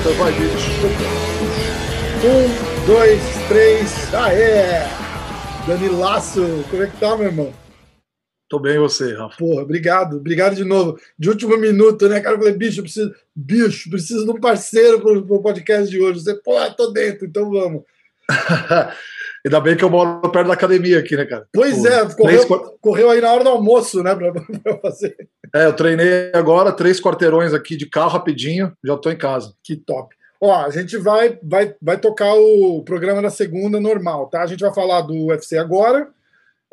[0.00, 0.70] Então vai, bicho.
[2.24, 4.82] Um, dois, três, aê!
[5.64, 7.54] Danilaço, como é que tá, meu irmão?
[8.48, 9.36] Tô bem, você, Rafa?
[9.36, 10.98] Porra, obrigado, obrigado de novo.
[11.16, 12.34] De último minuto, né, cara?
[12.34, 16.24] Eu falei, bicho, eu preciso, bicho, preciso de um parceiro pro, pro podcast de hoje.
[16.24, 17.84] Você, pô, tô dentro, então vamos.
[19.46, 21.46] Ainda bem que eu moro perto da academia aqui, né, cara?
[21.52, 25.16] Pois Pô, é, correu, três, correu aí na hora do almoço, né, pra, pra fazer.
[25.54, 29.54] É, eu treinei agora, três quarteirões aqui de carro rapidinho, já tô em casa.
[29.62, 30.16] Que top.
[30.40, 34.42] Ó, a gente vai, vai, vai tocar o programa da segunda normal, tá?
[34.42, 36.08] A gente vai falar do UFC agora.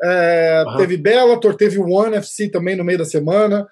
[0.02, 0.64] É.
[0.76, 3.68] Teve Bellator, teve o One FC também no meio da semana.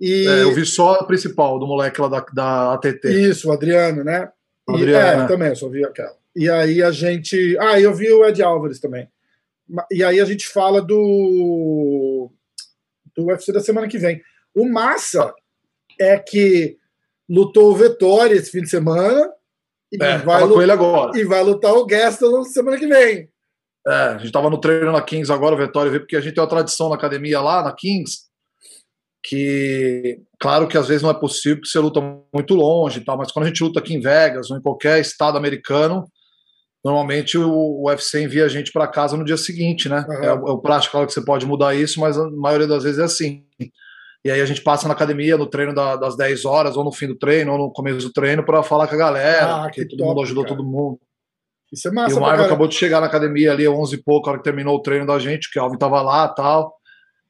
[0.00, 3.08] E É, eu vi só a principal do moleque lá da, da ATT.
[3.08, 4.30] isso, o Adriano, né?
[4.70, 5.26] E, Adriano, é, né?
[5.26, 6.16] também, eu só vi aquela.
[6.38, 7.56] E aí a gente.
[7.58, 9.08] Ah, eu vi o Ed Álvares também.
[9.90, 12.30] E aí a gente fala do.
[13.16, 14.22] do UFC da semana que vem.
[14.54, 15.34] O massa
[16.00, 16.78] é que
[17.28, 19.28] lutou o Vettori esse fim de semana
[19.92, 21.18] e, É, vai, tava lu- com ele agora.
[21.18, 23.28] e vai lutar o Gaston semana que vem.
[23.86, 26.34] É, a gente tava no treino na Kings agora, o Vitória veio, porque a gente
[26.34, 28.28] tem uma tradição na academia lá, na Kings,
[29.24, 32.00] que, claro que às vezes não é possível, porque você luta
[32.32, 35.00] muito longe e tal, mas quando a gente luta aqui em Vegas ou em qualquer
[35.00, 36.06] estado americano,
[36.84, 40.04] normalmente o o UFC envia a gente para casa no dia seguinte, né?
[40.08, 40.24] Aham.
[40.24, 42.82] É, o- é o prático, claro que você pode mudar isso, mas a maioria das
[42.84, 43.44] vezes é assim.
[44.24, 46.92] E aí a gente passa na academia, no treino da- das 10 horas, ou no
[46.92, 49.84] fim do treino, ou no começo do treino, para falar com a galera, Ah, que
[49.86, 50.56] todo mundo top, ajudou cara.
[50.56, 50.98] todo mundo.
[51.72, 52.46] Isso é E massa o pra Marvin caralho.
[52.46, 55.06] acabou de chegar na academia ali, 11 e pouco, a hora que terminou o treino
[55.06, 56.74] da gente, que o Alvin tava lá e tal,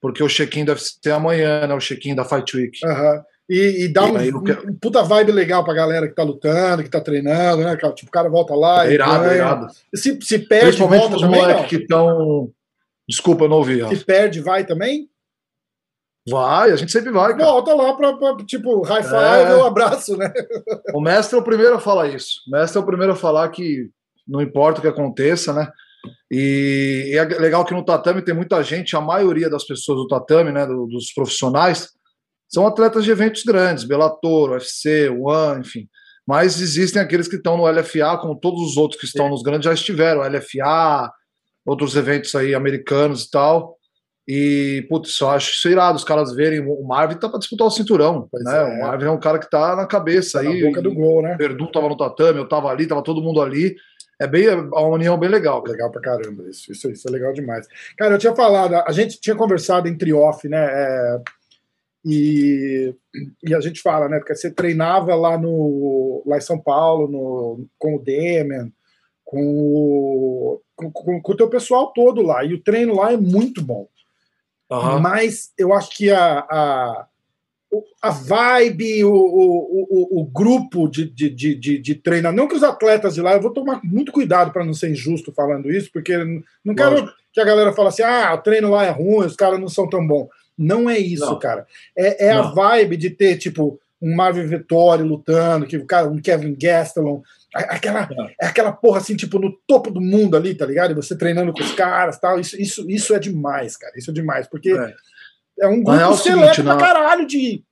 [0.00, 1.75] porque o check-in deve ser amanhã, né?
[1.75, 2.78] O check-in da Fight Week.
[2.86, 3.22] Aham.
[3.48, 6.91] E, e dá um, quero- um puta vibe legal pra galera que tá lutando, que
[6.91, 7.76] tá treinando, né?
[7.76, 9.32] Tipo, o cara volta lá É irado, ganha.
[9.32, 9.66] é irado.
[9.94, 11.69] Se, se perde, Principalmente volta os também, moleques não?
[11.69, 12.50] que estão.
[13.09, 13.82] Desculpa, eu não ouvi.
[13.97, 15.09] Se perde, vai também?
[16.28, 17.44] Vai, a gente sempre vai, cara.
[17.50, 19.14] Volta lá pra, pra, tipo, high five
[19.50, 19.54] É.
[19.54, 20.30] ou abraço, né?
[20.94, 22.41] O mestre é o primeiro a falar isso.
[22.47, 23.88] O mestre é o primeiro a falar que
[24.26, 25.70] não importa o que aconteça, né?
[26.30, 30.06] E, e é legal que no tatame tem muita gente, a maioria das pessoas do
[30.06, 31.91] tatame, né, do- dos profissionais,
[32.48, 35.88] são atletas de eventos grandes, Bellator, UFC, One, enfim.
[36.26, 39.64] Mas existem aqueles que estão no LFA, como todos os outros que estão nos grandes
[39.64, 41.10] já estiveram, LFA,
[41.64, 43.76] outros eventos aí americanos e tal.
[44.31, 46.60] E, putz, eu acho isso irado, os caras verem.
[46.60, 48.59] O Marvin tá para disputar o cinturão, Pois né?
[48.59, 48.62] é.
[48.62, 50.60] O Marvin é um cara que tá na cabeça Tá aí.
[50.60, 51.34] na boca do gol, né?
[51.34, 53.75] O Verdun tava no tatame, eu tava ali, tava todo mundo ali.
[54.20, 55.62] É bem é uma união bem legal.
[55.62, 55.72] cara.
[55.72, 57.66] Legal pra caramba, isso, isso, isso é legal demais.
[57.97, 60.59] Cara, eu tinha falado, a gente tinha conversado entre off, né?
[60.62, 61.19] é,
[62.04, 62.94] e,
[63.42, 64.19] e a gente fala, né?
[64.19, 68.70] Porque você treinava lá no lá em São Paulo, no, com o Demian,
[69.25, 72.44] com o, com, com, o teu pessoal todo lá.
[72.44, 73.88] E o treino lá é muito bom.
[74.70, 75.00] Aham.
[75.00, 77.06] Mas eu acho que a, a,
[78.03, 82.54] a vibe, o, o, o, o grupo de, de, de, de, de treino, não que
[82.54, 85.91] os atletas de lá, eu vou tomar muito cuidado para não ser injusto falando isso,
[85.92, 86.16] porque
[86.65, 87.12] não quero Lógico.
[87.32, 89.88] que a galera fale assim, ah, o treino lá é ruim, os caras não são
[89.88, 90.28] tão bons.
[90.58, 91.38] Não é isso, Não.
[91.38, 91.66] cara.
[91.96, 92.54] É, é a Não.
[92.54, 97.22] vibe de ter, tipo, um Marvin Vettori lutando, que o cara, um Kevin Gastelum,
[97.54, 98.26] a- aquela, Não.
[98.41, 100.91] é aquela porra assim, tipo, no topo do mundo ali, tá ligado?
[100.91, 102.38] E você treinando com os caras tal.
[102.41, 103.92] Isso, isso, isso é demais, cara.
[103.97, 104.94] Isso é demais, porque É.
[105.60, 107.62] é um grupo é o seleto seguinte, pra na- caralho de,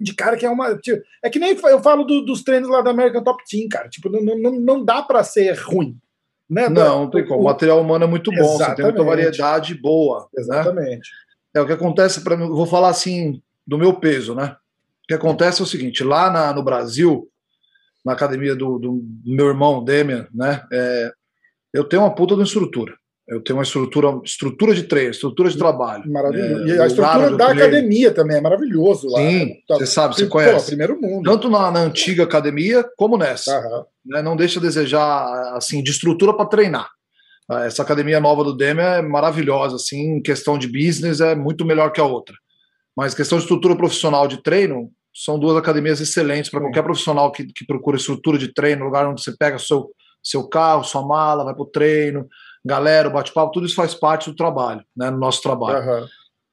[0.00, 0.76] de cara que é uma.
[0.78, 3.88] tipo, é que nem eu falo do- dos treinos lá da American Top Team, cara.
[3.88, 5.96] Tipo, não, não, não dá pra ser ruim.
[6.48, 6.68] Né?
[6.68, 7.40] Não, não tem como.
[7.42, 9.06] O material humano é muito bom, você tem muita Exatamente.
[9.06, 10.28] variedade boa.
[10.74, 10.98] Né?
[11.54, 12.44] É o que acontece para mim.
[12.44, 14.56] eu Vou falar assim do meu peso, né?
[15.04, 17.28] O que acontece é o seguinte: lá na- no Brasil,
[18.04, 20.62] na academia do, do meu irmão Demian, né?
[20.72, 21.12] é,
[21.72, 22.94] eu tenho uma puta de uma estrutura.
[23.28, 26.10] Eu tenho uma estrutura, estrutura de treino, estrutura de trabalho.
[26.10, 26.64] Maravilhoso.
[26.64, 29.20] É, e a estrutura da academia também é maravilhoso lá.
[29.20, 29.54] Sim?
[29.68, 30.66] Tá- você sabe, você Pô, conhece.
[30.66, 31.30] primeiro mundo.
[31.30, 33.56] Tanto na, na antiga academia como nessa.
[33.56, 33.84] Aham.
[34.04, 36.90] né, não deixa a desejar assim de estrutura para treinar.
[37.50, 41.64] Ah, Essa academia nova do Demi é maravilhosa, assim, em questão de business é muito
[41.64, 42.36] melhor que a outra.
[42.96, 47.44] Mas questão de estrutura profissional de treino, são duas academias excelentes para qualquer profissional que,
[47.46, 49.90] que procura estrutura de treino, lugar onde você pega seu,
[50.22, 52.28] seu carro, sua mala, vai para o treino,
[52.64, 55.78] galera, bate-papo, tudo isso faz parte do trabalho, né, no nosso trabalho.
[55.78, 56.08] Aham.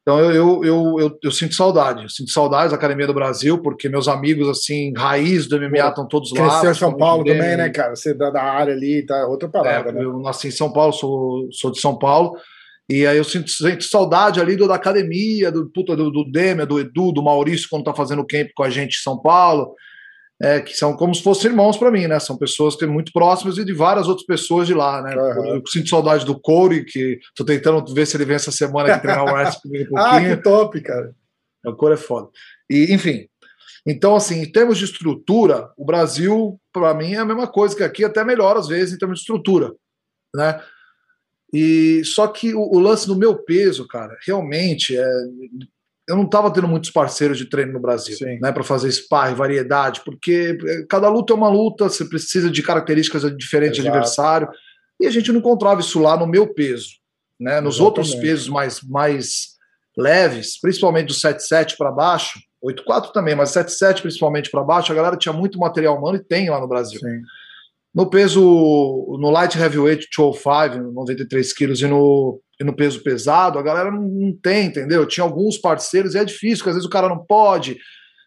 [0.08, 3.90] Então eu, eu, eu, eu, sinto saudade, eu sinto saudades da Academia do Brasil, porque
[3.90, 6.48] meus amigos, assim, raiz do MMA estão todos lá.
[6.48, 7.94] Cresceu em São Paulo também, né, cara?
[7.94, 10.02] Você da, da área ali, tá outra parada, é, né?
[10.02, 12.38] Eu nasci em São Paulo, sou, sou de São Paulo,
[12.90, 16.66] e aí eu sinto, sinto saudade ali do, da academia, do, puta, do, do Demer,
[16.66, 19.76] do Edu, do Maurício, quando tá fazendo camp com a gente em São Paulo
[20.42, 22.20] é, que são como se fossem irmãos para mim, né?
[22.20, 25.16] São pessoas que muito próximas e de várias outras pessoas de lá, né?
[25.16, 25.56] Uhum.
[25.56, 29.02] Eu, sinto saudade do Corey, que tô tentando ver se ele vem essa semana aqui
[29.02, 29.28] treinar o
[29.62, 30.34] comigo um pouquinho.
[30.34, 31.16] ah, que top, cara.
[31.66, 32.30] O Corey é foda.
[32.70, 33.28] E, enfim,
[33.86, 37.84] então, assim, em termos de estrutura, o Brasil, para mim, é a mesma coisa que
[37.84, 39.74] aqui, até melhor às vezes em termos de estrutura,
[40.36, 40.62] né?
[41.54, 45.08] E só que o, o lance do meu peso, cara, realmente é
[46.08, 48.40] eu não estava tendo muitos parceiros de treino no Brasil, Sim.
[48.40, 52.64] né, para fazer sparring, variedade, porque eh, cada luta é uma luta, você precisa de
[52.64, 53.92] características diferentes Exato.
[53.92, 54.50] de adversário,
[55.00, 56.92] e a gente não encontrava isso lá no meu peso,
[57.40, 57.82] né, nos Exatamente.
[57.82, 59.58] outros pesos mais, mais
[59.98, 65.18] leves, principalmente do 7-7 para baixo, 8-4 também, mas 7-7 principalmente para baixo, a galera
[65.18, 67.00] tinha muito material humano e tem lá no Brasil.
[67.00, 67.22] Sim.
[67.94, 68.40] No peso,
[69.20, 74.34] no light heavyweight 205, 93 quilos, e no no peso pesado, a galera não, não,
[74.34, 75.06] tem, entendeu?
[75.06, 77.78] Tinha alguns parceiros e é difícil, porque às vezes o cara não pode.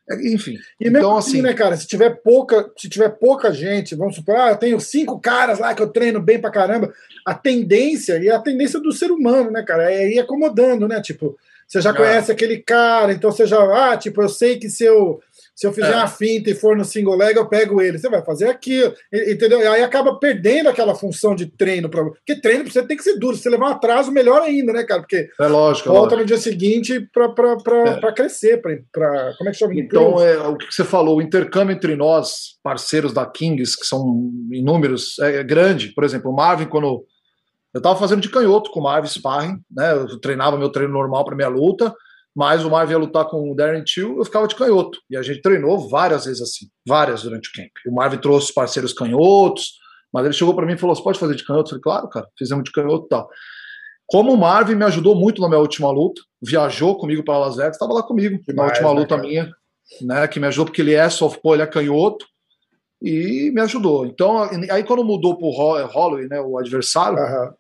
[0.08, 0.56] É, enfim.
[0.80, 1.76] E então, assim, assim, né, cara?
[1.76, 5.74] Se tiver pouca, se tiver pouca gente, vamos supor, ah, eu tenho cinco caras lá
[5.74, 6.92] que eu treino bem pra caramba.
[7.26, 9.92] A tendência, e a tendência do ser humano, né, cara?
[9.92, 11.00] É ir acomodando, né?
[11.00, 11.36] Tipo,
[11.66, 11.94] você já é.
[11.94, 15.20] conhece aquele cara, então você já, ah, tipo, eu sei que se eu
[15.60, 15.96] se eu fizer é.
[15.96, 17.98] uma finta e for no single leg, eu pego ele.
[17.98, 19.60] Você vai fazer aquilo, entendeu?
[19.70, 21.90] Aí acaba perdendo aquela função de treino.
[21.90, 22.02] Pra...
[22.02, 23.36] Porque treino pra você tem que ser duro.
[23.36, 25.02] Se você levar um atraso, melhor ainda, né, cara?
[25.02, 26.20] Porque é lógico, volta é lógico.
[26.20, 28.12] no dia seguinte para é.
[28.12, 29.74] crescer, para como é que chama?
[29.74, 34.32] Então, é, o que você falou, o intercâmbio entre nós, parceiros da Kings, que são
[34.50, 35.88] inúmeros, é, é grande.
[35.88, 37.04] Por exemplo, o Marvin, quando
[37.74, 39.92] eu estava fazendo de canhoto com o Marvin Sparring, né?
[39.92, 41.94] Eu treinava meu treino normal para minha luta
[42.34, 44.98] mas o Marvin ia lutar com o Darren Till, eu ficava de canhoto.
[45.10, 47.70] E a gente treinou várias vezes assim, várias durante o camp.
[47.86, 49.72] O Marvin trouxe parceiros canhotos,
[50.12, 51.66] mas ele chegou para mim e falou: Você pode fazer de canhoto?
[51.66, 53.28] Eu falei: Claro, cara, fizemos de canhoto e tal.
[54.06, 57.76] Como o Marvin me ajudou muito na minha última luta, viajou comigo para Las Vegas,
[57.76, 59.52] estava lá comigo na última né, luta minha,
[60.02, 62.26] né, que me ajudou porque ele é softball, ele é canhoto,
[63.00, 64.04] e me ajudou.
[64.06, 67.52] Então, aí quando mudou para o Holloway, né, o adversário, uhum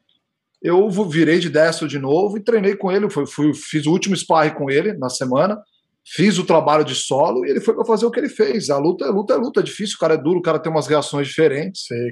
[0.62, 3.08] eu virei de destro de novo e treinei com ele.
[3.08, 5.58] Fui, fui, fiz o último sparring com ele na semana,
[6.04, 8.70] fiz o trabalho de solo e ele foi para fazer o que ele fez.
[8.70, 10.70] A luta, a luta é luta, é difícil, o cara é duro, o cara tem
[10.70, 11.86] umas reações diferentes.
[11.86, 12.10] Sim.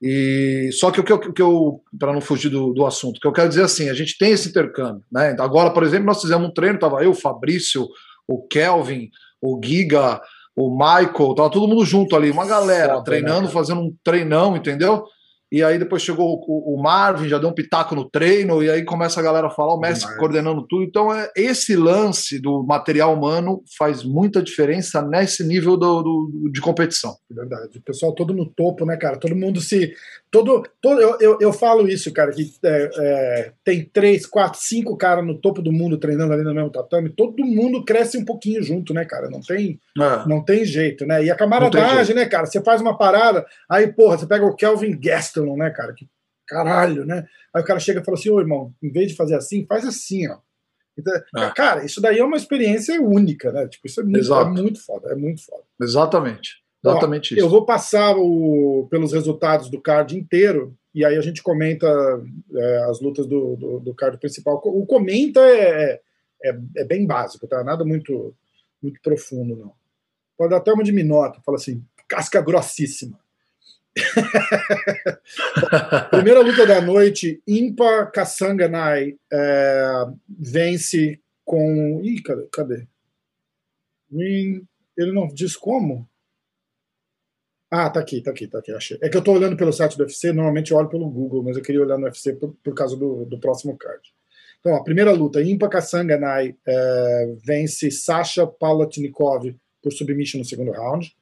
[0.00, 3.26] E só que o que eu, que eu para não fugir do, do assunto, que
[3.26, 5.34] eu quero dizer assim, a gente tem esse intercâmbio, né?
[5.40, 7.88] Agora, por exemplo, nós fizemos um treino, tava eu, o Fabrício,
[8.28, 9.08] o Kelvin,
[9.40, 10.20] o Giga,
[10.54, 14.54] o Michael, tava todo mundo junto ali, uma galera Foda, treinando, né, fazendo um treinão,
[14.56, 15.04] entendeu?
[15.50, 18.84] E aí depois chegou o, o, Marvin, já deu um pitaco no treino, e aí
[18.84, 20.82] começa a galera a falar, o Messi coordenando tudo.
[20.82, 26.60] Então, é, esse lance do material humano faz muita diferença nesse nível do, do, de
[26.60, 27.16] competição.
[27.30, 27.78] Verdade.
[27.78, 29.18] O pessoal todo no topo, né, cara?
[29.18, 29.92] Todo mundo se.
[30.36, 34.94] Todo, todo, eu, eu, eu falo isso, cara, que é, é, tem três, quatro, cinco
[34.94, 38.62] caras no topo do mundo treinando ali no mesmo tatame, todo mundo cresce um pouquinho
[38.62, 39.30] junto, né, cara?
[39.30, 40.28] Não tem, é.
[40.28, 41.24] não tem jeito, né?
[41.24, 42.44] E a camaradagem, né, cara?
[42.44, 45.94] Você faz uma parada, aí, porra, você pega o Kelvin Guest né, cara?
[45.94, 46.06] Que
[46.46, 47.26] caralho, né?
[47.54, 49.86] Aí o cara chega e fala assim: ô irmão, em vez de fazer assim, faz
[49.86, 50.36] assim, ó.
[50.98, 51.50] Então, é.
[51.54, 53.66] Cara, isso daí é uma experiência única, né?
[53.68, 55.62] Tipo, isso é muito, é muito foda, é muito foda.
[55.80, 56.65] Exatamente.
[56.90, 57.46] Exatamente ó, isso.
[57.46, 61.86] Eu vou passar o, pelos resultados do card inteiro e aí a gente comenta
[62.54, 64.60] é, as lutas do, do, do, card principal.
[64.64, 66.00] O comenta é,
[66.42, 67.62] é, é, bem básico, tá?
[67.62, 68.34] Nada muito,
[68.82, 69.72] muito profundo, não.
[70.38, 73.18] Pode dar até uma de minota, fala assim, casca grossíssima.
[76.10, 82.00] Primeira luta da noite, Impa Kassanganai é, vence com.
[82.02, 82.48] Ih, cadê?
[82.52, 82.86] cadê?
[84.10, 86.08] Ele não diz como?
[87.70, 88.98] Ah, tá aqui, tá aqui, tá aqui, achei.
[89.02, 91.56] É que eu tô olhando pelo site do UFC, normalmente eu olho pelo Google, mas
[91.56, 94.02] eu queria olhar no UFC por, por causa do, do próximo card.
[94.60, 101.14] Então, a primeira luta, Impa Kassanganai é, vence Sasha Palatnikov por submission no segundo round.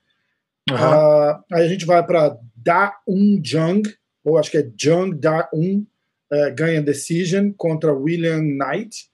[0.70, 0.76] Uhum.
[0.76, 3.82] Uh, aí a gente vai para Da Un Jung,
[4.24, 5.84] ou acho que é Jung Da Un,
[6.32, 9.10] uh, ganha decision contra William Knight.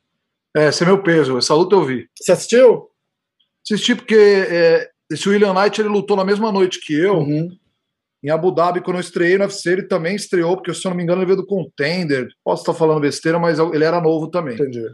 [0.56, 2.08] É, esse é meu peso, essa luta eu vi.
[2.14, 2.88] Você assistiu?
[3.64, 7.18] Assisti porque é, esse William Knight ele lutou na mesma noite que eu.
[7.18, 7.50] Uhum.
[8.22, 10.96] Em Abu Dhabi, quando eu estreiei no UFC, ele também estreou, porque se eu não
[10.96, 12.28] me engano, ele veio do Contender.
[12.44, 14.54] Posso estar falando besteira, mas ele era novo também.
[14.54, 14.84] Entendi.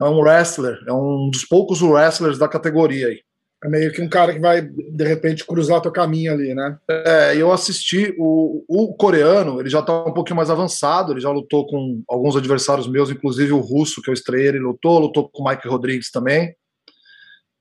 [0.00, 3.20] É um wrestler, é um dos poucos wrestlers da categoria aí.
[3.64, 6.76] É meio que um cara que vai, de repente, cruzar teu caminho ali, né?
[6.90, 11.30] É, eu assisti o, o coreano, ele já tá um pouquinho mais avançado, ele já
[11.30, 15.42] lutou com alguns adversários meus, inclusive o russo, que eu estreiei, ele lutou, lutou com
[15.42, 16.54] o Mike Rodrigues também.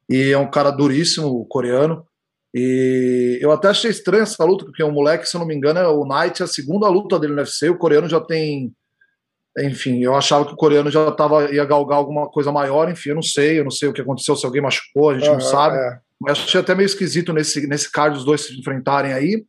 [0.09, 2.05] E é um cara duríssimo, o coreano.
[2.53, 5.79] E eu até achei estranho essa luta, porque o moleque, se eu não me engano,
[5.79, 8.71] é o Knight, é a segunda luta dele no UFC, o coreano já tem
[9.59, 13.15] enfim, eu achava que o coreano já tava, ia galgar alguma coisa maior, enfim, eu
[13.15, 15.41] não sei, eu não sei o que aconteceu, se alguém machucou, a gente uhum, não
[15.41, 15.77] sabe.
[15.77, 15.99] É.
[16.19, 19.45] Mas achei até meio esquisito nesse, nesse card os dois se enfrentarem aí.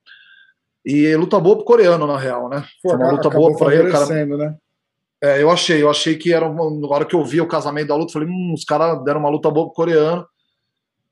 [0.84, 2.62] E luta boa pro coreano, na real, né?
[2.82, 4.06] Foi uma luta boa pra ele, cara.
[4.26, 4.56] Né?
[5.22, 7.88] É, eu achei, eu achei que era uma, na hora que eu vi o casamento
[7.88, 10.26] da luta, falei, hum, os caras deram uma luta boa pro coreano.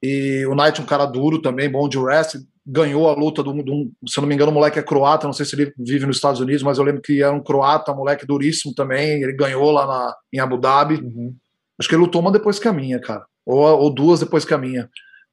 [0.02, 3.90] E o Knight, um cara duro também, bom de wrestling, ganhou a luta de um,
[4.06, 6.16] se eu não me engano, o moleque é croata, não sei se ele vive nos
[6.16, 9.70] Estados Unidos, mas eu lembro que era um croata, um moleque duríssimo também, ele ganhou
[9.70, 10.94] lá na, em Abu Dhabi.
[10.94, 11.34] Uhum.
[11.78, 14.54] Acho que ele lutou uma depois que a minha, cara, ou, ou duas depois que
[14.54, 14.88] a minha.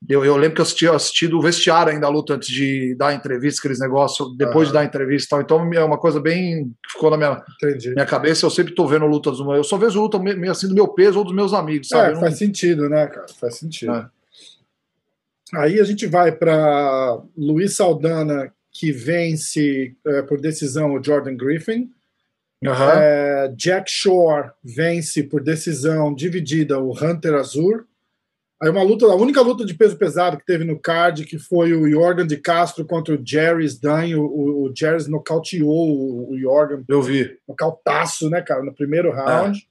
[0.08, 3.10] Eu, eu lembro que eu assisti, assisti do vestiário ainda a luta antes de dar
[3.10, 4.72] a entrevista, aqueles negócios, depois uhum.
[4.72, 5.42] de dar a entrevista e tal.
[5.42, 7.44] Então é uma coisa bem que ficou na minha,
[7.94, 8.46] minha cabeça.
[8.46, 11.26] Eu sempre tô vendo lutas, eu só vejo luta meio assim do meu peso ou
[11.26, 12.14] dos meus amigos, sabe?
[12.14, 12.38] É, faz não...
[12.38, 13.26] sentido, né, cara?
[13.40, 13.94] Faz sentido.
[13.94, 14.08] É.
[15.56, 21.90] Aí a gente vai para Luiz Saldana, que vence é, por decisão o Jordan Griffin.
[22.64, 22.72] Uhum.
[22.72, 27.86] É, Jack Shore vence por decisão dividida o Hunter Azur.
[28.62, 31.74] Aí uma luta, a única luta de peso pesado que teve no card, que foi
[31.74, 34.18] o Jordan de Castro contra o Jerry Sdan.
[34.18, 36.84] O, o, o Jerry nocauteou o, o Jordan.
[36.88, 37.38] Eu vi.
[37.48, 39.66] Nocautaço, né, cara, no primeiro round.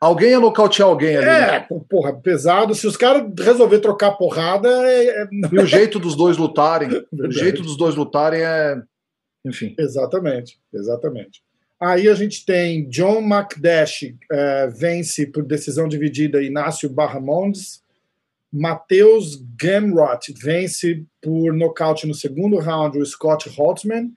[0.00, 1.26] Alguém ia nocautear alguém ali.
[1.26, 1.66] É, né?
[1.88, 2.74] porra, pesado.
[2.74, 4.68] Se os caras resolver trocar porrada.
[4.68, 5.28] É, é...
[5.52, 6.88] E o jeito dos dois lutarem.
[7.12, 8.80] o jeito dos dois lutarem é.
[9.44, 9.74] Enfim.
[9.78, 11.42] Exatamente, exatamente.
[11.78, 17.82] Aí a gente tem John McDash é, vence por decisão dividida Inácio Barramondes.
[18.52, 24.12] Matheus Gamrot vence por nocaute no segundo round o Scott Holtzman.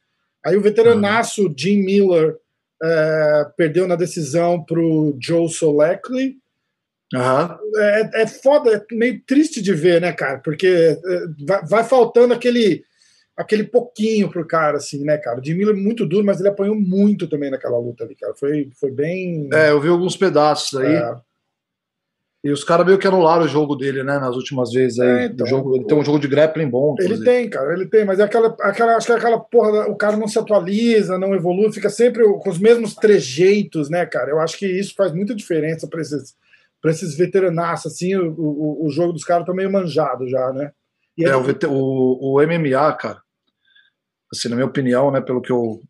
[0.45, 1.53] Aí o veteranaço uhum.
[1.55, 2.37] Jim Miller
[2.83, 6.37] é, perdeu na decisão para o Joe Solecki.
[7.13, 7.57] Uhum.
[7.77, 10.39] É, é foda, é meio triste de ver, né, cara?
[10.39, 10.97] Porque é,
[11.45, 12.83] vai, vai, faltando aquele
[13.35, 15.39] aquele pouquinho pro cara, assim, né, cara?
[15.39, 18.33] O Jim Miller é muito duro, mas ele apanhou muito também naquela luta ali, cara.
[18.35, 19.49] Foi, foi bem.
[19.53, 20.95] É, eu vi alguns pedaços aí.
[20.95, 21.15] É.
[22.43, 25.07] E os caras meio que anularam o jogo dele, né, nas últimas vezes aí.
[25.07, 26.93] É, então, jogo, ele tem um jogo de grappling bom.
[26.99, 29.95] Ele tem, cara, ele tem, mas é aquela, aquela, acho que é aquela porra, o
[29.95, 34.29] cara não se atualiza, não evolui, fica sempre com os mesmos trejeitos, né, cara?
[34.29, 36.35] Eu acho que isso faz muita diferença para esses,
[36.81, 40.73] pra esses veteranos, assim, o, o, o jogo dos caras tá meio manjado já, né?
[41.17, 43.21] E é, o, o, o MMA, cara,
[44.29, 45.81] assim, na minha opinião, né, pelo que eu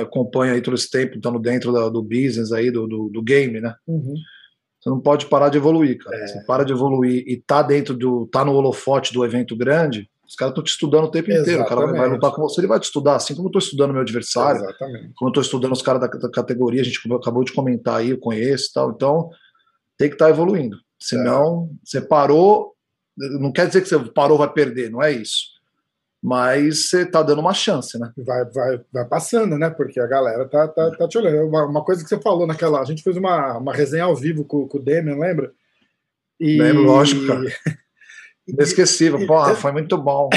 [0.00, 3.60] acompanho aí todo esse tempo, estando dentro da, do business aí, do, do, do game,
[3.60, 3.74] né?
[3.86, 4.14] Uhum
[4.80, 6.16] você não pode parar de evoluir, cara.
[6.16, 6.26] É.
[6.26, 8.26] Você para de evoluir e tá dentro do.
[8.26, 11.50] tá no holofote do evento grande, os caras estão te estudando o tempo Exatamente.
[11.50, 11.62] inteiro.
[11.62, 13.92] O cara vai lutar com você, ele vai te estudar, assim como eu estou estudando
[13.92, 15.12] meu adversário, Exatamente.
[15.16, 18.10] como eu estou estudando os caras da, da, categoria, a gente acabou de comentar aí,
[18.10, 18.90] eu conheço e tal.
[18.92, 19.28] Então,
[19.98, 20.78] tem que estar tá evoluindo.
[20.98, 21.76] Senão, é.
[21.84, 22.74] você parou,
[23.18, 25.59] não quer dizer que você parou, vai perder, não é isso
[26.22, 28.12] mas você tá dando uma chance, né?
[28.18, 29.70] Vai, vai, vai passando, né?
[29.70, 31.48] Porque a galera tá, tá, tá te olhando.
[31.48, 32.80] Uma, uma, coisa que você falou naquela.
[32.80, 35.50] A gente fez uma, uma resenha ao vivo com, com o Demian, lembra?
[36.38, 36.60] E...
[36.60, 37.44] Lembro, lógico, cara.
[38.46, 40.28] Inesquecível, porra, foi muito bom.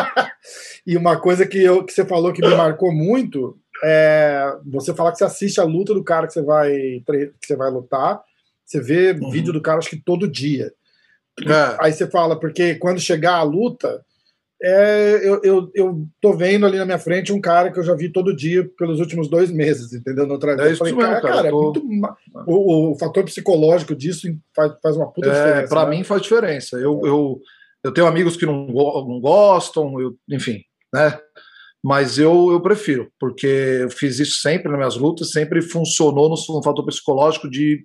[0.86, 5.12] e uma coisa que, eu, que você falou que me marcou muito é você falar
[5.12, 6.70] que você assiste a luta do cara que você vai,
[7.06, 8.20] que você vai lutar,
[8.64, 9.30] você vê uhum.
[9.30, 10.72] vídeo do cara acho que todo dia.
[11.40, 11.76] É.
[11.80, 14.04] Aí você fala, porque quando chegar a luta,
[14.60, 17.94] é, eu, eu, eu tô vendo ali na minha frente um cara que eu já
[17.94, 20.26] vi todo dia pelos últimos dois meses, entendeu?
[20.26, 21.48] No outra é isso falei, mesmo, cara, cara, tô...
[21.48, 22.16] é muito.
[22.46, 25.68] O, o, fator psicológico disso faz, faz uma puta é, diferença.
[25.68, 25.96] Para né?
[25.96, 26.76] mim faz diferença.
[26.76, 27.40] Eu, eu,
[27.84, 30.60] eu tenho amigos que não, não gostam, eu, enfim,
[30.92, 31.18] né?
[31.82, 36.34] Mas eu, eu prefiro, porque eu fiz isso sempre nas minhas lutas, sempre funcionou no,
[36.56, 37.84] no fator psicológico de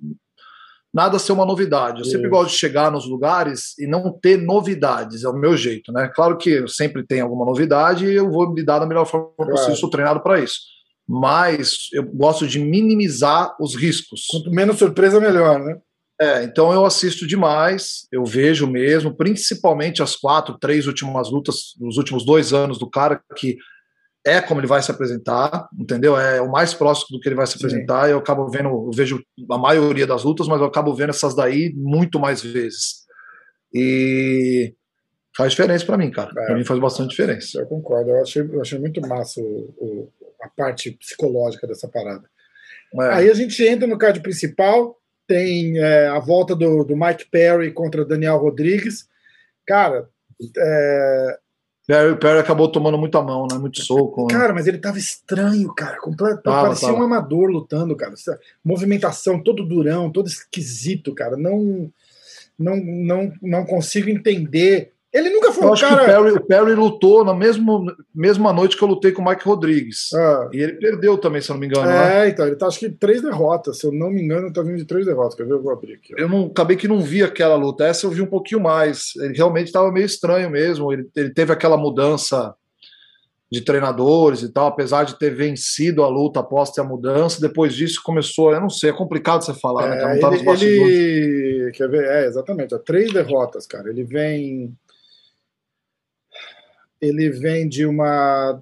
[0.93, 1.99] nada ser uma novidade.
[1.99, 5.91] Eu sempre gosto de chegar nos lugares e não ter novidades, é o meu jeito,
[5.91, 6.09] né?
[6.13, 9.89] Claro que sempre tem alguma novidade e eu vou lidar da melhor forma possível, sou
[9.89, 10.59] treinado para isso.
[11.07, 14.25] Mas eu gosto de minimizar os riscos.
[14.29, 15.77] Quanto menos surpresa, melhor, né?
[16.21, 21.97] É, então eu assisto demais, eu vejo mesmo, principalmente as quatro, três últimas lutas, nos
[21.97, 23.57] últimos dois anos do cara, que
[24.25, 26.17] é como ele vai se apresentar, entendeu?
[26.17, 28.09] É o mais próximo do que ele vai se apresentar.
[28.09, 31.73] Eu acabo vendo, eu vejo a maioria das lutas, mas eu acabo vendo essas daí
[31.75, 33.03] muito mais vezes.
[33.73, 34.73] E
[35.35, 36.31] faz diferença para mim, cara.
[36.31, 37.59] É, para mim faz bastante diferença.
[37.59, 38.11] Eu concordo.
[38.11, 40.09] Eu achei, eu achei muito massa o, o,
[40.41, 42.29] a parte psicológica dessa parada.
[43.01, 43.13] É.
[43.13, 47.73] Aí a gente entra no card principal, tem é, a volta do, do Mike Perry
[47.73, 49.07] contra Daniel Rodrigues.
[49.65, 50.07] Cara,
[50.57, 51.42] É...
[51.85, 53.57] Perry, Perry acabou tomando muita mão, né?
[53.57, 54.27] Muito soco.
[54.27, 54.53] Cara, né?
[54.53, 55.97] mas ele tava estranho, cara.
[55.99, 56.99] Completo, Tava, parecia tava.
[56.99, 58.13] um amador lutando, cara.
[58.13, 61.35] Essa Movimentação todo durão, todo esquisito, cara.
[61.35, 61.91] Não,
[62.57, 64.93] não, não, não consigo entender.
[65.13, 66.05] Ele nunca foi Eu um acho que o cara.
[66.23, 70.11] Perry, o Perry lutou na mesmo, mesma noite que eu lutei com o Mike Rodrigues.
[70.13, 71.85] Ah, E ele perdeu também, se eu não me engano.
[71.85, 72.25] né?
[72.25, 73.77] é, então, ele tá acho que três derrotas.
[73.77, 75.35] Se eu não me engano, ele tá vindo de três derrotas.
[75.35, 75.53] Quer ver?
[75.53, 76.15] Eu vou abrir aqui.
[76.17, 76.19] ó.
[76.21, 77.85] Eu não acabei que não vi aquela luta.
[77.85, 79.11] Essa eu vi um pouquinho mais.
[79.17, 80.91] Ele realmente estava meio estranho mesmo.
[80.91, 82.55] Ele, ele teve aquela mudança
[83.51, 87.39] de treinadores e tal, apesar de ter vencido a luta após ter a mudança.
[87.39, 89.97] Depois disso começou, eu não sei, é complicado você falar, né?
[89.97, 90.15] cara?
[90.15, 92.03] É, tá nos ele, ele- quer ver?
[92.03, 92.73] É, exatamente.
[92.73, 93.91] ó, três derrotas, cara.
[93.91, 94.73] Ele vem.
[97.03, 98.61] Ele vem de uma.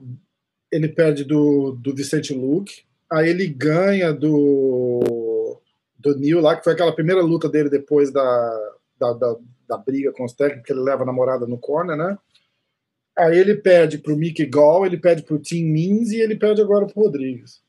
[0.71, 2.83] Ele perde do, do Vicente Luke.
[3.11, 5.59] Aí ele ganha do.
[5.99, 9.35] Do Neil lá, que foi aquela primeira luta dele depois da, da, da,
[9.67, 12.17] da briga com os técnicos, que ele leva a namorada no corner, né?
[13.15, 16.87] Aí ele perde pro Mickey Gall, ele perde pro Tim Means e ele perde agora
[16.87, 17.61] pro Rodrigues.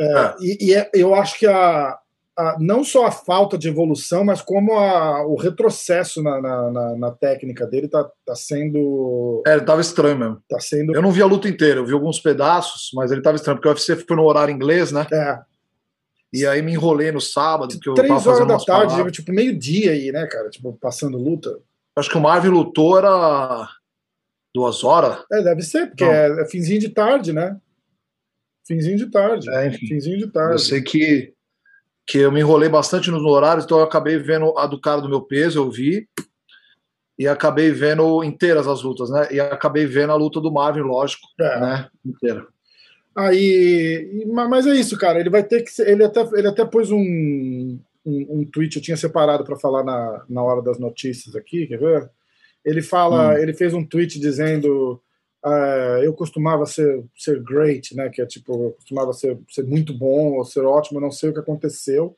[0.00, 1.98] É, E, e é- eu acho que a,
[2.38, 6.96] a- não só a falta de evolução, mas como a- o retrocesso na, na, na-
[6.96, 9.42] na técnica dele tá, tá sendo.
[9.46, 10.42] É, ele tava estranho mesmo.
[10.48, 10.94] Tá sendo.
[10.94, 13.68] Eu não vi a luta inteira, eu vi alguns pedaços, mas ele tava estranho, porque
[13.68, 15.06] o UFC foi no horário inglês, né?
[15.12, 15.38] É,
[16.32, 18.92] E aí me enrolei no sábado, que eu três tava horas fazendo da umas tarde,
[18.92, 19.12] paradas.
[19.12, 20.48] tipo, meio-dia aí, né, cara?
[20.50, 21.58] Tipo, passando luta.
[21.96, 23.66] Acho que o Marvin lutou era
[24.54, 25.24] duas horas.
[25.32, 26.12] É, deve ser, porque Não.
[26.12, 27.56] é, é finzinho de tarde, né?
[28.66, 29.48] Finzinho de tarde.
[29.50, 29.86] É, enfim.
[29.86, 30.60] Finzinho de Eu tarde.
[30.62, 31.32] sei que,
[32.08, 35.08] que eu me enrolei bastante nos horários, então eu acabei vendo a do cara do
[35.10, 36.08] meu peso, eu vi.
[37.18, 39.28] E acabei vendo inteiras as lutas, né?
[39.30, 41.60] E acabei vendo a luta do Marvin, lógico, É.
[41.60, 41.88] né?
[42.06, 42.46] Inteira.
[43.14, 45.18] Aí, ma- mas é isso, cara.
[45.18, 45.82] Ele vai ter que.
[45.82, 46.98] Ele até, ele até pôs um,
[48.06, 51.78] um, um tweet, eu tinha separado para falar na, na hora das notícias aqui, quer
[51.78, 52.08] ver?
[52.64, 53.38] Ele fala, Hum.
[53.38, 55.00] ele fez um tweet dizendo.
[55.44, 58.08] Ah, eu costumava ser, ser great, né?
[58.08, 61.30] Que é tipo, eu costumava ser, ser muito bom ou ser ótimo, eu não sei
[61.30, 62.16] o que aconteceu.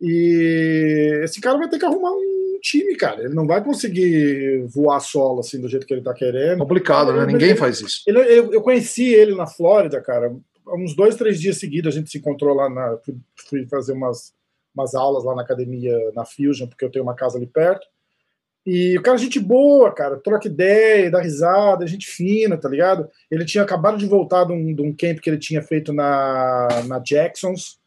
[0.00, 3.24] E esse cara vai ter que arrumar um time, cara.
[3.24, 6.58] Ele não vai conseguir voar solo assim do jeito que ele tá querendo.
[6.58, 7.24] Complicado, né?
[7.26, 8.02] Ninguém ele- faz isso.
[8.06, 10.34] Ele, eu, eu conheci ele na Flórida, cara.
[10.68, 12.98] Uns dois, três dias seguidos a gente se encontrou lá na.
[13.04, 13.14] Fui,
[13.48, 14.34] fui fazer umas,
[14.74, 17.86] umas aulas lá na academia, na Fusion, porque eu tenho uma casa ali perto.
[18.66, 23.08] E o cara, é gente boa, cara, troca ideia, dá risada, gente fina, tá ligado?
[23.30, 26.66] Ele tinha acabado de voltar de um, de um camp que ele tinha feito na,
[26.88, 27.78] na Jacksons.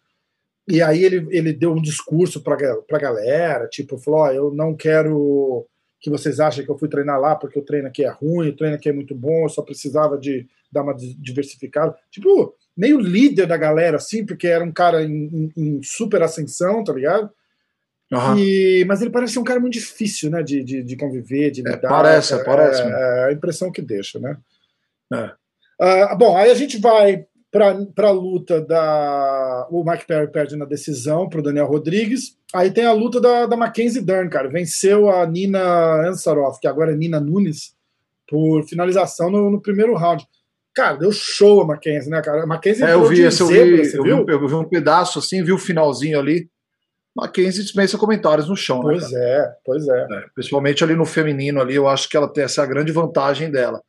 [0.69, 2.55] E aí ele, ele deu um discurso pra,
[2.87, 5.67] pra galera, tipo, falou: eu não quero
[5.99, 8.55] que vocês achem que eu fui treinar lá porque o treino aqui é ruim, o
[8.55, 11.93] treino aqui é muito bom, eu só precisava de dar uma di- diversificada.
[12.09, 16.83] Tipo, meio líder da galera, assim, porque era um cara em, em- em super ascensão,
[16.85, 17.29] tá ligado?
[18.11, 18.39] Aham.
[18.39, 21.61] E, mas ele parece ser um cara muito difícil, né, de, de, de conviver, de
[21.67, 21.89] É, lidar.
[21.89, 22.97] parece, é, parece É, mesmo.
[22.97, 24.37] é a impressão que deixa, né?
[25.79, 29.67] Ah, bom, aí a gente vai para a luta da.
[29.71, 32.37] O Mike Perry perde na decisão para o Daniel Rodrigues.
[32.53, 34.49] Aí tem a luta da, da Mackenzie Dern, cara.
[34.49, 37.73] Venceu a Nina Ansaroff, que agora é Nina Nunes,
[38.27, 40.27] por finalização no, no primeiro round.
[40.75, 42.43] Cara, deu show a Mackenzie, né, cara?
[42.43, 43.57] A Mackenzie É, eu vi, esse eu vi,
[43.95, 46.47] eu vi, um, eu vi um pedaço assim, vi o finalzinho ali.
[47.21, 48.93] Mackenzie dispensa comentários no chão, né?
[48.99, 50.01] Pois é, pois é.
[50.11, 53.81] É, principalmente ali no feminino ali, eu acho que ela tem essa grande vantagem dela.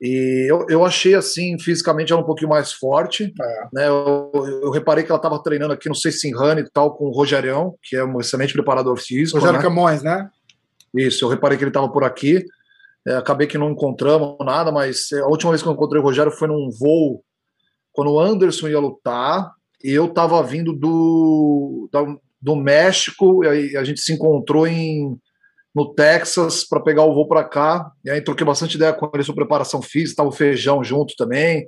[0.00, 3.64] E eu, eu achei assim, fisicamente ela um pouquinho mais forte, É.
[3.72, 3.88] né?
[3.88, 4.30] Eu,
[4.62, 7.96] eu reparei que ela estava treinando aqui no Sessinrane e tal com o Rogerião, que
[7.96, 9.38] é um excelente preparador físico.
[9.38, 9.64] Rogério né?
[9.64, 10.28] Camões, né?
[10.94, 12.44] Isso, eu reparei que ele estava por aqui.
[13.06, 16.04] É, acabei que não encontramos nada, mas é, a última vez que eu encontrei o
[16.04, 17.22] Rogério foi num voo
[17.92, 19.52] quando o Anderson ia lutar
[19.82, 25.18] e eu estava vindo do, da- do México e aí a gente se encontrou em
[25.74, 29.24] no Texas para pegar o voo para cá e aí troquei bastante ideia com ele
[29.24, 31.66] sobre preparação física, estava o feijão junto também.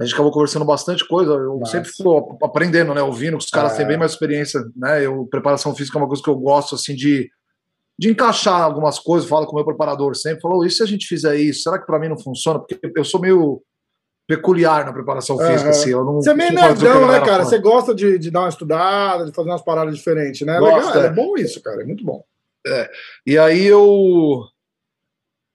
[0.00, 1.32] A gente acabou conversando bastante coisa.
[1.32, 1.72] Eu Massa.
[1.72, 3.02] sempre fico aprendendo, né?
[3.02, 3.76] Ouvindo que os caras É.
[3.78, 5.04] têm bem mais experiência, né?
[5.04, 7.28] Eu, preparação física é uma coisa que eu gosto assim de
[8.00, 11.04] de encaixar algumas coisas, falo com o meu preparador sempre, falou, e se a gente
[11.04, 12.60] fizer isso, será que para mim não funciona?
[12.60, 13.60] Porque eu sou meio
[14.28, 15.70] peculiar na preparação física, Aham.
[15.70, 17.46] assim, eu não Você é meio nerdão, né, cara?
[17.46, 20.60] Você gosta de, de dar uma estudada, de fazer umas paradas diferentes, né?
[20.60, 21.06] Legal, é.
[21.06, 21.10] é.
[21.10, 21.80] bom isso, cara.
[21.80, 22.22] É muito bom.
[23.26, 24.44] E aí eu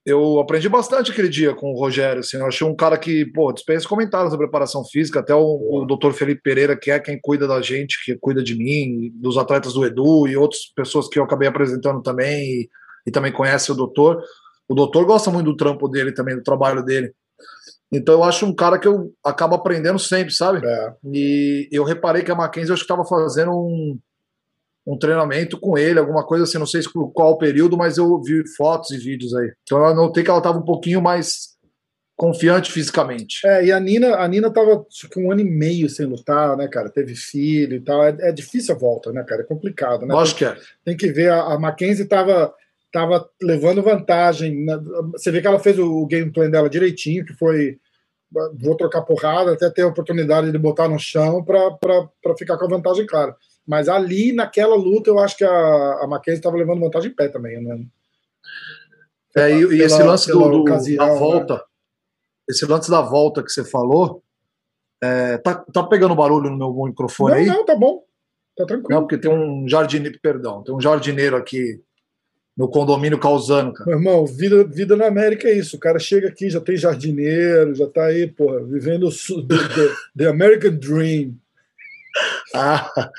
[0.05, 3.53] eu aprendi bastante aquele dia com o Rogério, assim, eu achei um cara que, pô,
[3.53, 7.47] dispensa comentários da preparação física, até o, o doutor Felipe Pereira, que é quem cuida
[7.47, 11.23] da gente, que cuida de mim, dos atletas do Edu e outras pessoas que eu
[11.23, 12.69] acabei apresentando também e,
[13.07, 14.21] e também conhece o doutor.
[14.67, 17.13] O doutor gosta muito do trampo dele também, do trabalho dele.
[17.93, 20.65] Então eu acho um cara que eu acabo aprendendo sempre, sabe?
[20.65, 20.93] É.
[21.11, 23.99] E eu reparei que a Mackenzie eu acho que estava fazendo um,
[24.85, 26.81] um treinamento com ele, alguma coisa assim, não sei
[27.13, 29.51] qual período, mas eu vi fotos e vídeos aí.
[29.63, 31.53] Então eu notei que ela estava um pouquinho mais
[32.15, 33.45] confiante fisicamente.
[33.45, 36.67] É, e a Nina, a Nina tava com um ano e meio sem lutar, né,
[36.67, 36.89] cara?
[36.89, 38.03] Teve filho e tal.
[38.03, 39.41] É, é difícil a volta, né, cara?
[39.41, 40.15] É complicado, né?
[40.15, 40.55] Acho que é.
[40.85, 42.53] Tem que ver, a, a Mackenzie tava,
[42.93, 44.63] tava levando vantagem.
[44.63, 44.79] Né?
[45.13, 47.79] Você vê que ela fez o game plan dela direitinho, que foi
[48.59, 52.69] vou trocar porrada, até ter a oportunidade de botar no chão para ficar com a
[52.69, 53.35] vantagem clara.
[53.67, 57.27] Mas ali, naquela luta, eu acho que a, a Mackenzie estava levando vantagem em pé
[57.27, 57.85] também, né?
[59.35, 61.15] É, e, esse lance do, do da né?
[61.15, 61.61] volta, né?
[62.49, 64.23] esse lance da volta que você falou,
[65.01, 67.45] é, tá, tá pegando barulho no meu microfone não, aí?
[67.45, 68.03] Não, tá bom.
[68.57, 68.99] Tá tranquilo.
[68.99, 71.81] Não, porque tem um jardineiro, perdão, tem um jardineiro aqui
[72.55, 73.89] no condomínio causando, cara.
[73.89, 75.75] Meu irmão, vida, vida na América é isso.
[75.75, 79.55] O cara chega aqui, já tem jardineiro, já tá aí, porra, vivendo o the,
[80.15, 81.35] the, American Dream.
[82.55, 83.09] Ah,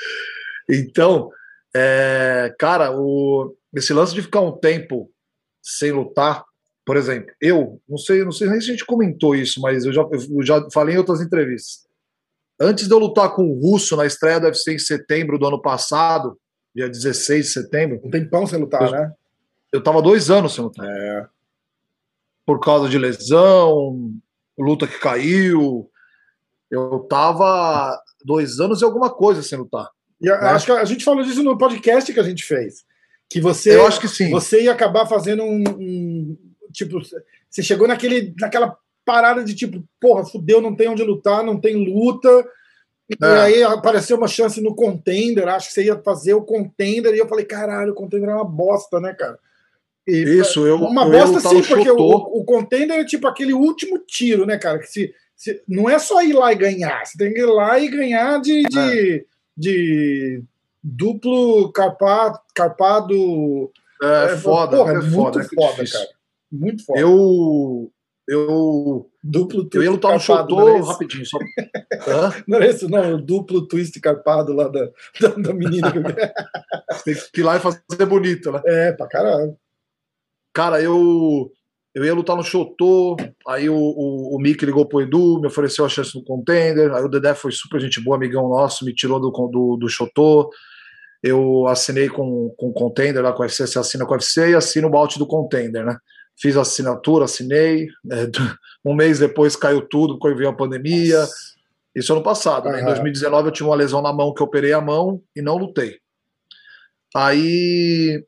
[0.70, 1.28] então,
[1.74, 5.10] é, cara, o, esse lance de ficar um tempo
[5.60, 6.44] sem lutar,
[6.86, 9.92] por exemplo, eu não sei, não sei nem se a gente comentou isso, mas eu
[9.92, 11.84] já, eu já falei em outras entrevistas.
[12.60, 15.60] Antes de eu lutar com o Russo na estreia do UFC em setembro do ano
[15.60, 16.38] passado,
[16.72, 18.00] dia 16 de setembro.
[18.04, 19.12] Um tempão sem lutar, eu, né?
[19.74, 20.86] Eu tava dois anos sem lutar.
[20.86, 21.26] É.
[22.46, 24.14] Por causa de lesão,
[24.56, 25.90] luta que caiu.
[26.70, 29.90] Eu tava dois anos e alguma coisa sem lutar.
[30.20, 30.48] E a, né?
[30.50, 32.84] acho que a gente falou disso no podcast que a gente fez.
[33.28, 34.30] Que você, eu acho que sim.
[34.30, 36.38] Você ia acabar fazendo um, um
[36.72, 37.00] tipo,
[37.50, 41.74] você chegou naquele, naquela parada de tipo, porra, fudeu, não tem onde lutar, não tem
[41.84, 42.28] luta.
[43.20, 43.26] É.
[43.26, 47.18] E aí apareceu uma chance no contender, acho que você ia fazer o contender, e
[47.18, 49.36] eu falei, caralho, o contender é uma bosta, né, cara?
[50.06, 50.76] E, Isso, eu.
[50.76, 54.78] Uma eu bosta sim, porque o, o contender é tipo aquele último tiro, né, cara?
[54.78, 57.78] Que se, se, não é só ir lá e ganhar, você tem que ir lá
[57.78, 59.24] e ganhar de, de, é.
[59.56, 60.42] de
[60.82, 62.38] duplo carpado.
[62.54, 66.08] carpado é, é foda, porra, é, é muito foda, é foda, cara.
[66.52, 67.00] Muito foda.
[67.00, 67.90] Eu.
[68.26, 69.10] Eu.
[69.22, 71.24] Duplo eu ia lutar no Chotô rapidinho.
[71.24, 71.38] Só...
[72.46, 73.14] não é isso, não.
[73.14, 74.90] O duplo twist carpado lá da,
[75.20, 75.90] da, da menina.
[77.04, 78.60] tem que ir lá e fazer bonito, né?
[78.66, 79.56] É, pra caralho.
[80.54, 81.50] Cara, eu
[81.94, 85.84] eu ia lutar no Chotô, aí o, o, o Mick ligou pro Edu, me ofereceu
[85.84, 89.20] a chance no contender, aí o Dedé foi super gente boa, amigão nosso, me tirou
[89.20, 90.50] do, do, do Chotô,
[91.22, 94.50] eu assinei com, com o contender lá com o UFC, você assina com o UFC
[94.50, 95.96] e assina o bout do contender, né?
[96.36, 98.28] Fiz a assinatura, assinei, é,
[98.84, 101.34] um mês depois caiu tudo, porque veio a pandemia, Nossa.
[101.94, 102.82] isso ano passado, né?
[102.82, 105.56] Em 2019 eu tive uma lesão na mão que eu operei a mão e não
[105.56, 105.98] lutei.
[107.14, 108.24] Aí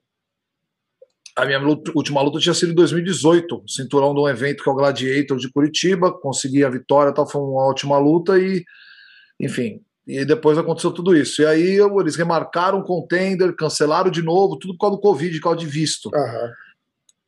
[1.37, 4.73] a minha luta, última luta tinha sido em 2018, cinturão de um evento que é
[4.73, 8.65] o Gladiator de Curitiba, consegui a vitória, tal, foi uma ótima luta e,
[9.39, 11.43] enfim, e depois aconteceu tudo isso.
[11.43, 15.45] E aí eles remarcaram o contender, cancelaram de novo, tudo por causa do Covid, por
[15.45, 16.07] causa de visto.
[16.07, 16.51] Uhum.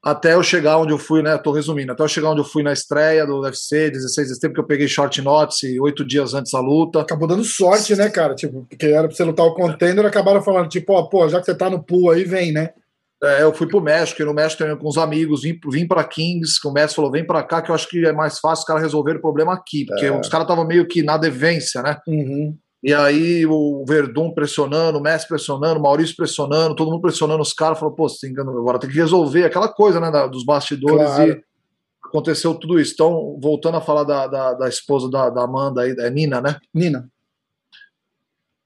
[0.03, 1.37] Até eu chegar onde eu fui, né?
[1.37, 4.55] Tô resumindo, até eu chegar onde eu fui na estreia do UFC, 16 de setembro,
[4.55, 7.01] que eu peguei short notice oito dias antes da luta.
[7.01, 8.35] Acabou dando sorte, né, cara?
[8.35, 11.47] Tipo, porque era pra você lutar o contender, acabaram falando, tipo, ó, pô, já que
[11.47, 12.71] você tá no pool aí, vem, né?
[13.23, 16.05] É, eu fui pro México, e no México treinando com os amigos, vim, vim para
[16.05, 18.63] Kings, que o Messi falou, vem para cá, que eu acho que é mais fácil
[18.63, 20.13] os caras resolverem o problema aqui, porque é.
[20.13, 21.99] os caras estavam meio que na devência, né?
[22.07, 22.57] Uhum.
[22.81, 27.53] E aí o Verdun pressionando, o Messi pressionando, o Maurício pressionando, todo mundo pressionando os
[27.53, 31.07] caras, falou, pô, você engano, agora tem que resolver aquela coisa, né, da, dos bastidores
[31.07, 31.33] claro.
[31.33, 31.43] e
[32.05, 32.93] aconteceu tudo isso.
[32.95, 36.57] Então, voltando a falar da, da, da esposa da, da Amanda aí, é Nina, né?
[36.73, 37.11] Nina.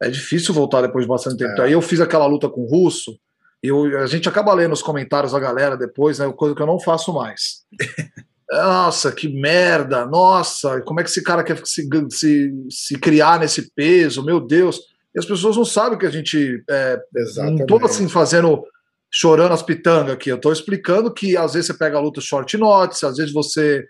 [0.02, 1.62] É difícil voltar depois de bastante tempo.
[1.62, 1.64] É.
[1.64, 3.16] Aí eu fiz aquela luta com o Russo,
[3.62, 6.30] eu, a gente acaba lendo os comentários da galera depois, né?
[6.32, 7.62] Coisa que eu não faço mais.
[8.50, 10.04] Nossa, que merda!
[10.04, 14.24] Nossa, como é que esse cara quer se, se, se criar nesse peso?
[14.24, 14.80] Meu Deus!
[15.14, 16.62] E as pessoas não sabem que a gente.
[16.68, 17.60] É, Exatamente.
[17.60, 18.64] Não tô assim fazendo.
[19.10, 20.30] chorando as pitangas aqui.
[20.30, 23.86] Eu tô explicando que às vezes você pega a luta short notes, às vezes você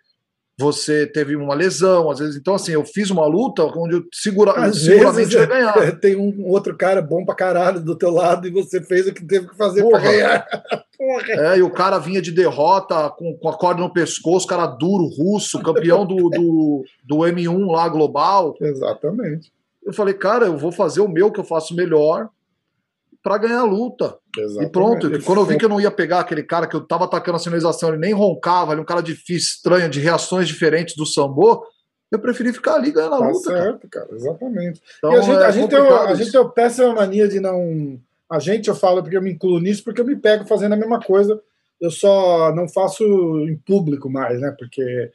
[0.59, 2.37] você teve uma lesão, às vezes.
[2.37, 5.97] Então, assim, eu fiz uma luta onde eu segura, às seguramente vezes, ia ganhar.
[6.01, 9.25] Tem um outro cara bom pra caralho do teu lado e você fez o que
[9.25, 10.01] teve que fazer Porra.
[10.01, 10.47] pra ganhar.
[10.97, 11.33] Porra.
[11.33, 15.07] É, e o cara vinha de derrota com, com a corda no pescoço, cara duro,
[15.07, 18.55] russo, campeão do, do, do M1 lá global.
[18.61, 19.53] Exatamente.
[19.85, 22.29] Eu falei, cara, eu vou fazer o meu que eu faço melhor
[23.23, 24.19] para ganhar a luta.
[24.37, 24.69] Exatamente.
[24.69, 25.15] E pronto.
[25.15, 27.37] E quando eu vi que eu não ia pegar aquele cara que eu tava atacando
[27.37, 31.07] a sinalização, ele nem roncava, ele é um cara difícil, estranho, de reações diferentes do
[31.07, 31.65] Sambô,
[32.13, 33.51] eu preferi ficar ali ganhando a tá luta.
[33.51, 34.07] certo, cara.
[34.07, 34.83] cara exatamente.
[34.99, 37.41] Então, e a gente, é a gente, tem, a gente tem a péssima mania de
[37.41, 37.99] não.
[38.31, 40.77] A gente, eu falo porque eu me incluo nisso, porque eu me pego fazendo a
[40.77, 41.41] mesma coisa.
[41.81, 43.03] Eu só não faço
[43.49, 44.55] em público mais, né?
[44.59, 45.11] Porque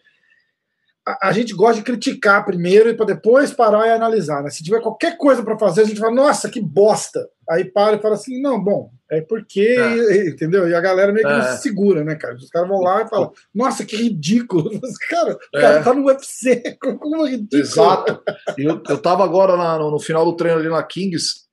[1.07, 4.43] a, a gente gosta de criticar primeiro e para depois parar e analisar.
[4.43, 4.49] Né?
[4.49, 7.29] Se tiver qualquer coisa para fazer, a gente fala, nossa, que bosta.
[7.49, 10.27] Aí para e fala assim, não, bom, é porque, é.
[10.27, 10.67] entendeu?
[10.67, 11.37] E a galera meio que é.
[11.37, 12.35] não se segura, né, cara?
[12.35, 14.69] Os caras vão lá e falam, nossa, que ridículo.
[15.09, 15.83] Cara, o cara é.
[15.83, 17.61] tá no UFC, como é ridículo.
[17.61, 18.21] Exato.
[18.57, 21.45] Eu, eu tava agora na, no, no final do treino ali na Kings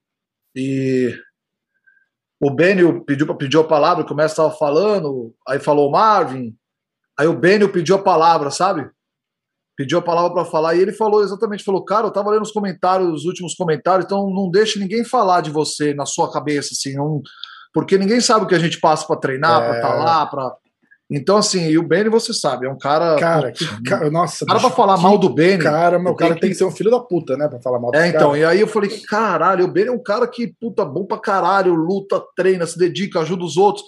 [0.56, 1.16] e
[2.40, 6.56] o Benio pediu, pediu a palavra, o mestre estava falando, aí falou Marvin,
[7.16, 8.90] aí o Benio pediu a palavra, sabe?
[9.76, 12.52] Pediu a palavra para falar e ele falou exatamente, falou, cara, eu estava lendo os
[12.52, 16.94] comentários, os últimos comentários, então não deixe ninguém falar de você na sua cabeça, assim,
[16.94, 17.20] não,
[17.72, 19.66] porque ninguém sabe o que a gente passa para treinar, é...
[19.66, 20.54] para estar tá lá, para
[21.10, 23.16] então, assim, e o Benny, você sabe, é um cara.
[23.16, 24.46] Cara, que cara, nossa.
[24.46, 25.62] Cara, pra falar mal do Benny.
[25.62, 26.56] Cara, meu, o cara tem que...
[26.56, 27.46] ser um filho da puta, né?
[27.46, 28.38] Pra falar mal do É, então, cara.
[28.38, 31.74] e aí eu falei, caralho, o Benny é um cara que, puta, bom pra caralho,
[31.74, 33.84] luta, treina, se dedica, ajuda os outros.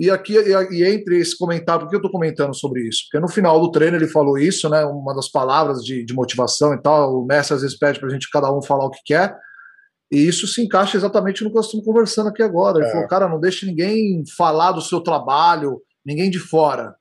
[0.00, 3.02] E aqui, e, entre esse comentário, por que eu tô comentando sobre isso?
[3.04, 4.82] Porque no final do treino ele falou isso, né?
[4.82, 7.20] Uma das palavras de, de motivação e tal.
[7.20, 9.36] O mestre às vezes pede pra gente cada um falar o que quer.
[10.10, 12.78] E isso se encaixa exatamente no que nós estamos conversando aqui agora.
[12.78, 12.92] Ele é.
[12.92, 16.94] falou, cara, não deixe ninguém falar do seu trabalho ninguém de fora.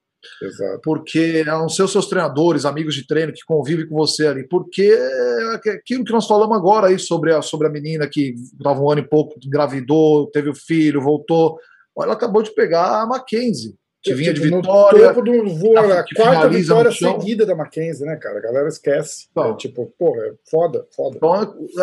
[0.43, 0.81] Exato.
[0.83, 4.45] Porque não ser os seus treinadores, amigos de treino que convivem com você ali.
[4.45, 8.81] Porque é aquilo que nós falamos agora aí sobre a, sobre a menina que estava
[8.81, 11.57] um ano e pouco, engravidou, teve o filho, voltou.
[12.03, 15.07] Ela acabou de pegar a Mackenzie, que vinha de vitória.
[15.07, 18.37] No topo do voo, a quarta vitória seguida da Mackenzie, né, cara?
[18.37, 19.27] A galera esquece.
[19.31, 21.17] Então, é, tipo, porra, é foda, foda.
[21.17, 21.35] Então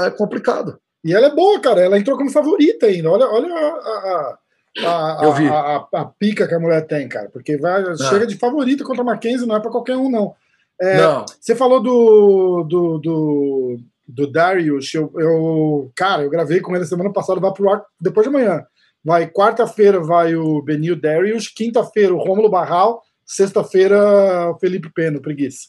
[0.02, 0.79] é, é, complicado.
[1.05, 1.81] E ela é boa, cara.
[1.81, 3.11] Ela entrou como favorita ainda.
[3.11, 4.38] Olha, olha a, a
[4.85, 5.88] a.
[5.92, 7.29] A, pica que a mulher tem, cara.
[7.31, 7.96] Porque vai, ah.
[7.96, 10.35] chega de favorito contra a Mackenzie, não é para qualquer um, não.
[10.81, 11.24] É, não.
[11.40, 13.76] Você falou do, do, do,
[14.07, 18.26] do Darius, eu, eu, cara, eu gravei com ele semana passada, vai pro ar depois
[18.26, 18.66] de amanhã.
[19.07, 25.23] Vai quarta-feira vai o Benil Darius, quinta-feira o Rômulo Barral, sexta-feira o Felipe Pena, o
[25.23, 25.69] Preguiça.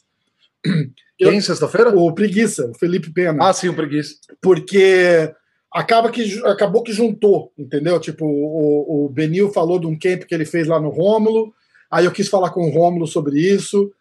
[1.15, 1.95] Quem, sexta-feira?
[1.95, 3.47] O Preguiça, o Felipe Pena.
[3.47, 4.15] Ah, sim, o Preguiça.
[4.41, 5.31] Porque
[5.71, 7.99] acaba que acabou que juntou, entendeu?
[7.99, 11.53] Tipo, o, o Benil falou de um camp que ele fez lá no Rômulo,
[11.91, 13.91] aí eu quis falar com o Rômulo sobre isso.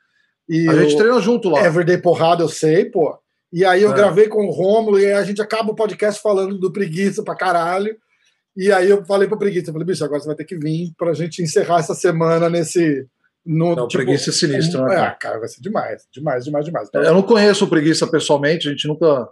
[0.49, 1.63] E a gente treina junto lá.
[1.63, 3.19] Everyday Porrada, eu sei, pô.
[3.53, 3.95] E aí eu é.
[3.95, 7.95] gravei com o Rômulo e a gente acaba o podcast falando do preguiça pra caralho.
[8.57, 10.93] E aí eu falei pro preguiça, eu falei, bicho, agora você vai ter que vir
[10.97, 13.07] pra gente encerrar essa semana nesse.
[13.45, 14.97] No, não, tipo, preguiça é sinistro, né?
[14.97, 16.89] É, cara, vai ser demais, demais, demais, demais.
[16.93, 19.31] Eu não conheço o preguiça pessoalmente, a gente nunca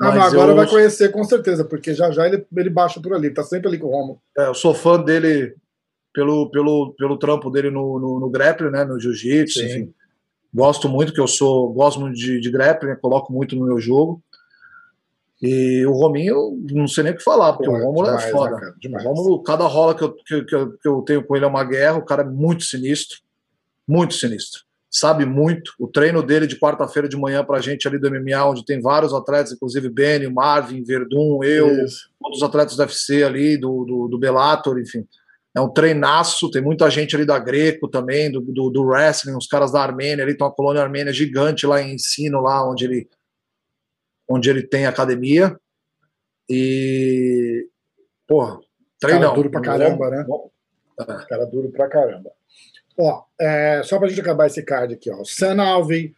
[0.00, 0.56] ah, mas agora eu...
[0.56, 3.78] vai conhecer com certeza, porque já já ele, ele baixa por ali, tá sempre ali
[3.78, 4.22] com o Romo.
[4.36, 5.54] É, eu sou fã dele
[6.14, 9.92] pelo, pelo, pelo trampo dele no, no, no grappling, né, no jiu-jitsu, enfim.
[10.54, 13.80] Gosto muito, que eu sou, gosto muito de, de grappling, né, coloco muito no meu
[13.80, 14.22] jogo.
[15.40, 18.56] E o Rominho, não sei nem o que falar, porque Pô, o Romulo é foda.
[18.84, 21.44] Né, o Romulo, cada rola que eu, que, que, eu, que eu tenho com ele
[21.44, 23.18] é uma guerra, o cara é muito sinistro,
[23.86, 25.72] muito sinistro sabe muito.
[25.78, 28.80] O treino dele de quarta-feira de manhã para a gente ali do MMA, onde tem
[28.80, 32.08] vários atletas, inclusive Benny, Marvin, Verdun, eu, Isso.
[32.20, 35.06] todos os atletas do UFC ali, do, do, do Bellator, enfim.
[35.54, 39.46] É um treinaço, tem muita gente ali da Greco também, do, do, do wrestling, os
[39.46, 43.08] caras da Armênia, ali tem uma colônia armênia gigante lá em ensino, lá onde ele,
[44.28, 45.58] onde ele tem academia.
[46.48, 47.68] E,
[48.26, 48.58] porra,
[49.00, 49.22] treinão.
[49.22, 50.26] Cara duro pra caramba, né?
[51.00, 51.26] É.
[51.28, 52.30] Cara duro pra caramba.
[52.98, 55.22] Ó, é, só para a gente acabar esse card aqui, ó.
[55.24, 56.12] San Alvin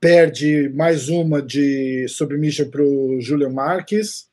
[0.00, 4.28] perde mais uma de submission para o Julian Marques.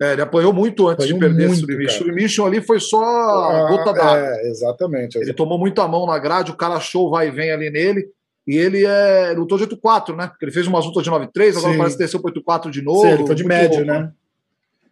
[0.00, 1.98] É, ele apanhou muito antes apanhou de perder muito, submission.
[1.98, 4.18] Submission ali foi só a gota d'água.
[4.18, 5.18] É, exatamente.
[5.18, 8.10] Ele tomou muita mão na grade, o cara achou vai e vem ali nele.
[8.46, 10.26] E ele é, lutou de 8-4, né?
[10.26, 11.78] Porque ele fez umas lutas de 9-3, agora Sim.
[11.78, 13.02] parece que desceu para 8-4 de novo.
[13.02, 14.12] Sim, ele foi de médio, né?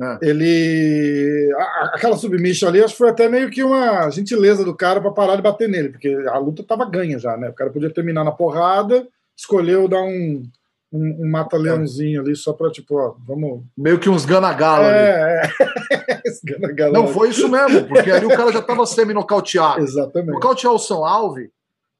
[0.03, 0.19] É.
[0.23, 1.53] Ele.
[1.93, 5.37] aquela submission ali, acho que foi até meio que uma gentileza do cara para parar
[5.37, 7.51] de bater nele, porque a luta tava ganha já, né?
[7.51, 10.43] O cara podia terminar na porrada, escolheu dar um,
[10.91, 13.63] um, um mata-leãozinho ali só para tipo, ó, vamos.
[13.77, 15.51] Meio que uns gana-gala é, ali.
[15.51, 16.91] É.
[16.93, 19.83] Não, foi isso mesmo, porque ali o cara já tava semi-nocauteado.
[19.83, 20.33] Exatamente.
[20.33, 21.51] Nocautear o São Alve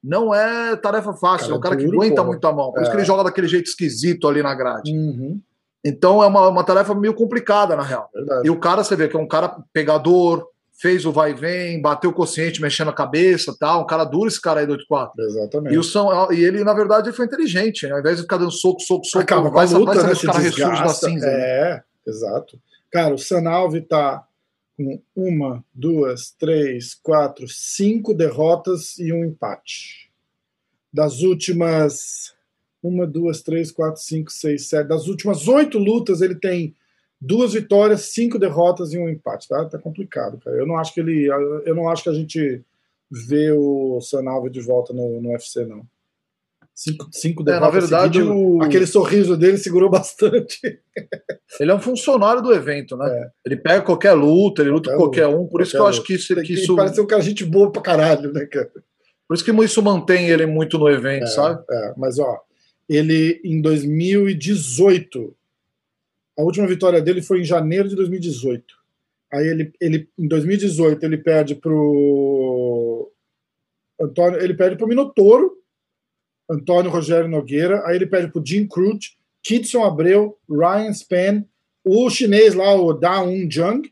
[0.03, 2.27] não é tarefa fácil, cara, é um cara que aguenta porra.
[2.27, 2.71] muito a mão.
[2.71, 2.81] Por é.
[2.83, 4.91] isso que ele joga daquele jeito esquisito ali na grade.
[4.91, 5.39] Uhum.
[5.83, 8.09] Então é uma, uma tarefa meio complicada, na real.
[8.13, 8.47] Verdade.
[8.47, 10.45] E o cara, você vê que é um cara pegador,
[10.81, 13.83] fez o vai e vem, bateu o consciente, mexendo a cabeça tal.
[13.83, 15.11] Um cara duro esse cara aí do 8-4.
[15.19, 15.75] Exatamente.
[15.75, 17.85] E, o São, e ele, na verdade, ele foi inteligente.
[17.85, 17.93] Né?
[17.93, 20.87] Ao invés de ficar dando soco, soco, soco, Acaba vai, luta, vai né?
[20.89, 21.25] cinza.
[21.27, 21.33] Né?
[21.33, 21.81] É, né?
[22.07, 22.59] exato.
[22.91, 24.23] Cara, o Sanalvi tá
[24.77, 30.11] com uma, duas, três, quatro, cinco derrotas e um empate.
[30.93, 32.33] Das últimas
[32.81, 34.87] uma, duas, três, quatro, cinco, seis, sete.
[34.87, 36.75] Das últimas oito lutas, ele tem
[37.19, 39.47] duas vitórias, cinco derrotas e um empate.
[39.47, 40.57] Tá, tá complicado, cara.
[40.57, 41.25] Eu não acho que ele.
[41.65, 42.63] Eu não acho que a gente
[43.09, 45.85] vê o Sanalva de volta no, no UFC, não.
[46.73, 50.59] Cinco, cinco É, na verdade, o- aquele sorriso dele segurou bastante.
[51.59, 53.07] Ele é um funcionário do evento, né?
[53.09, 53.29] É.
[53.45, 55.47] Ele pega qualquer luta, ele luta com Qualquer qualquer um.
[55.47, 57.43] Por isso que eu qualquer acho que isso, que que isso, parecer um cara gente
[57.45, 58.71] boa pra caralho, né, cara?
[59.27, 61.63] por isso que isso mantém ele muito no evento, sabe?
[61.69, 62.39] É, mas ó,
[62.89, 65.33] ele em 2018,
[66.37, 68.63] a última vitória dele foi em janeiro de 2018.
[69.33, 73.09] Aí ele, ele em 2018 ele perde pro
[74.01, 75.53] Antônio, ele perde pro Minotouro,
[76.51, 81.45] Antônio Rogério Nogueira, aí ele perde pro Jim Crute, Kitson Abreu, Ryan Span,
[81.83, 83.91] o chinês lá, o Da Un Jung,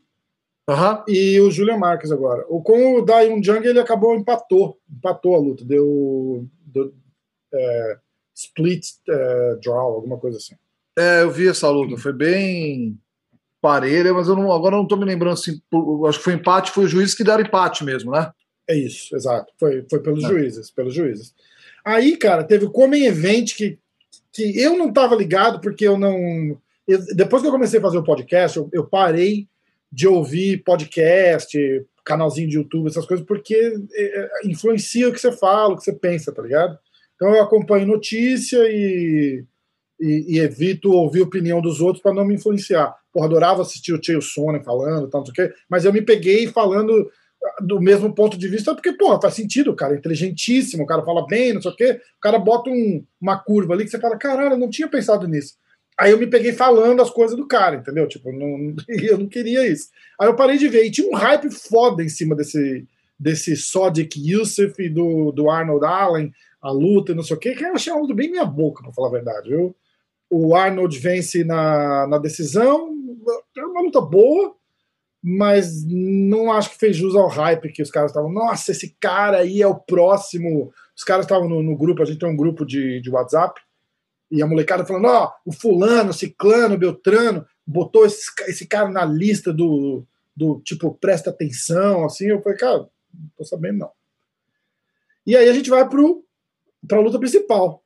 [1.08, 2.44] e o Julian Marques agora.
[2.48, 6.92] O, com o Da Un Jung ele acabou empatou, empatou a luta, deu, deu
[7.52, 7.98] é,
[8.34, 10.54] split é, draw, alguma coisa assim.
[10.98, 12.98] É, eu vi essa luta, foi bem
[13.60, 15.60] parelha, mas eu não, agora eu não tô me lembrando assim.
[16.08, 18.30] acho que foi empate, foi o juiz que deram empate mesmo, né?
[18.68, 19.52] É isso, exato.
[19.58, 20.28] Foi, foi pelos É.
[20.28, 21.34] juízes, pelos juízes.
[21.84, 23.78] Aí, cara, teve o Comem Event que,
[24.32, 26.58] que eu não estava ligado porque eu não.
[26.86, 29.48] eu- depois que eu comecei a fazer o podcast, eu, eu parei
[29.92, 31.58] de ouvir podcast,
[32.04, 33.54] canalzinho de YouTube, essas coisas, porque
[33.92, 36.78] é, é, influencia o que você fala, o que você pensa, tá ligado?
[37.16, 39.44] Então eu acompanho notícia e,
[40.00, 42.94] e, e evito ouvir a opinião dos outros para não me influenciar.
[43.12, 46.00] Porra, adorava assistir o Chael Sonnen falando, tal, não sei o quê, mas eu me
[46.02, 47.10] peguei falando
[47.62, 51.02] do mesmo ponto de vista, porque, porra, faz sentido, o cara é inteligentíssimo, o cara
[51.04, 53.98] fala bem, não sei o quê, o cara bota um- uma curva ali que você
[53.98, 55.54] fala, caralho, eu não tinha pensado nisso.
[55.98, 58.06] Aí eu me peguei falando as coisas do cara, entendeu?
[58.08, 59.88] Tipo, não, eu não queria isso.
[60.20, 62.86] Aí eu parei de ver, e tinha um hype foda em cima desse,
[63.18, 67.64] desse Sodic Youssef do, do Arnold Allen, a luta e não sei o quê, que
[67.64, 69.74] eu achei luta bem minha boca, pra falar a verdade, viu?
[70.30, 72.94] O Arnold vence na, na decisão,
[73.56, 74.54] é uma luta boa,
[75.22, 78.32] mas não acho que fez jus ao hype que os caras estavam.
[78.32, 80.72] Nossa, esse cara aí é o próximo.
[80.96, 83.60] Os caras estavam no, no grupo, a gente tem um grupo de, de WhatsApp,
[84.30, 89.52] e a molecada falando: Ó, o Fulano, Ciclano, Beltrano, botou esse, esse cara na lista
[89.52, 92.28] do, do tipo, presta atenção, assim.
[92.28, 93.90] Eu falei, cara, não tô sabendo não.
[95.26, 96.24] E aí a gente vai pro,
[96.86, 97.82] pra luta principal,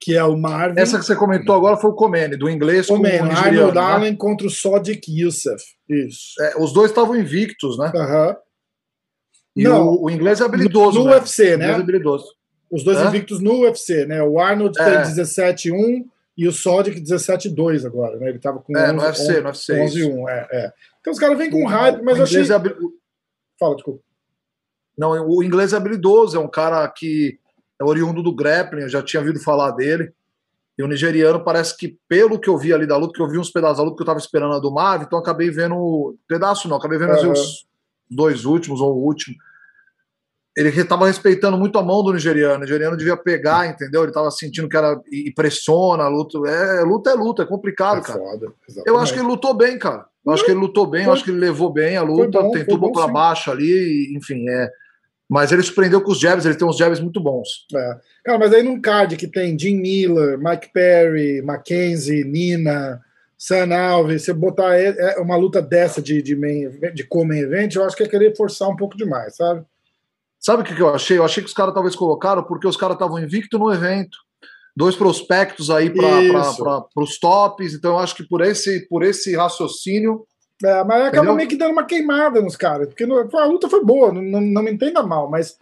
[0.00, 0.80] que é o Marvin.
[0.80, 3.30] Essa que você comentou agora foi o Comene, do inglês com o nigeriano.
[3.36, 3.80] Arnold né?
[3.82, 5.62] Allen contra o Sodic Youssef.
[5.88, 6.40] Isso.
[6.42, 7.92] É, os dois estavam invictos, né?
[7.94, 8.36] Aham.
[9.54, 9.88] E Não.
[9.88, 11.00] o, o inglês é habilidoso.
[11.00, 11.16] No né?
[11.16, 11.72] UFC, O inglês né?
[11.72, 12.34] é habilidoso.
[12.70, 13.08] Os dois Hã?
[13.08, 14.22] invictos no UFC, né?
[14.22, 15.02] O Arnold É.
[15.02, 16.04] tem 17-1
[16.38, 18.30] e o Sodic 17-2 agora, né?
[18.30, 20.72] Ele tava com É, 11, no UFC, no UFC, 11-1, é, é.
[21.00, 22.42] Então os caras vêm com hype, mas eu achei...
[22.42, 22.74] é habi-
[23.58, 24.00] Fala, desculpa.
[24.96, 27.38] Não, o inglês é habilidoso, é um cara que
[27.80, 30.12] é oriundo do grappling, eu já tinha ouvido falar dele.
[30.78, 33.38] E o nigeriano parece que, pelo que eu vi ali da luta, que eu vi
[33.38, 36.16] uns pedaços da luta que eu tava esperando a do Marvin, então acabei vendo.
[36.28, 37.32] Pedaço não, acabei vendo Aham.
[37.32, 37.66] os
[38.10, 39.36] dois últimos ou o último.
[40.56, 42.56] Ele estava respeitando muito a mão do nigeriano.
[42.56, 44.02] O nigeriano devia pegar, entendeu?
[44.02, 45.00] Ele estava sentindo que era.
[45.10, 46.38] E pressiona a luta.
[46.48, 48.18] É, luta é luta, é complicado, É cara.
[48.18, 48.52] foda,
[48.84, 50.06] Eu acho que ele lutou bem, cara.
[50.24, 52.50] Eu acho que ele lutou bem, eu acho que ele levou bem a luta, bom,
[52.50, 53.12] tentou foi bom, para sim.
[53.12, 54.70] baixo ali, enfim, é.
[55.30, 57.64] Mas ele surpreendeu com os jabs, ele tem uns jabs muito bons.
[57.72, 57.96] É.
[58.24, 63.00] Cara, mas aí num card que tem Jim Miller, Mike Perry, Mackenzie, Nina,
[63.38, 67.84] Sam Alves, você botar é- uma luta dessa de, de, main, de co-main event, eu
[67.84, 69.64] acho que é querer forçar um pouco demais, sabe?
[70.40, 71.18] Sabe o que, que eu achei?
[71.18, 74.18] Eu achei que os caras talvez colocaram porque os caras estavam invicto no evento.
[74.76, 80.26] Dois prospectos aí para os tops, então eu acho que por esse, por esse raciocínio.
[80.62, 81.34] É, mas acaba Entendeu?
[81.36, 84.40] meio que dando uma queimada nos caras, porque no- a luta foi boa, não, não,
[84.40, 85.56] não me entenda mal, mas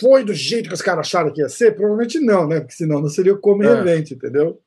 [0.00, 1.74] foi do jeito que os caras acharam que ia ser?
[1.76, 2.60] Provavelmente não, né?
[2.60, 3.80] Porque senão não seria o Common É.
[3.80, 4.58] Event, entendeu?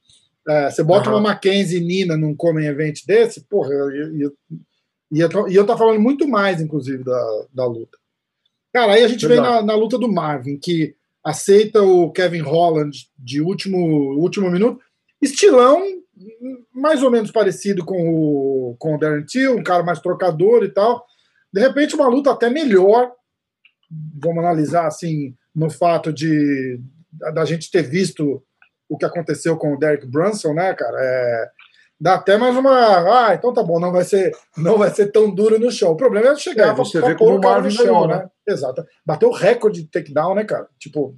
[0.48, 1.18] É, você bota Aham.
[1.18, 4.32] uma Mackenzie e Nina num Common Event desse, porra, eu ia, ia,
[5.12, 7.98] ia, tô- e eu tô falando muito mais, inclusive, da, da luta.
[8.72, 9.66] Cara, aí a gente vem na, Verdade.
[9.68, 13.80] na luta do Marvin, que aceita o Kevin Holland de último,
[14.20, 14.80] último minuto,
[15.22, 15.84] estilão
[16.74, 20.70] mais ou menos parecido com o, com o Darren Till, um cara mais trocador e
[20.70, 21.06] tal.
[21.52, 23.12] De repente, uma luta até melhor.
[24.22, 26.80] Vamos analisar assim, no fato de
[27.34, 28.44] da gente ter visto
[28.90, 30.98] o que aconteceu com o Derek Brunson, né, cara?
[31.00, 31.50] É,
[32.00, 33.30] dá até mais uma.
[33.30, 35.92] Ah, então tá bom, não vai ser, não vai ser tão duro no chão.
[35.92, 38.18] O problema é chegar É, você pra vê pôr o cara no chão, né?
[38.18, 38.30] né?
[38.48, 38.86] Exato.
[39.06, 40.68] Bateu o recorde de takedown, né, cara?
[40.80, 41.18] Tipo.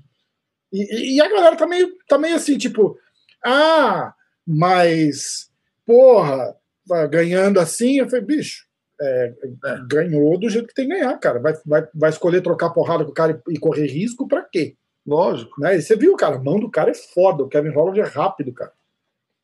[0.72, 2.96] E, e a galera tá meio, tá meio assim, tipo,
[3.44, 4.14] ah,
[4.52, 5.50] mas,
[5.86, 6.56] porra,
[6.88, 8.66] vai ganhando assim, eu falei, bicho,
[9.00, 9.34] é,
[9.66, 9.78] É.
[9.88, 11.40] ganhou do jeito que tem que ganhar, cara.
[11.40, 14.76] Vai, vai, vai escolher trocar porrada com o cara e, e correr risco pra quê?
[15.06, 15.62] Lógico.
[15.62, 15.78] Né?
[15.78, 17.44] E você viu, cara, a mão do cara é foda.
[17.44, 18.74] O Kevin Holland é rápido, cara.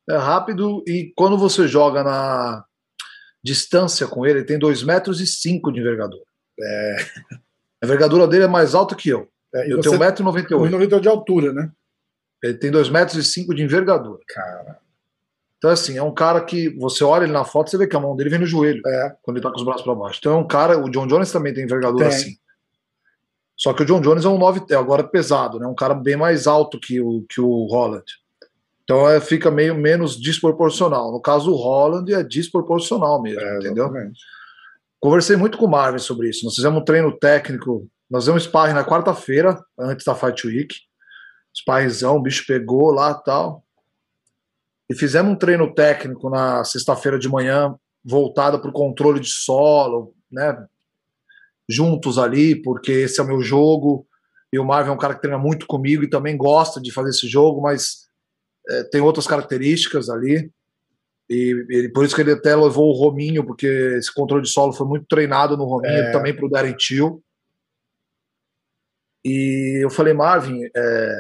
[0.10, 2.66] É rápido e quando você joga na
[3.44, 6.24] distância com ele, ele tem 2 metros e 5 de envergadura.
[6.60, 6.96] É,
[7.82, 9.30] A envergadura dele é mais alta que eu.
[9.54, 10.70] é, Eu tenho 1,98m.
[10.70, 11.72] 1,98 de altura, né?
[12.44, 14.20] Ele tem 2 metros e 5 de envergadura.
[14.28, 14.80] Cara.
[15.66, 18.00] Então, assim, é um cara que você olha ele na foto, você vê que a
[18.00, 19.16] mão dele vem no joelho, É.
[19.24, 20.20] quando ele tá com os braços para baixo.
[20.20, 22.16] Então é um cara, o John Jones também tem envergadura Tem.
[22.16, 22.36] assim.
[23.58, 25.66] Só que o John Jones é um 9, é agora pesado, né?
[25.66, 28.04] Um cara bem mais alto que o, que o Holland.
[28.84, 31.12] Então é, fica meio menos desproporcional.
[31.12, 33.86] No caso do Holland é desproporcional mesmo, É, entendeu?
[33.86, 34.20] exatamente.
[35.00, 36.46] Conversei muito com o Marvin sobre isso.
[36.46, 40.76] Nós fizemos um treino técnico, nós fizemos um sparring na quarta-feira, antes da Fight Week.
[41.58, 43.65] Sparringzão, o bicho pegou lá e tal.
[44.90, 50.14] E fizemos um treino técnico na sexta-feira de manhã, voltado para o controle de solo,
[50.32, 50.66] né?
[51.68, 54.08] Juntos ali, porque esse é o meu jogo.
[54.54, 57.10] E o Marvin é um cara que treina muito comigo e também gosta de fazer
[57.10, 58.08] esse jogo, mas
[58.70, 60.52] é, tem outras características ali.
[61.28, 63.66] E, e por isso que ele até levou o Rominho, porque
[63.98, 66.12] esse controle de solo foi muito treinado no Rominho, É.
[66.12, 67.24] também para o Darren Till.
[69.26, 71.16] E eu falei, Marvin, é,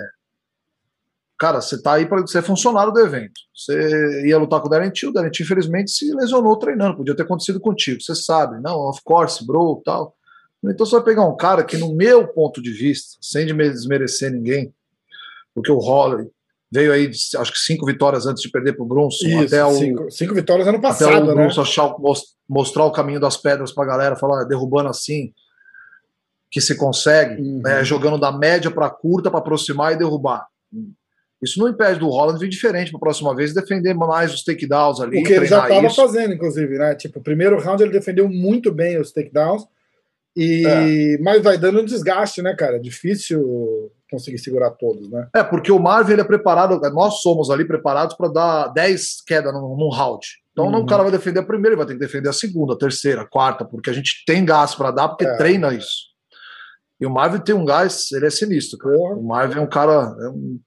[1.37, 3.33] cara, você tá aí para você é funcionário do evento.
[3.55, 7.15] Você ia lutar com o Darren Till, o Darren Till infelizmente se lesionou treinando, podia
[7.15, 10.15] ter acontecido contigo, você sabe, não, of course, bro, tal.
[10.63, 14.73] Então você vai pegar um cara que, no meu ponto de vista, sem desmerecer ninguém,
[15.53, 16.27] porque o Holloway
[16.71, 19.71] veio aí, acho que cinco vitórias antes de perder para o Brunson, Isso, até o,
[19.73, 21.33] cinco, cinco vitórias ano até passado, o né?
[21.35, 24.89] Brunson achar, o- mos- mostrar o caminho das pedras para a galera, falar, "Ah, derrubando
[24.89, 25.31] assim,
[26.51, 27.61] que se consegue, Uhum.
[27.63, 30.47] né, jogando da média para curta para aproximar e derrubar.
[31.43, 34.99] Isso não impede do Holland vir diferente para a próxima vez defender mais os takedowns
[35.01, 35.19] ali.
[35.19, 36.95] O que ele já estava fazendo, inclusive, né?
[36.95, 39.63] Tipo, o primeiro round ele defendeu muito bem os takedowns,
[40.35, 40.65] e...
[40.65, 41.17] É.
[41.21, 42.79] mas vai dando um desgaste, né, cara?
[42.79, 45.27] Difícil conseguir segurar todos, né?
[45.35, 49.53] É, porque o Marvin ele é preparado, nós somos ali preparados para dar 10 quedas
[49.53, 50.25] num, num round.
[50.51, 50.79] Então Uhum.
[50.81, 53.21] o cara vai defender a primeira, ele vai ter que defender a segunda, a terceira,
[53.23, 55.35] a quarta, porque a gente tem gás para dar, porque É.
[55.35, 56.13] treina isso.
[56.99, 58.95] E o Marvin tem um gás, ele é sinistro, cara.
[58.95, 59.15] Porra.
[59.15, 59.91] O Marvin é um cara.
[59.93, 60.59] é um-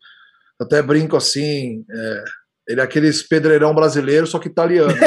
[0.60, 1.84] até brinco assim.
[1.90, 2.24] é,
[2.68, 4.92] ele é aqueles pedreirão brasileiro, só que italiano.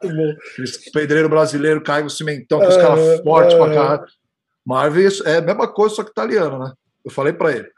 [0.00, 3.74] Aqueles pedreiro brasileiro cai no cimentão, com os É, caras fortes pra é.
[3.74, 4.06] caralho.
[4.66, 6.72] Marvin é a mesma coisa, só que italiano, né?
[7.04, 7.68] Eu falei pra ele.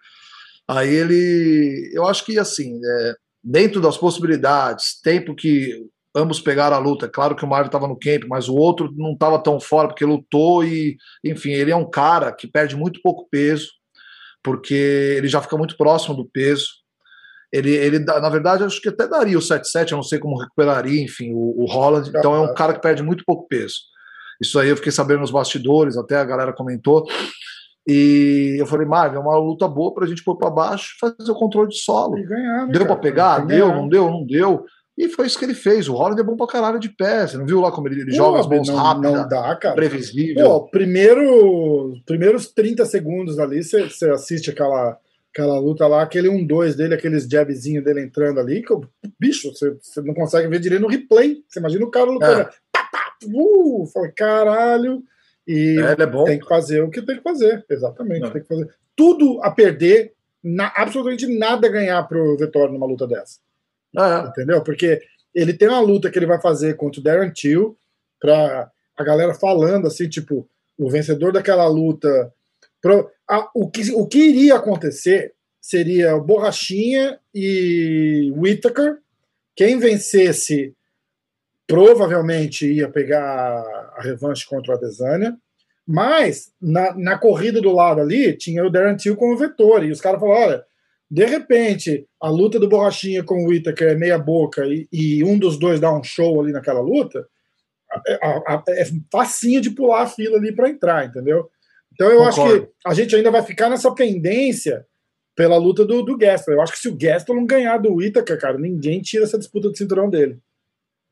[0.69, 1.91] Aí ele.
[1.93, 7.07] Eu acho que assim, é, dentro das possibilidades, tempo que ambos pegaram a luta.
[7.07, 9.89] É claro que o Marvin estava no camp, mas o outro não estava tão fora
[9.89, 13.69] porque lutou e, enfim, ele é um cara que perde muito pouco peso,
[14.43, 14.75] porque
[15.17, 16.67] ele já fica muito próximo do peso.
[17.53, 20.39] Ele, ele dá- na verdade, acho que até daria o 7-7, eu não sei como
[20.39, 22.09] recuperaria, enfim, o, o Holland.
[22.09, 23.75] Então é um cara que perde muito pouco peso.
[24.41, 27.05] Isso aí eu fiquei sabendo nos bastidores, até a galera comentou.
[27.87, 31.31] E eu falei, Marvin, é uma luta boa pra gente pôr pra baixo e fazer
[31.31, 32.17] o controle de solo.
[32.19, 33.01] E ganhar, né, Deu pra cara?
[33.01, 33.39] pegar?
[33.47, 34.65] Deu, não deu, não deu.
[35.03, 35.89] E foi isso que ele fez.
[35.89, 37.27] O Holland é bom pra caralho de pé.
[37.27, 39.57] Você não viu lá como ele, ele Pô, joga as mãos não, rápidas, Não dá,
[39.57, 39.75] cara.
[39.75, 40.45] previsível.
[40.45, 44.99] Pô, primeiro, primeiros 30 segundos ali, você você assiste aquela,
[45.33, 48.75] aquela luta lá, aquele 1-2 dele, aqueles jabzinho dele entrando ali, que,
[49.19, 51.43] bicho, você, você não consegue ver direito no replay.
[51.49, 52.41] Você imagina o cara lutando.
[52.43, 52.45] É.
[52.73, 55.03] Pá, pá, uh, fala, caralho.
[55.49, 56.25] E É, é bom.
[56.25, 57.65] tem que fazer o que tem que fazer.
[57.71, 58.31] Exatamente, É.
[58.31, 58.69] tem que fazer.
[58.95, 60.13] Tudo a perder,
[60.45, 63.39] na- absolutamente nada a ganhar pro Vitória numa luta dessa
[63.99, 64.63] É, entendeu?
[64.63, 65.01] Porque
[65.35, 67.77] ele tem uma luta que ele vai fazer contra o Darren Till,
[68.21, 72.33] pra a galera falando assim, tipo, o vencedor daquela luta.
[72.83, 78.99] pro- a- o, que, o que iria acontecer seria Borrachinha e Whittaker.
[79.57, 80.75] Quem vencesse
[81.67, 83.63] provavelmente ia pegar
[83.97, 85.37] a revanche contra o Adesanya.
[85.87, 89.89] Mas na, na corrida do lado ali tinha o Darren Till com o Vettori.
[89.89, 90.65] E os caras falaram: olha,
[91.11, 95.39] de repente, a luta do Borrachinha com o Whittaker é meia boca e, e um
[95.39, 97.27] dos dois dá um show ali naquela luta,
[98.07, 101.51] é, a- a- é facinho de pular a fila ali para entrar, entendeu?
[101.93, 102.67] Então eu acho Concordo.
[102.67, 104.87] que a gente ainda vai ficar nessa pendência
[105.35, 106.53] pela luta do, do Gaston.
[106.53, 109.71] Eu acho que se o Gaston não ganhar do Whittaker, cara, ninguém tira essa disputa
[109.71, 110.39] de cinturão dele.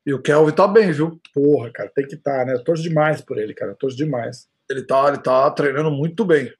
[0.06, 1.20] E o Kelvin tá bem, viu?
[1.34, 2.54] Porra, cara, tem que estar, né?
[2.54, 3.72] Eu torço demais por ele, cara.
[3.72, 4.48] Eu torço demais.
[4.70, 6.50] Ele tá, ele tá treinando muito bem.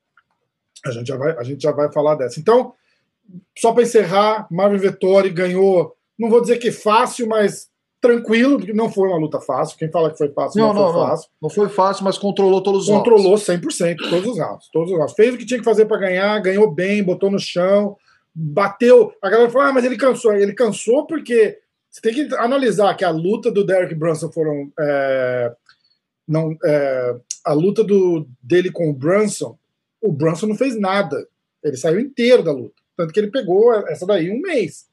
[0.85, 2.39] A gente já vai, a gente já vai falar dessa.
[2.41, 2.75] Então,
[3.57, 7.69] só para encerrar, Marvin Vettori ganhou, não vou dizer que fácil, mas
[8.01, 9.77] tranquilo, porque não foi uma luta fácil.
[9.77, 11.09] Quem fala que foi fácil não, Não, não, foi não.
[11.09, 11.31] fácil.
[11.43, 15.15] Não foi fácil, mas controlou todos os Controlou 100%, todos os rounds, todos os rounds.
[15.15, 17.97] Fez o que tinha que fazer para ganhar, ganhou bem, botou no chão,
[18.35, 19.13] bateu.
[19.23, 20.33] A galera falou: "Ah, mas ele cansou".
[20.33, 21.59] Ele cansou porque
[21.91, 25.53] você tem que analisar que a luta do Derek Brunson foram é,
[26.27, 29.59] não é, a luta do dele com o Brunson,
[30.01, 31.27] o Brunson não fez nada.
[31.65, 32.75] Ele saiu inteiro da luta.
[32.99, 34.89] Tanto que ele pegou essa daí um mês.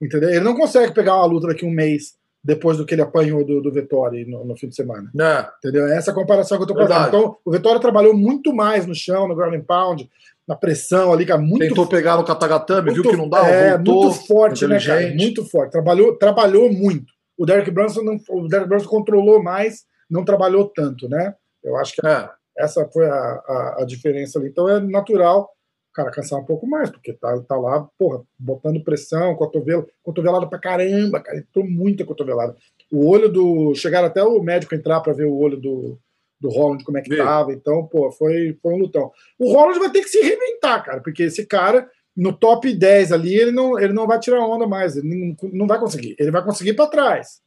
[0.00, 0.30] Entendeu?
[0.30, 3.60] Ele não consegue pegar uma luta daqui um mês depois do que ele apanhou do,
[3.60, 5.10] do Vettori no, no fim de semana.
[5.14, 5.46] Né?
[5.58, 5.86] Entendeu?
[5.86, 7.08] É essa comparação que eu tô fazendo.
[7.08, 10.10] Então, o Vitória trabalhou muito mais no chão, no ground and pound.
[10.48, 14.04] na pressão ali, cara, muito Tentou pegar no Katagatame, viu que não dá, é, voltou,
[14.04, 15.14] muito forte, né, cara?
[15.14, 15.72] Muito forte.
[15.72, 17.12] Trabalhou, trabalhou muito.
[17.36, 21.34] O Derek Brunson não, o Derek Brunson controlou mais, não trabalhou tanto, né?
[21.62, 22.28] Eu acho que é.
[22.58, 24.48] essa foi a, a, a, diferença ali.
[24.48, 25.50] Então é natural
[25.94, 30.58] cara cansar um pouco mais, porque tá, tá lá, porra, botando pressão, cotovelo, cotovelada pra
[30.58, 32.56] caramba, cara, entrou muita cotovelada.
[32.90, 33.74] O olho do.
[33.74, 35.98] Chegaram até o médico entrar para ver o olho do,
[36.40, 37.16] do Holland, como é que Vê.
[37.16, 37.52] tava.
[37.52, 39.10] Então, pô, foi, foi um lutão.
[39.38, 43.34] O Holland vai ter que se reinventar, cara, porque esse cara, no top 10 ali,
[43.34, 44.96] ele não, ele não vai tirar onda mais.
[44.96, 46.16] Ele não, não vai conseguir.
[46.18, 47.43] Ele vai conseguir para trás.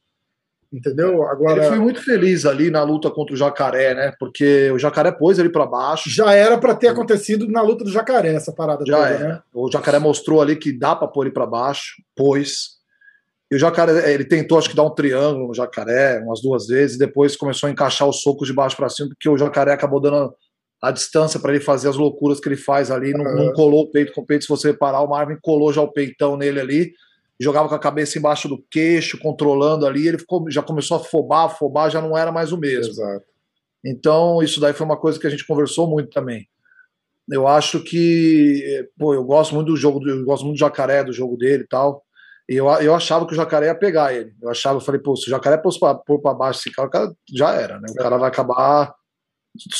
[0.72, 1.22] Entendeu?
[1.22, 1.62] Agora.
[1.62, 4.12] Ele foi muito feliz ali na luta contra o Jacaré, né?
[4.18, 6.10] Porque o Jacaré pôs ele para baixo.
[6.10, 9.18] Já era para ter acontecido na luta do Jacaré, essa parada Já toda, é.
[9.18, 9.42] né?
[9.52, 12.76] O Jacaré mostrou ali que dá para pôr ele para baixo, pôs.
[13.50, 16.98] E o Jacaré, ele tentou, acho que dar um triângulo no Jacaré umas duas vezes,
[16.98, 20.34] depois começou a encaixar os socos de baixo para cima, porque o Jacaré acabou dando
[20.82, 23.90] a distância para ele fazer as loucuras que ele faz ali, não, não, colou o
[23.90, 24.44] peito com o peito.
[24.44, 26.92] Se você reparar, o Marvin colou já o peitão nele ali,
[27.40, 31.46] jogava com a cabeça embaixo do queixo, controlando ali, ele ficou, já começou a afobar,
[31.46, 32.92] afobar, já não era mais o mesmo.
[32.92, 33.24] Exato.
[33.84, 36.48] Então, isso daí foi uma coisa que a gente conversou muito também.
[37.30, 41.12] Eu acho que, pô, eu gosto muito do jogo, eu gosto muito do Jacaré, do
[41.12, 42.02] jogo dele e tal.
[42.48, 44.32] E eu, eu achava que o jacaré ia pegar ele.
[44.40, 47.12] Eu achava, eu falei, pô, se o jacaré pôr para baixo esse cara, o cara
[47.30, 47.88] já era, né?
[47.90, 48.94] O cara vai acabar.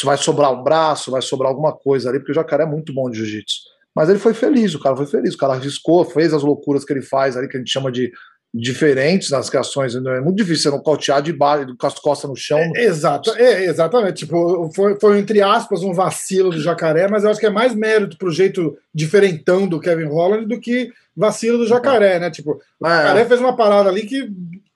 [0.04, 3.08] Vai sobrar um braço, vai sobrar alguma coisa ali, porque o jacaré é muito bom
[3.08, 3.60] de jiu-jitsu.
[3.98, 6.92] Mas ele foi feliz, o cara foi feliz, o cara arriscou, fez as loucuras que
[6.92, 8.12] ele faz ali, que a gente chama de
[8.54, 9.92] diferentes nas criações.
[9.92, 12.60] É muito difícil você não cautear de baixo, com as costas no chão.
[12.76, 14.20] É, exato, é, exatamente.
[14.24, 17.74] Tipo, foi, foi, entre aspas, um vacilo do jacaré, mas eu acho que é mais
[17.74, 22.30] mérito pro jeito diferentão do Kevin Holland do que vacilo do jacaré, né?
[22.30, 22.90] Tipo, o é.
[22.90, 24.30] jacaré fez uma parada ali que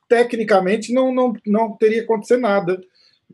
[0.08, 2.80] tecnicamente não, não, não teria acontecido nada.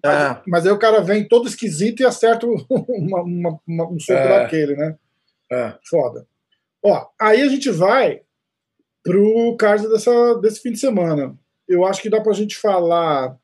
[0.04, 0.40] Mas, é.
[0.46, 4.28] mas aí o cara vem todo esquisito e acerta uma, uma, uma, um soco é.
[4.40, 4.94] daquele, né?
[5.50, 5.74] É.
[5.88, 6.26] Foda.
[6.82, 8.22] Ó, aí a gente vai
[9.02, 11.36] pro card dessa, desse fim de semana.
[11.66, 13.38] Eu acho que dá pra gente falar.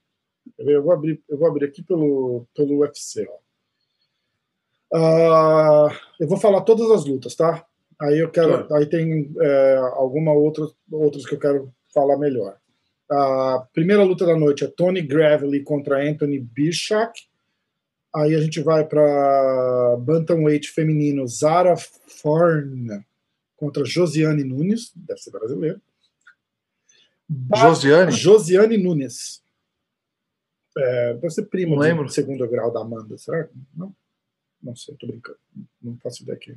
[0.59, 3.27] Eu vou abrir, eu vou abrir aqui pelo, pelo UFC.
[3.29, 3.45] Ó.
[4.97, 5.91] Uh,
[6.21, 7.65] eu vou falar todas as lutas, tá?
[8.01, 8.73] Aí eu quero.
[8.75, 12.57] Aí tem é, alguma outra, outras que eu quero falar melhor.
[13.11, 17.13] A primeira luta da noite é Tony Gravely contra Anthony Bishak.
[18.15, 23.05] Aí a gente vai para Bantamweight feminino Zara Forn
[23.57, 25.81] contra Josiane Nunes, deve ser brasileiro.
[27.57, 28.13] Josiane?
[28.13, 29.43] Josiane Nunes.
[30.77, 32.05] É, deve ser primo Não lembro.
[32.05, 33.49] do segundo grau da Amanda, será?
[33.75, 33.95] Não?
[34.63, 35.39] Não sei, tô brincando.
[35.83, 36.57] Não faço ideia aqui.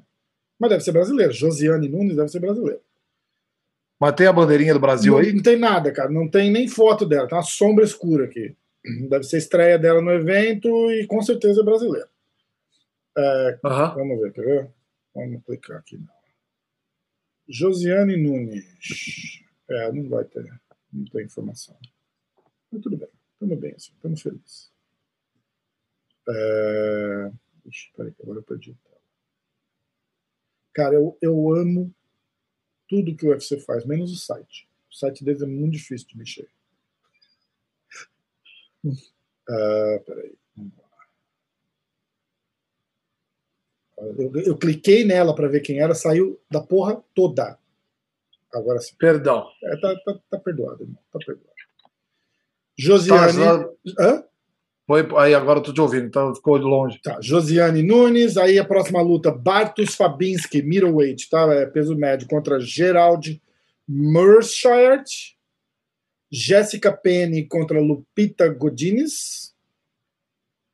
[0.59, 1.33] Mas deve ser brasileiro.
[1.33, 2.81] Josiane Nunes deve ser brasileiro.
[3.99, 5.33] Mas tem a bandeirinha do Brasil não, aí?
[5.33, 6.09] Não tem nada, cara.
[6.09, 7.27] Não tem nem foto dela.
[7.27, 8.55] Tem uma sombra escura aqui.
[9.09, 12.09] Deve ser estreia dela no evento e com certeza é brasileiro.
[13.17, 13.93] É, uhum.
[13.95, 14.71] Vamos ver, quer ver?
[15.13, 15.99] Vamos clicar aqui.
[17.47, 19.43] Josiane Nunes.
[19.69, 20.45] É, não vai ter.
[20.93, 21.77] Não tem informação.
[22.71, 23.09] Mas tudo bem.
[23.33, 23.91] Estamos bem assim.
[23.93, 24.71] Estamos felizes.
[26.29, 27.31] É...
[27.65, 28.77] Ixi, peraí, agora eu perdi.
[30.73, 31.93] Cara, eu, eu amo
[32.87, 34.69] tudo que o UFC faz, menos o site.
[34.89, 36.49] O site deles é muito difícil de mexer.
[38.89, 40.33] Uh, peraí.
[43.97, 47.57] Eu, eu cliquei nela para ver quem era, saiu da porra toda.
[48.53, 48.95] Agora sim.
[48.97, 49.47] Perdão.
[49.63, 50.99] É, tá, tá, tá, perdoado, irmão.
[51.11, 51.49] Tá perdoado.
[52.77, 53.33] Josiane.
[53.33, 53.69] Tá,
[53.99, 54.23] Hã?
[54.85, 57.01] Foi, aí agora eu tô te ouvindo, então ficou de longe.
[57.01, 61.41] Tá, Josiane Nunes, aí a próxima luta, Bartos Fabinski, middleweight, tá?
[61.53, 63.41] É peso médio contra Gerald
[63.85, 65.03] Mershire.
[66.31, 69.55] Jessica Penny contra Lupita Godinez.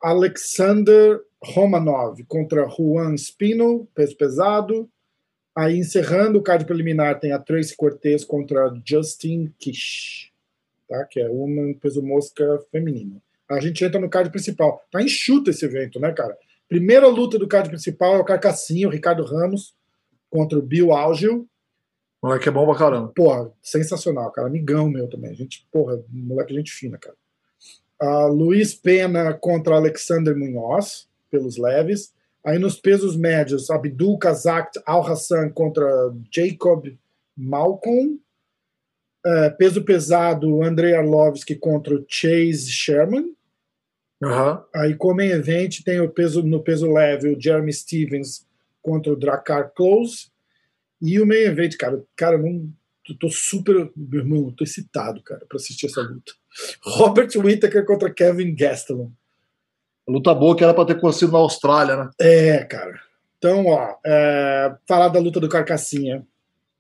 [0.02, 4.90] Alexander Romanov contra Juan Spino, peso pesado.
[5.56, 10.32] Aí encerrando o card preliminar tem a Tracy Cortez contra Justin Kish,
[10.90, 11.06] tá?
[11.06, 14.84] Que é uma peso mosca feminino a gente entra no card principal.
[14.92, 16.38] Tá enxuto esse evento, né, cara?
[16.68, 19.76] Primeira luta do card principal é o Carcassinho, Ricardo Ramos,
[20.30, 21.48] contra o Bill Algil.
[22.24, 23.12] Moleque é bom pra caramba.
[23.14, 24.48] Porra, sensacional, cara.
[24.48, 25.36] Amigão meu também.
[25.36, 27.18] Gente, porra, moleque gente fina, cara.
[28.02, 32.14] Uh, Luiz Pena contra Alexander Munhoz, pelos leves.
[32.46, 35.86] Aí nos pesos médios, Abdul Kazak Al-Hassan contra
[36.34, 36.88] Jacob
[37.36, 38.20] Malcolm.
[39.26, 43.34] Uh, peso pesado, Andrei Arlovski contra Chase Sherman.
[44.22, 44.62] Uhum.
[44.74, 48.46] Aí, como em evento, tem o peso, no peso leve o Jeremy Stevens
[48.82, 50.33] contra o Dracar Close.
[51.04, 52.72] E o main event, cara, cara, não,
[53.20, 56.32] tô super, meu irmão, tô excitado, cara, para assistir essa luta.
[56.82, 59.12] Robert Whittaker contra Kevin Gastelum.
[60.08, 62.10] Luta boa que era para ter acontecido na Austrália, né?
[62.22, 63.02] É, cara.
[63.38, 66.26] Então, ó, é, falar da luta do Carcassinha.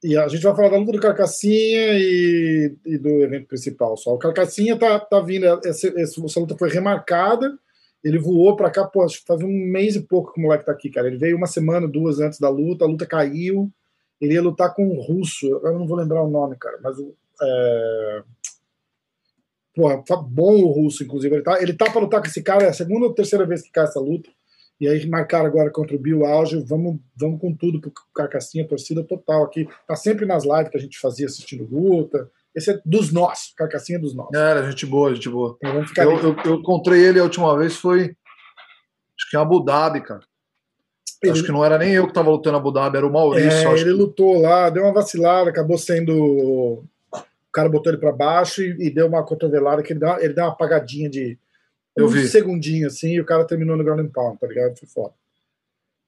[0.02, 4.14] E a gente vai falar da luta do Carcassinha e, e do evento principal só.
[4.14, 7.58] O Carcassinha tá, tá vindo, essa, essa luta foi remarcada,
[8.02, 10.90] ele voou para cá, pô, faz um mês e pouco que o moleque tá aqui,
[10.90, 11.08] cara.
[11.08, 13.70] Ele veio uma semana, duas antes da luta, a luta caiu.
[14.24, 16.98] Ele ia lutar com um russo, eu não vou lembrar o nome, cara, mas.
[17.42, 18.24] É...
[19.76, 21.36] Pô, tá bom o russo, inclusive.
[21.36, 23.62] Ele tá, ele tá pra lutar com esse cara, é a segunda ou terceira vez
[23.62, 24.30] que cai essa luta.
[24.80, 29.04] E aí marcaram agora contra o Bill Auge, vamos, vamos com tudo pro Carcassinha, torcida
[29.04, 29.68] total aqui.
[29.88, 32.30] Tá sempre nas lives que a gente fazia assistindo luta.
[32.56, 34.34] Esse é dos nossos, Carcassinha é dos nossos.
[34.34, 35.58] Era, gente boa, gente boa.
[35.62, 38.16] Então eu, eu, eu, encontrei ele a última vez, foi
[39.18, 40.22] acho que em Abu Dhabi, cara.
[41.24, 41.32] Ele...
[41.32, 43.70] Acho que não era nem eu que estava lutando em Abu Dhabi, era o Maurício.
[43.70, 43.90] É, ele que...
[43.92, 46.14] lutou lá, deu uma vacilada, acabou sendo.
[46.14, 50.34] O cara botou ele para baixo e, e, deu uma cotovelada que ele deu, ele
[50.34, 51.38] deu uma apagadinha de
[51.96, 52.28] eu um vi.
[52.28, 54.78] segundinho assim, e o cara terminou no ground and pound, tá ligado?
[54.78, 55.14] Foi foda.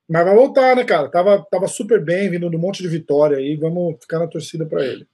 [0.08, 1.10] Mas vai voltar, né, cara?
[1.10, 4.66] Tava, tava super bem, vindo de um monte de vitória aí, vamos ficar na torcida
[4.66, 5.08] para ele.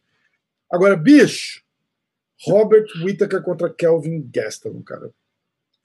[0.72, 1.62] Agora, bicho,
[2.46, 5.12] Robert Whittaker contra Kelvin Gastelum, cara.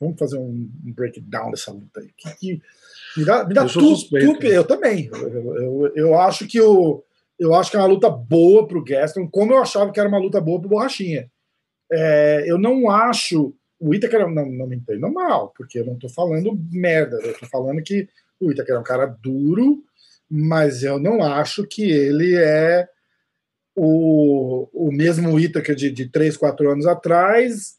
[0.00, 2.10] Vamos fazer um, um breakdown dessa luta aí.
[2.16, 2.62] Que, que,
[3.16, 5.08] me dá, me dá eu tu, tu, eu também.
[5.12, 7.02] Eu, eu, eu, acho que o,
[7.38, 10.18] eu acho que é uma luta boa pro Gastelum, como eu achava que era uma
[10.18, 11.30] luta boa pro Borrachinha.
[11.90, 16.10] É, eu não acho o Itaker não, não me entendo mal, porque eu não estou
[16.10, 18.08] falando merda, eu estou falando que
[18.40, 19.82] o Itaker é um cara duro,
[20.28, 22.88] mas eu não acho que ele é
[23.74, 27.76] o, o mesmo Itaker de, de 3, 4 anos atrás,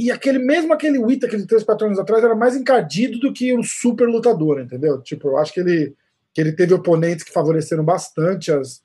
[0.00, 3.54] e aquele mesmo aquele Whittaker de 3, 4 anos atrás era mais encardido do que
[3.54, 4.98] um super lutador, entendeu?
[5.02, 5.94] Tipo, eu acho que ele,
[6.32, 8.82] que ele teve oponentes que favoreceram bastante as,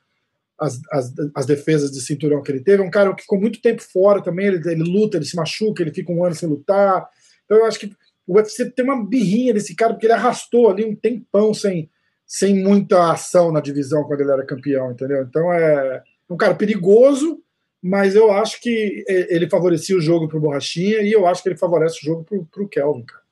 [0.60, 2.84] as, as, as, defesas de cinturão que ele teve.
[2.84, 5.82] É um cara que ficou muito tempo fora também, ele, ele luta, ele se machuca,
[5.82, 7.08] ele fica um ano sem lutar.
[7.46, 7.90] Então eu acho que
[8.28, 11.90] o UFC tem uma birrinha desse cara, porque ele arrastou ali um tempão sem,
[12.28, 15.22] sem muita ação na divisão quando ele era campeão, entendeu?
[15.22, 17.42] Então é um cara perigoso,
[17.88, 21.58] mas eu acho que ele favorecia o jogo pro Borrachinha e eu acho que ele
[21.58, 23.26] favorece o jogo pro, pro Kelvin, cara.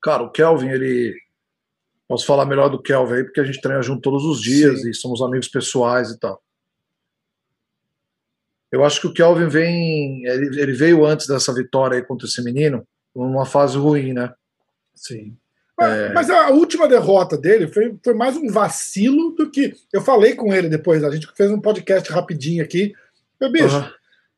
[0.00, 1.14] Cara, o Kelvin, ele
[2.12, 4.90] Posso falar melhor do Kelvin aí, porque a gente treina junto todos os dias Sim.
[4.90, 6.42] e somos amigos pessoais e tal.
[8.70, 10.22] Eu acho que o Kelvin vem.
[10.26, 12.86] Ele, ele veio antes dessa vitória aí contra esse menino,
[13.16, 14.30] numa fase ruim, né?
[14.94, 15.38] Sim.
[15.80, 16.12] É...
[16.12, 19.74] Mas a última derrota dele foi, foi mais um vacilo do que.
[19.92, 22.92] Eu falei com ele depois, a gente fez um podcast rapidinho aqui.
[23.40, 23.90] Meu bicho, uhum.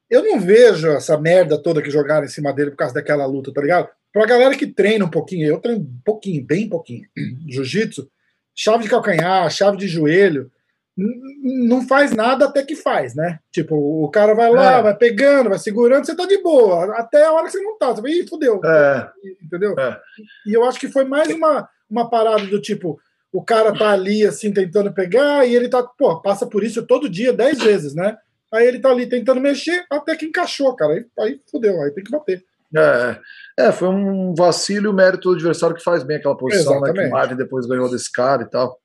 [0.09, 3.53] eu não vejo essa merda toda que jogaram em cima dele por causa daquela luta,
[3.53, 3.89] tá ligado?
[4.13, 7.05] Pra galera que treina um pouquinho, eu treino um pouquinho, bem pouquinho,
[7.49, 8.09] jiu-jitsu,
[8.55, 10.51] chave de calcanhar, chave de joelho,
[10.97, 13.41] não faz nada até que faz, né?
[13.51, 14.83] Tipo, o cara vai lá, é.
[14.83, 17.89] vai pegando, vai segurando, você tá de boa, até a hora que você não tá,
[17.89, 18.61] você vai, ih, fudeu.
[18.65, 19.11] É.
[19.43, 19.75] Entendeu?
[19.79, 20.01] É.
[20.47, 22.99] E eu acho que foi mais uma, uma parada do tipo,
[23.33, 27.09] o cara tá ali, assim, tentando pegar, e ele tá, pô, passa por isso todo
[27.09, 28.17] dia, dez vezes, né?
[28.53, 30.93] Aí ele tá ali tentando mexer, até que encaixou, cara.
[30.93, 32.45] Aí, aí fudeu, aí tem que bater.
[32.77, 36.81] É, é, foi um vacilo e o mérito do adversário que faz bem aquela posição,
[36.81, 36.93] né?
[36.93, 38.79] Que o Marvin depois ganhou desse cara e tal.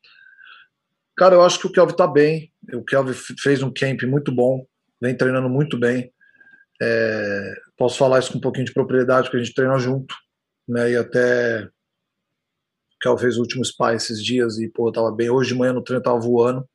[1.19, 2.49] Cara, eu acho que o Kelvin tá bem.
[2.71, 4.65] O Kelvin fez um camp muito bom,
[5.01, 6.13] vem treinando muito bem.
[6.81, 10.15] É, posso falar isso com um pouquinho de propriedade, porque a gente treina junto,
[10.65, 10.91] né?
[10.91, 15.29] E até o Kelvin fez o último spa esses dias e, pô, tava bem.
[15.29, 16.65] Hoje de manhã no treino tava voando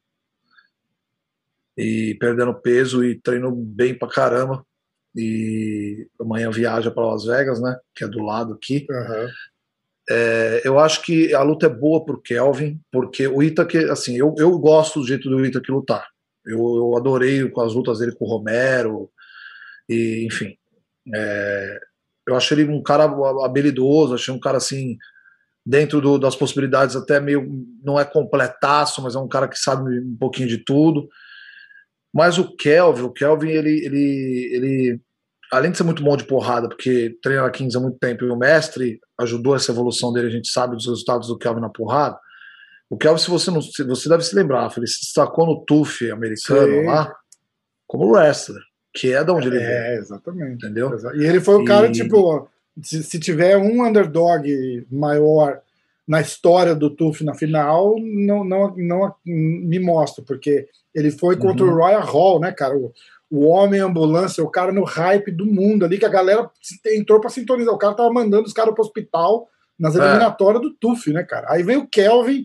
[1.74, 4.62] e perdendo peso e treino bem pra caramba
[5.16, 7.78] e amanhã viaja para Las Vegas, né?
[7.94, 8.86] Que é do lado aqui.
[8.90, 9.28] Uhum.
[10.10, 14.34] É, eu acho que a luta é boa pro Kelvin, porque o Itaque, assim, eu,
[14.38, 16.06] eu gosto do jeito do Itaque lutar.
[16.46, 19.10] Eu, eu adorei com as lutas dele com o Romero,
[19.88, 20.56] e enfim.
[21.14, 21.80] É,
[22.26, 23.04] eu acho ele um cara
[23.44, 24.96] habilidoso, achei um cara assim,
[25.64, 27.48] dentro do, das possibilidades, até meio.
[27.82, 31.08] não é completaço, mas é um cara que sabe um pouquinho de tudo.
[32.12, 35.00] Mas o Kelvin, o Kelvin, ele, ele, ele,
[35.54, 38.30] além de ser muito bom de porrada, porque treina na Kings há muito tempo e
[38.30, 42.18] o mestre ajudou essa evolução dele, a gente sabe dos resultados do Kelvin na porrada.
[42.90, 43.60] O Kelvin, se você não.
[43.60, 46.86] Você deve se lembrar, ele se destacou no TUF americano Sim.
[46.86, 47.14] lá
[47.86, 48.60] como wrestler,
[48.92, 49.68] que é da onde ele veio.
[49.68, 50.54] É, exatamente.
[50.54, 50.90] Entendeu?
[51.14, 52.48] E ele foi o cara, tipo,
[52.82, 55.60] se, se tiver um underdog maior
[56.06, 61.64] na história do TUF na final, não, não, não me mostra, porque ele foi contra
[61.64, 61.72] uhum.
[61.72, 62.76] o Royal Hall, né, cara?
[62.76, 62.92] O,
[63.34, 66.48] o homem ambulância, o cara no hype do mundo ali, que a galera
[66.86, 67.74] entrou para sintonizar.
[67.74, 69.98] O cara tava mandando os caras pro hospital nas é.
[69.98, 70.64] eliminatórias é.
[70.64, 71.48] do TUF, né, cara?
[71.50, 72.44] Aí veio o Kelvin,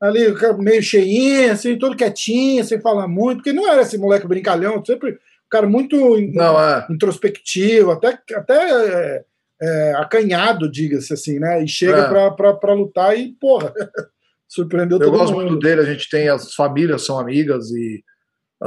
[0.00, 4.84] ali, meio cheinho, assim, todo quietinho, sem falar muito, porque não era esse moleque brincalhão,
[4.84, 5.96] sempre um cara muito
[6.32, 6.86] não, é.
[6.88, 9.24] introspectivo, até, até é,
[9.60, 11.64] é, acanhado, diga-se assim, né?
[11.64, 12.30] E chega é.
[12.30, 13.72] para lutar e, porra,
[14.46, 15.50] surpreendeu Eu todo gosto mundo.
[15.50, 18.04] muito dele, a gente tem, as famílias são amigas e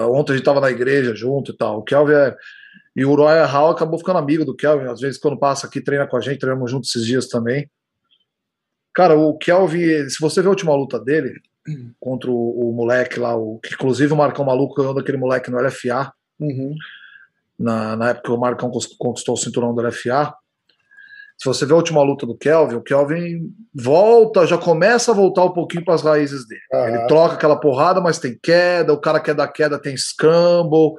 [0.03, 1.79] ontem a gente tava na igreja junto e tal.
[1.79, 2.35] O Kelvin é.
[2.95, 6.07] E o Uriah Hall acabou ficando amigo do Kelvin, às vezes quando passa aqui, treina
[6.07, 7.69] com a gente, treinamos juntos esses dias também.
[8.93, 11.41] Cara, o Kelvin, se você ver a última luta dele,
[11.99, 15.59] contra o, o moleque lá, o, que inclusive o Marcão Maluco ganhou daquele moleque no
[15.59, 16.75] LFA, Uhum.
[17.57, 20.33] na, na época que o Marcão conquistou o cinturão do LFA.
[21.37, 25.43] Se você vê a última luta do Kelvin, o Kelvin volta, já começa a voltar
[25.43, 26.61] um pouquinho para as raízes dele.
[26.73, 26.87] Aham.
[26.87, 30.93] Ele troca aquela porrada, mas tem queda, o cara quer dar queda tem scramble,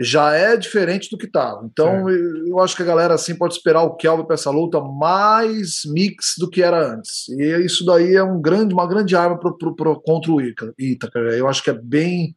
[0.00, 1.68] já é diferente do que tava.
[1.70, 4.80] Então eu, eu acho que a galera assim pode esperar o Kelvin para essa luta
[4.80, 7.28] mais mix do que era antes.
[7.28, 10.40] E isso daí é um grande, uma grande arma pro, pro, pro- contra o
[10.78, 11.18] Ítaca.
[11.18, 12.34] Eu acho que é bem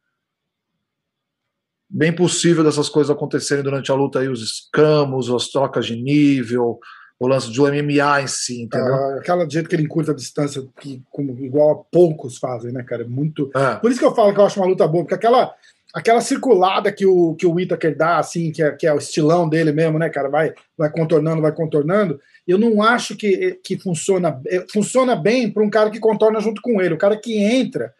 [1.90, 6.78] bem possível dessas coisas acontecerem durante a luta aí, os escamos, as trocas de nível,
[7.20, 8.94] o lance do MMA em si, entendeu?
[8.94, 12.82] Ah, aquela jeito que ele encurta a distância, que, como, igual a poucos fazem, né,
[12.84, 13.02] cara?
[13.02, 13.50] É muito.
[13.56, 13.74] É.
[13.76, 15.52] Por isso que eu falo que eu acho uma luta boa, porque aquela,
[15.92, 19.48] aquela circulada que o, que o Whittaker dá, assim, que é, que é o estilão
[19.48, 20.28] dele mesmo, né, cara?
[20.28, 22.20] Vai, vai contornando, vai contornando.
[22.46, 26.62] Eu não acho que, que funciona, eh, funciona bem para um cara que contorna junto
[26.62, 26.94] com ele.
[26.94, 27.92] O cara que entra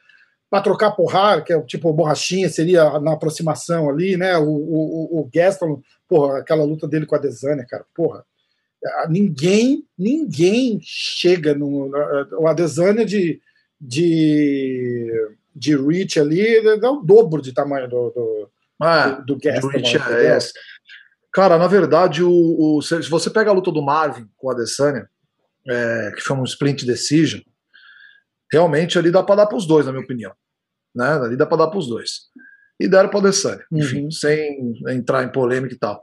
[0.49, 4.39] para trocar porrada, que é tipo borrachinha, seria na aproximação ali, né?
[4.39, 8.25] O, o, o- o Gaston, porra, aquela luta dele com a Desânia, cara, porra.
[8.85, 11.91] Ah, Ninguém, ninguém chega no.
[12.39, 13.41] O Adesanya de,
[13.81, 15.13] de,
[15.55, 19.17] de reach ali é o dobro de tamanho do, do, É.
[19.17, 19.71] do, do Gaston.
[19.71, 20.53] Juiz é esse.
[21.33, 22.31] Cara, na verdade, o,
[22.77, 25.09] o- se você pega a luta do Marvin com a Adesanya,
[25.69, 27.41] é, que foi um sprint decision,
[28.53, 30.33] realmente ali dá para dar para os dois, na minha opinião.
[30.95, 31.07] Né?
[31.07, 32.29] Ali dá para dar para os dois.
[32.81, 34.11] E deram para Adesanya, enfim, Uhum.
[34.11, 36.03] sem entrar em polêmica e tal.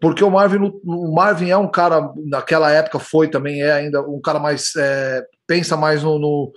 [0.00, 4.20] Porque o Marvin, o Marvin é um cara, naquela época foi também, é ainda um
[4.20, 4.74] cara mais.
[4.76, 6.52] é, pensa mais no, no,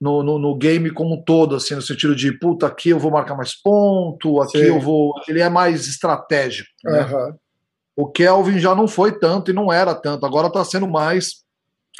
[0.00, 3.34] no, no- game como um todo, assim, no sentido de, puta, aqui eu vou marcar
[3.36, 4.66] mais ponto, aqui Sim.
[4.66, 5.12] eu vou.
[5.28, 6.70] Ele é mais estratégico.
[6.84, 7.00] Né?
[7.00, 7.34] Aham.
[7.96, 11.42] O Kelvin já não foi tanto e não era tanto, agora está sendo mais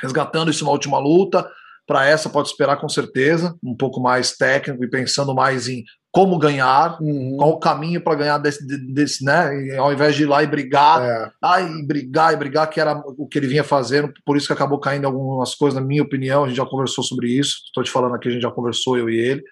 [0.01, 1.47] resgatando isso na última luta.
[1.87, 5.83] Para essa, pode esperar com certeza, um pouco mais técnico e pensando mais em
[6.13, 7.37] como ganhar, Uhum.
[7.37, 9.77] qual o caminho para ganhar desse, desse, né?
[9.79, 11.31] Ao invés de ir lá e brigar, É.
[11.41, 14.53] ai, e brigar e brigar, que era o que ele vinha fazendo, por isso que
[14.53, 17.91] acabou caindo algumas coisas, na minha opinião, a gente já conversou sobre isso, estou te
[17.91, 19.43] falando aqui, a gente já conversou, eu e ele.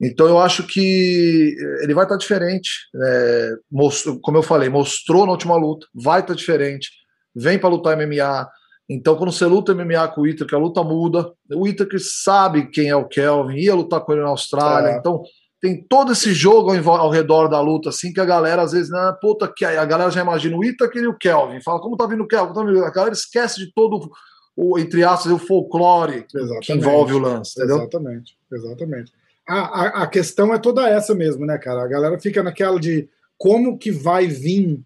[0.00, 2.70] Então eu acho que ele vai estar diferente,
[3.04, 6.88] é, mostrou, como eu falei, mostrou na última luta, vai estar diferente,
[7.34, 8.48] vem para lutar MMA.
[8.90, 11.30] Então, quando você luta MMA com o Itaker, a luta muda.
[11.52, 14.92] O Itaker sabe quem é o Kelvin, ia lutar com ele na Austrália.
[14.92, 14.96] É.
[14.96, 15.22] Então,
[15.60, 18.90] tem todo esse jogo ao, ao redor da luta, assim, que a galera às vezes,
[18.90, 21.60] né, puta, que a galera já imagina o Itaker e o Kelvin.
[21.60, 22.54] Fala, como tá vindo o Kelvin?
[22.54, 22.84] Tá vindo?
[22.84, 24.10] A galera esquece de todo
[24.56, 26.66] o, entre aspas, o folclore Exatamente.
[26.66, 27.78] que envolve o lance, entendeu?
[27.78, 29.12] Exatamente, exatamente.
[29.48, 31.82] A, a, a questão é toda essa mesmo, né, cara?
[31.82, 34.80] A galera fica naquela de como que vai vir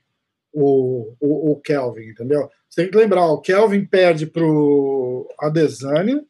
[0.53, 2.49] o, o, o Kelvin, entendeu?
[2.69, 6.23] Você tem que lembrar, o Kelvin perde pro Adesanya,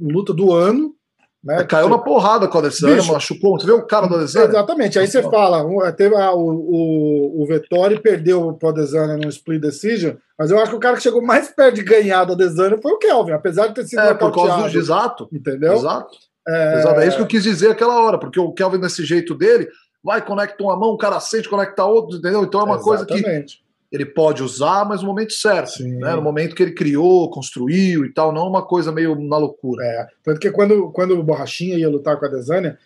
[0.00, 0.94] luta do ano,
[1.44, 1.64] né?
[1.64, 3.12] Caiu na porrada com a Adesanya, Bicho.
[3.12, 3.58] machucou.
[3.58, 4.46] Você viu o cara do Adesanya?
[4.46, 4.98] Exatamente.
[4.98, 9.60] Aí você fala, um, teve a- o, o, o Vettori perdeu pro Adesanya no split
[9.60, 12.78] decision, mas eu acho que o cara que chegou mais perto de ganhar do Adesanya
[12.80, 15.28] foi o Kelvin, apesar de ter sido É, por causa do exato.
[15.32, 15.72] entendeu?
[15.74, 16.16] Exato.
[16.48, 17.00] Exato.
[17.00, 19.68] É isso que eu quis dizer aquela hora, porque o Kelvin, desse jeito dele,
[20.02, 22.42] vai, conecta uma mão, o cara sente, conecta a outra, entendeu?
[22.42, 23.61] Então é uma coisa que Exatamente.
[23.92, 25.82] Ele pode usar, mas no momento certo.
[25.82, 26.16] Né?
[26.16, 29.84] No momento que ele criou, construiu e tal, não uma coisa meio na loucura.
[29.84, 32.78] É, tanto que quando, quando o Borrachinha ia lutar com a Desânia,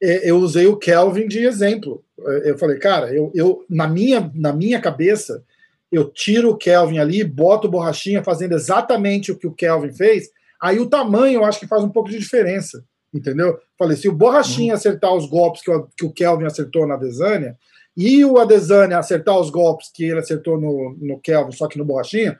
[0.00, 2.04] é, eu usei o Kelvin de exemplo.
[2.20, 5.42] É, Eu falei, cara, eu, eu na, minha, na minha cabeça,
[5.90, 10.30] eu tiro o Kelvin ali, boto o Borrachinha fazendo exatamente o que o Kelvin fez,
[10.60, 13.58] aí o tamanho eu acho que faz um pouco de diferença, entendeu?
[13.76, 17.58] Falei, se o Borrachinha acertar os golpes que o, que o Kelvin acertou na Desânia,
[17.96, 21.84] e o Adesanya acertar os golpes que ele acertou no, no Kelvin, só que no
[21.84, 22.36] Borrachinha,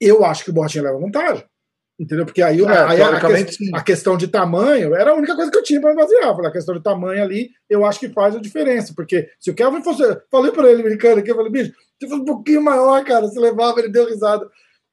[0.00, 1.44] eu acho que o Borrachinha leva vantagem.
[1.98, 2.26] Entendeu?
[2.26, 5.62] Porque aí, É, aí a, a questão de tamanho era a única coisa que eu
[5.62, 6.38] tinha para basear.
[6.44, 8.92] A questão de tamanho ali, eu acho que faz a diferença.
[8.94, 10.02] Porque se o Kelvin fosse.
[10.30, 13.40] Falei para ele, brincando aqui, eu falei, bicho, se fosse um pouquinho maior, cara, você
[13.40, 14.46] levava, ele deu risada.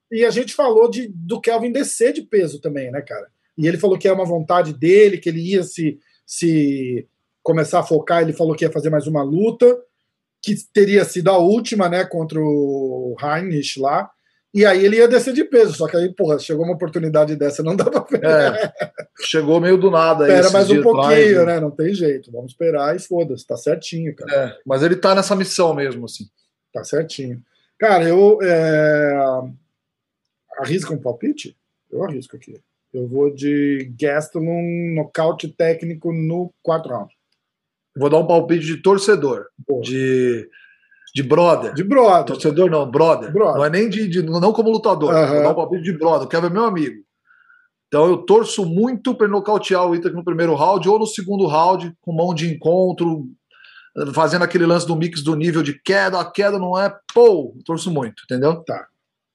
[0.09, 3.27] E a gente falou de, do Kelvin descer de peso também, né, cara?
[3.57, 7.05] E ele falou que é uma vontade dele, que ele ia se, se
[7.43, 9.77] começar a focar, ele falou que ia fazer mais uma luta,
[10.41, 14.09] que teria sido a última, né, contra o Heinrich lá.
[14.53, 17.63] E aí ele ia descer de peso, só que aí, porra, chegou uma oportunidade dessa,
[17.63, 18.23] não dá pra ver.
[18.23, 18.71] É,
[19.21, 20.25] chegou meio do nada.
[20.25, 21.59] aí Espera mais um pouquinho, atrás, né?
[21.59, 22.31] Não tem jeito.
[22.31, 24.31] Vamos esperar e foda-se, tá certinho, cara.
[24.31, 26.25] É, mas ele tá nessa missão mesmo, assim.
[26.71, 27.41] Tá certinho.
[27.79, 28.39] Cara, eu.
[28.43, 29.19] É...
[30.59, 31.57] Arrisca um palpite?
[31.91, 32.61] Eu arrisco aqui.
[32.93, 37.13] Eu vou de Gastelum nocaute técnico no 4 round.
[37.95, 39.45] Vou dar um palpite de torcedor.
[39.67, 39.81] Boa.
[39.81, 40.47] De
[41.15, 41.73] de brother.
[41.75, 42.25] De brother.
[42.25, 43.31] Torcedor não, brother.
[43.31, 43.57] brother.
[43.57, 45.13] Não é nem de, de, Não como lutador.
[45.13, 45.27] Uhum.
[45.27, 46.25] Vou dar um palpite de brother.
[46.25, 47.03] O Kevin é meu amigo.
[47.87, 51.95] Então eu torço muito para nocautear o Itaque no primeiro round ou no segundo round,
[52.01, 53.27] com mão de encontro,
[54.15, 57.91] fazendo aquele lance do mix do nível de queda, a queda não é, pô, torço
[57.91, 58.63] muito, entendeu?
[58.63, 58.87] Tá.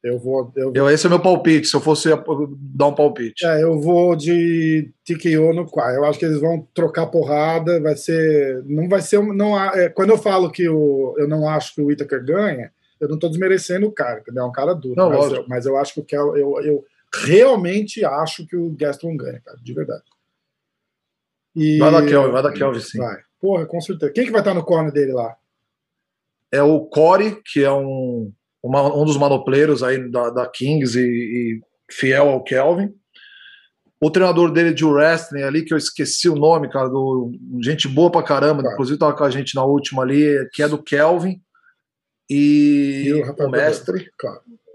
[0.03, 0.77] Eu vou, eu vou.
[0.77, 2.09] Eu, esse é meu palpite, se eu fosse
[2.57, 3.45] dar um palpite.
[3.45, 5.91] É, eu vou de TKO no qual.
[5.91, 8.63] Eu acho que eles vão trocar porrada, vai ser.
[8.65, 9.21] Não vai ser.
[9.21, 13.09] Não, é, quando eu falo que o, eu não acho que o Whittaker ganha, eu
[13.09, 14.45] não estou desmerecendo o cara, entendeu?
[14.45, 14.95] É um cara duro.
[14.97, 18.71] Não, mas, eu, mas, eu, acho que o Kel, eu, eu realmente acho que o
[18.71, 20.05] Gaston ganha, cara, de verdade.
[21.57, 22.99] E, vai da Kelvin, vai da Kelvin, sim.
[22.99, 23.19] Vai.
[23.41, 24.13] Porra, com certeza.
[24.13, 25.37] Quem que vai estar no corner dele lá?
[26.53, 28.33] É o Corey, que é um
[28.63, 32.93] uma, um dos manopleiros aí da, da Kings e, e, fiel ao Kelvin.
[34.01, 38.11] O treinador dele de wrestling ali, que eu esqueci o nome, cara, do, gente boa
[38.11, 38.75] pra caramba, claro.
[38.75, 41.41] inclusive tava com a gente na última ali, que é do Kelvin.
[42.31, 44.09] E, e o, o mestre.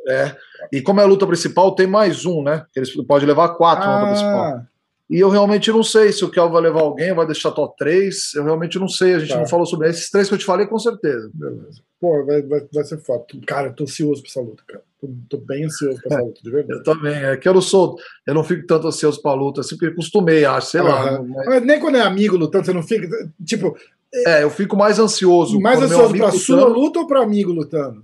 [0.09, 0.35] É.
[0.71, 2.65] E como é a luta principal, tem mais um, né?
[2.75, 4.11] Eles pode levar quatro ah, na luta ah.
[4.11, 4.72] principal.
[5.13, 8.33] E eu realmente não sei se o Kel vai levar alguém, vai deixar top 3.
[8.33, 9.37] Eu realmente não sei, a gente tá.
[9.37, 11.29] não falou sobre esses três que eu te falei, com certeza.
[11.31, 11.83] Beleza.
[12.01, 13.23] Pô, vai, vai, vai ser foda.
[13.45, 14.83] Cara, eu tô ansioso pra essa luta, cara.
[14.99, 16.79] Tô, tô bem ansioso pra essa é, luta, de verdade.
[16.79, 17.13] Eu também.
[17.13, 17.95] É que eu não sou.
[18.25, 21.21] Eu não fico tanto ansioso pra luta, assim, porque acostumei, acho, sei lá.
[21.21, 21.45] Mas...
[21.45, 21.63] mas...
[21.63, 23.07] nem quando é amigo lutando, você não fica.
[23.45, 23.77] Tipo.
[24.25, 25.61] É, eu fico mais ansioso.
[25.61, 26.43] Mais ansioso pra lutando...
[26.43, 28.03] sua luta ou pra amigo lutando?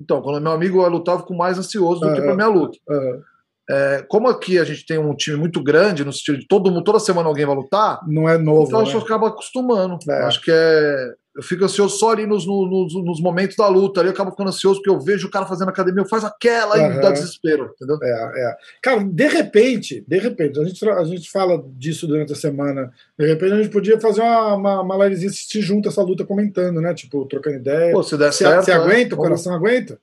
[0.00, 2.78] Então, quando meu amigo eu lutava, fico mais ansioso do que pra minha luta.
[2.88, 3.22] Uhum.
[3.68, 6.84] É, como aqui a gente tem um time muito grande, no sentido de todo mundo,
[6.84, 8.68] toda semana alguém vai lutar, não é novo.
[8.68, 8.90] Então né?
[8.90, 9.98] que acaba acostumando.
[10.08, 10.22] É.
[10.22, 11.14] Acho que é.
[11.34, 14.00] Eu fico ansioso só ali nos, nos, nos, momentos da luta.
[14.00, 16.78] Ali eu acabo ficando ansioso porque eu vejo o cara fazendo academia, eu faz aquela
[16.78, 16.94] uhum.
[16.94, 17.98] e dá desespero, entendeu?
[18.02, 18.56] É, é.
[18.80, 22.90] Cara, de repente, de repente, a gente, a gente fala disso durante a semana.
[23.18, 26.80] De repente a gente podia fazer uma, uma, uma livezinha assistir junto essa luta comentando,
[26.80, 26.94] né?
[26.94, 27.92] Tipo, trocando ideia.
[27.92, 28.64] Pô, se der se, certo.
[28.64, 29.14] Você aguenta?
[29.14, 29.18] É.
[29.18, 30.00] O coração aguenta?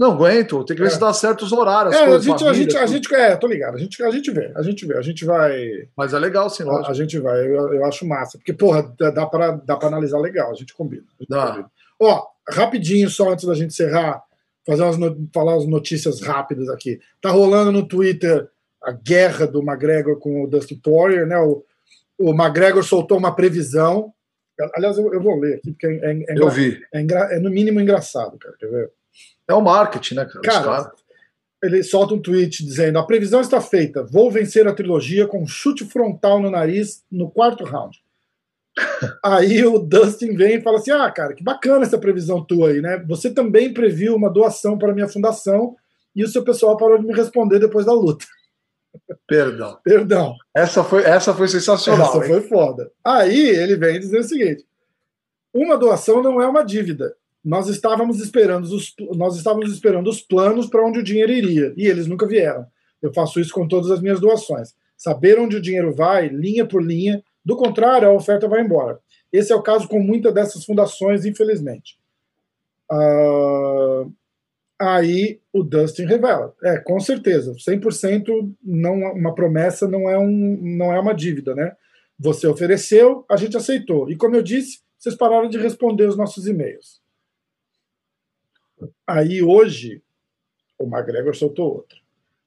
[0.00, 0.92] Não aguento, tem que ver é.
[0.92, 1.94] se dá certo os horários.
[1.94, 4.30] É, a gente, família, a gente, a gente, é, tô ligado, a gente, a gente
[4.30, 5.88] vê, a gente vê, a gente vai.
[5.94, 6.86] Mas é legal, sim, lógico.
[6.86, 10.18] A, a gente vai, eu, eu, acho massa, porque, porra, dá pra, dá pra analisar
[10.18, 11.02] legal, a gente combina.
[11.02, 11.46] A gente dá.
[11.48, 11.70] Combina.
[12.00, 14.22] Ó, rapidinho, só antes da gente encerrar,
[14.66, 16.98] fazer umas, falar as notícias rápidas aqui.
[17.20, 18.48] Tá rolando no Twitter
[18.82, 21.38] a guerra do McGregor com o Dusty Poirier, né?
[21.38, 21.62] O,
[22.18, 24.14] o McGregor soltou uma previsão.
[24.74, 26.80] Aliás, eu, eu vou ler aqui, porque é, é, é, eu vi.
[26.90, 27.02] É,
[27.36, 28.56] é, no mínimo engraçado, cara.
[28.58, 28.90] Quer ver?
[29.50, 30.40] É o marketing, né, cara?
[30.40, 30.92] cara
[31.62, 35.46] ele solta um tweet dizendo: a previsão está feita, vou vencer a trilogia com um
[35.46, 37.98] chute frontal no nariz no quarto round.
[39.22, 42.80] aí o Dustin vem e fala assim: ah, cara, que bacana essa previsão tua aí,
[42.80, 43.04] né?
[43.06, 45.76] Você também previu uma doação para minha fundação
[46.14, 48.24] e o seu pessoal parou de me responder depois da luta.
[49.26, 49.78] Perdão.
[49.84, 50.34] Perdão.
[50.54, 52.08] Essa foi, essa foi sensacional.
[52.08, 52.32] Essa hein?
[52.32, 52.90] foi foda.
[53.04, 54.64] Aí ele vem dizer o seguinte:
[55.52, 57.14] uma doação não é uma dívida
[57.44, 61.86] nós estávamos esperando os, nós estávamos esperando os planos para onde o dinheiro iria, e
[61.86, 62.66] eles nunca vieram.
[63.00, 64.74] Eu faço isso com todas as minhas doações.
[64.96, 68.98] Saber onde o dinheiro vai, linha por linha, do contrário, a oferta vai embora.
[69.32, 71.98] Esse é o caso com muitas dessas fundações, infelizmente.
[72.92, 74.12] Uh,
[74.78, 76.54] aí o Dustin revela.
[76.62, 81.74] É, com certeza, 100% não, uma promessa não é, um, não é uma dívida, né?
[82.18, 84.10] Você ofereceu, a gente aceitou.
[84.10, 86.99] E como eu disse, vocês pararam de responder os nossos e-mails.
[89.06, 90.02] Aí hoje,
[90.78, 91.98] o McGregor soltou outra.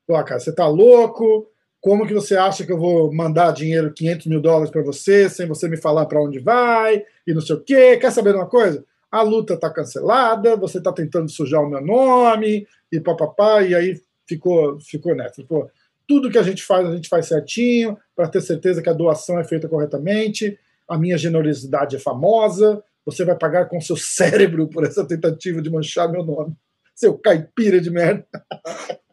[0.08, 1.48] Pô, cara, você tá louco?
[1.80, 5.48] Como que você acha que eu vou mandar dinheiro, 500 mil dólares para você, sem
[5.48, 7.98] você me falar para onde vai e não sei o quê?
[7.98, 8.86] Quer saber uma coisa?
[9.12, 14.02] A luta tá cancelada, você tá tentando sujar o meu nome e papapá, e aí
[14.26, 15.44] ficou, ficou nessa.
[15.44, 15.70] Pô,
[16.08, 19.40] tudo que a gente faz, a gente faz certinho, para ter certeza que a doação
[19.40, 20.58] é feita corretamente.
[20.88, 25.70] A minha generosidade é famosa, você vai pagar com seu cérebro por essa tentativa de
[25.70, 26.56] manchar meu nome.
[26.96, 28.26] Seu caipira de merda.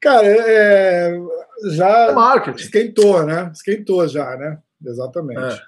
[0.00, 1.18] Cara, é,
[1.72, 2.62] já é marketing.
[2.62, 3.50] esquentou, né?
[3.54, 4.58] Esquentou já, né?
[4.84, 5.40] Exatamente.
[5.40, 5.60] É.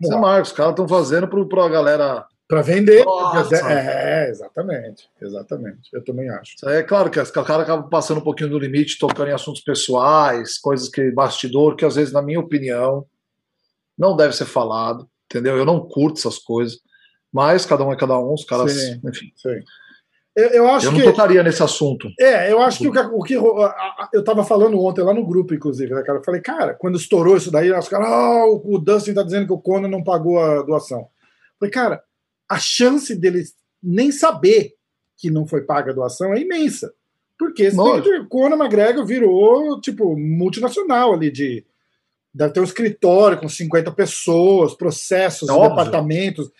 [0.00, 0.50] Isso é marketing.
[0.50, 2.26] Os caras estão fazendo para a galera.
[2.48, 3.04] Para vender.
[3.62, 5.08] É, exatamente.
[5.20, 5.88] Exatamente.
[5.92, 6.56] Eu também acho.
[6.68, 10.58] É claro que o cara acaba passando um pouquinho do limite, tocando em assuntos pessoais,
[10.58, 13.06] coisas que bastidor, que às vezes, na minha opinião,
[13.96, 15.56] não deve ser falado entendeu?
[15.56, 16.78] Eu não curto essas coisas,
[17.32, 19.32] mas cada um é cada um, os caras, sim, enfim.
[19.36, 19.60] Sim.
[20.36, 22.08] Eu, eu, acho eu não que, tocaria nesse assunto.
[22.18, 25.52] É, eu acho que o que, o que eu estava falando ontem lá no grupo,
[25.52, 26.18] inclusive, né, cara?
[26.18, 29.52] Eu falei, cara, quando estourou isso daí, os caras, oh, o Dustin tá dizendo que
[29.52, 31.00] o Conan não pagou a doação.
[31.00, 31.06] Eu
[31.58, 32.02] falei, cara,
[32.48, 33.42] a chance dele
[33.82, 34.74] nem saber
[35.16, 36.92] que não foi paga a doação é imensa.
[37.38, 37.76] Porque esse
[38.28, 41.64] Conor McGregor virou, tipo, multinacional ali de.
[42.34, 46.50] Deve ter um escritório com 50 pessoas, processos, é departamentos.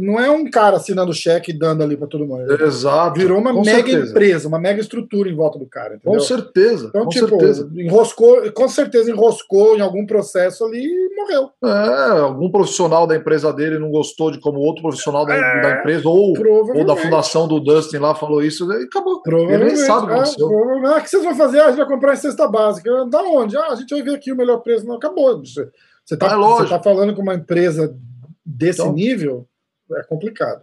[0.00, 2.50] Não é um cara assinando cheque e dando ali para todo mundo.
[2.64, 3.20] Exato.
[3.20, 4.10] Virou uma mega certeza.
[4.10, 5.96] empresa, uma mega estrutura em volta do cara.
[5.96, 6.18] Entendeu?
[6.18, 6.86] Com certeza.
[6.86, 7.70] Então, com tipo, certeza.
[7.76, 11.50] enroscou, com certeza enroscou em algum processo ali e morreu.
[11.62, 15.80] É, algum profissional da empresa dele não gostou de como outro profissional da, é, da
[15.80, 16.32] empresa, ou,
[16.74, 19.20] ou da fundação do Dustin lá falou isso, e acabou.
[19.26, 20.48] Ele nem sabe o que é, aconteceu.
[20.86, 21.60] Ah, o que vocês vão fazer?
[21.60, 23.04] Ah, a gente vai comprar em cesta básica.
[23.10, 23.58] Da onde?
[23.58, 24.86] Ah, a gente vai ver aqui o melhor preço.
[24.86, 25.44] Não, acabou.
[25.44, 25.68] Você
[26.10, 27.94] está é você tá falando com uma empresa
[28.42, 29.46] desse então, nível
[29.94, 30.62] é complicado.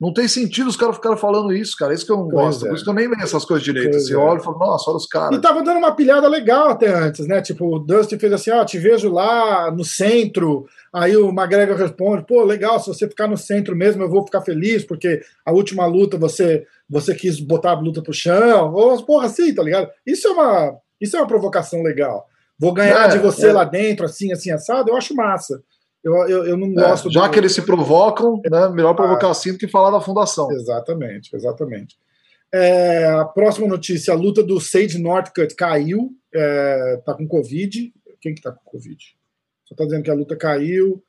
[0.00, 1.94] Não tem sentido os caras ficarem falando isso, cara.
[1.94, 2.66] Isso que eu não pois gosto.
[2.66, 2.68] É.
[2.68, 3.94] Por isso que eu nem leio essas coisas direito.
[3.94, 4.16] Você é.
[4.16, 5.38] olha e nossa, olha os caras.
[5.38, 7.40] E tava dando uma pilhada legal até antes, né?
[7.40, 10.66] Tipo, o Dustin fez assim: ó, oh, te vejo lá no centro.
[10.92, 14.42] Aí o McGregor responde: pô, legal, se você ficar no centro mesmo, eu vou ficar
[14.42, 18.74] feliz, porque a última luta você você quis botar a luta pro chão.
[18.74, 19.88] Ou porra assim, tá ligado?
[20.04, 22.26] Isso é uma, isso é uma provocação legal.
[22.58, 23.52] Vou ganhar é, de você é.
[23.52, 25.62] lá dentro, assim, assim, assado, eu acho massa.
[26.04, 27.08] Eu, eu, eu não é, gosto.
[27.08, 27.32] É, já do...
[27.32, 30.50] que eles se provocam, né, melhor provocar assim do que falar da fundação.
[30.52, 31.96] Exatamente, exatamente.
[32.52, 37.92] É, a próxima notícia: a luta do Sage Northcutt caiu, é, tá com Covid.
[38.20, 39.02] Quem que tá com Covid?
[39.64, 41.02] Só tá dizendo que a luta caiu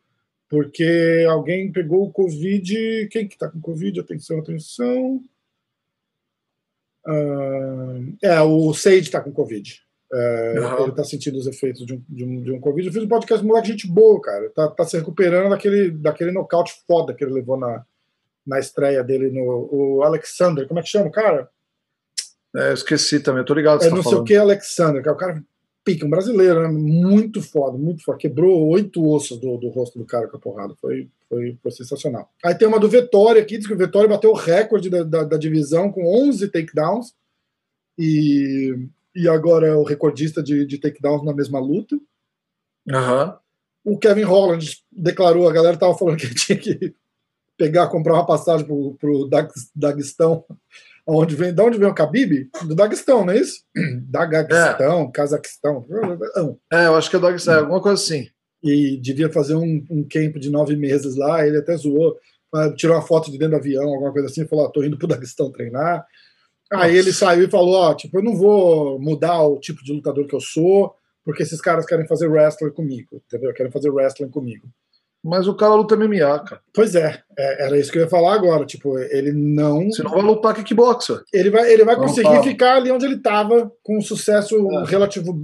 [0.50, 3.08] porque alguém pegou o Covid.
[3.12, 4.00] Quem que tá com Covid?
[4.00, 5.22] Atenção, atenção.
[7.06, 9.84] Ah, é, o Sage tá com Covid.
[10.14, 10.84] É, uhum.
[10.84, 12.88] Ele tá sentindo os efeitos de um, de um, de um Covid.
[12.88, 14.49] Eu fiz um podcast moleque gente boa, cara.
[14.51, 17.84] Tá, tá se recuperando daquele, daquele nocaute foda que ele levou na,
[18.45, 20.68] na estreia dele no o Alexander.
[20.68, 21.49] Como é que chama, cara?
[22.56, 23.84] É, eu esqueci também, eu tô ligado.
[23.84, 25.43] É não tá sei o que Alexander, que é o cara
[25.84, 26.68] pica, um brasileiro, né?
[26.68, 28.18] Muito foda, muito foda.
[28.18, 30.74] Quebrou oito ossos do, do rosto do cara com a porrada.
[30.82, 32.30] Foi, foi, foi sensacional.
[32.43, 35.24] Aí tem uma do Vettori aqui, diz que o Vettori bateu o recorde da, da,
[35.24, 37.14] da divisão com 11 takedowns.
[37.97, 41.95] E e agora é o recordista de, de takedowns na mesma luta.
[42.88, 43.34] Uhum.
[43.84, 46.93] O Kevin Holland declarou, a galera tava falando que tinha que
[47.57, 49.30] pegar, comprar uma passagem pro, pro
[49.74, 50.43] Daguestão,
[51.07, 52.49] onde vem, da onde vem o Khabib?
[52.66, 53.63] Do Daguestão, não é isso?
[54.09, 55.11] Daguestão, é.
[55.11, 55.86] Cazaquistão.
[56.74, 58.28] É, eu acho que é Daguestão, é alguma coisa assim.
[58.61, 62.18] E devia fazer um, um camp de nove meses lá, ele até zoou,
[62.76, 65.07] tirou uma foto de dentro do avião, alguma coisa assim, falou, ah, tô indo pro
[65.07, 66.05] Daguestão treinar.
[66.72, 70.26] Aí ele saiu e falou: Ó, tipo, eu não vou mudar o tipo de lutador
[70.28, 73.53] que eu sou, porque esses caras querem fazer wrestling comigo, entendeu?
[73.53, 74.68] Querem fazer wrestling comigo.
[75.24, 76.61] Mas o cara luta MMA, cara.
[76.72, 78.63] Pois é, é, era isso que eu ia falar agora.
[78.63, 79.86] Tipo, ele não.
[79.86, 81.24] Você não vai lutar kickboxer.
[81.34, 84.86] Ele vai, ele vai conseguir ficar ali onde ele estava, com um sucesso é.
[84.86, 85.36] relativo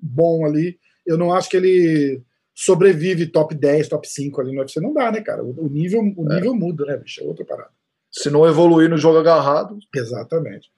[0.00, 0.78] bom ali.
[1.06, 2.22] Eu não acho que ele
[2.54, 4.80] sobrevive top 10, top 5 ali no UFC.
[4.80, 5.42] Não dá, né, cara?
[5.42, 6.34] O, nível, o é.
[6.34, 7.22] nível muda, né, bicho?
[7.22, 7.70] É outra parada
[8.16, 9.78] se não evoluir no jogo agarrado.
[9.94, 10.70] Exatamente.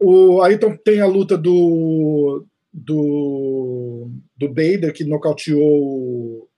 [0.00, 6.48] O, aí então, tem a luta do, do, do Bader, que nocauteou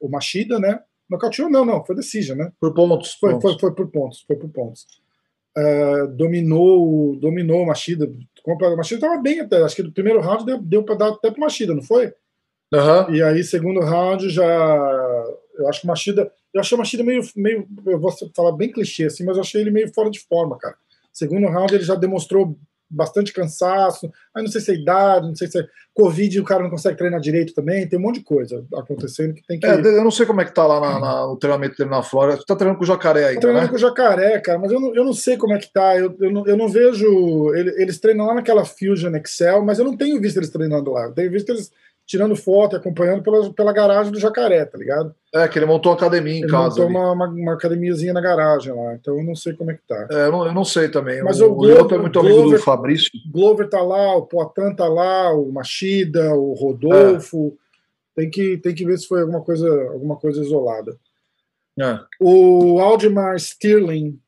[0.00, 0.80] o, Machida, né?
[1.08, 2.52] Nocauteou, não, não, foi decision, né?
[2.60, 3.14] Por pontos.
[3.14, 3.52] Foi, pontos.
[3.52, 4.86] foi, foi por pontos, foi por pontos.
[5.56, 8.12] Uh, dominou, dominou o Machida.
[8.44, 11.30] O Machida estava bem até, acho que no primeiro round deu, deu para dar até
[11.30, 12.12] pro Machida, não foi?
[12.72, 13.14] Uhum.
[13.14, 15.24] E aí, segundo round, já.
[15.62, 17.66] Eu acho que o Machida eu achei o Machida meio, meio.
[17.86, 20.74] Eu vou falar bem clichê, assim, mas eu achei ele meio fora de forma, cara.
[21.12, 22.56] Segundo round, ele já demonstrou
[22.90, 24.10] bastante cansaço.
[24.34, 26.98] Aí não sei se é idade, não sei se é Covid, o cara não consegue
[26.98, 27.88] treinar direito também.
[27.88, 29.66] Tem um monte de coisa acontecendo que tem que.
[29.66, 32.02] É, eu não sei como é que tá lá na, na, no treinamento dele na
[32.02, 32.38] Flórida.
[32.38, 33.70] Tu tá treinando com o jacaré aí, tá treinando né?
[33.70, 35.96] com o jacaré, cara, mas eu não, eu não sei como é que tá.
[35.96, 37.54] Eu, eu, não, eu não vejo.
[37.54, 41.04] Eles treinam lá naquela Fusion Excel, mas eu não tenho visto eles treinando lá.
[41.04, 41.70] Eu tenho visto eles
[42.10, 45.14] tirando foto e acompanhando pela, pela garagem do Jacaré, tá ligado?
[45.32, 46.82] É, que ele montou uma academia em ele casa.
[46.82, 49.82] Montou uma, uma, uma, academiazinha na garagem lá, então eu não sei como é que
[49.86, 50.08] tá.
[50.10, 51.22] É, eu não, eu não sei também.
[51.22, 53.10] Mas o, o Glover, é muito Glover, amigo do Fabrício.
[53.30, 57.56] Glover tá lá, o Poitin tá lá, o Machida, o Rodolfo.
[58.16, 58.22] É.
[58.22, 60.98] Tem, que, tem que ver se foi alguma coisa, alguma coisa isolada.
[61.80, 62.00] É.
[62.18, 64.18] O Aldemar Stirling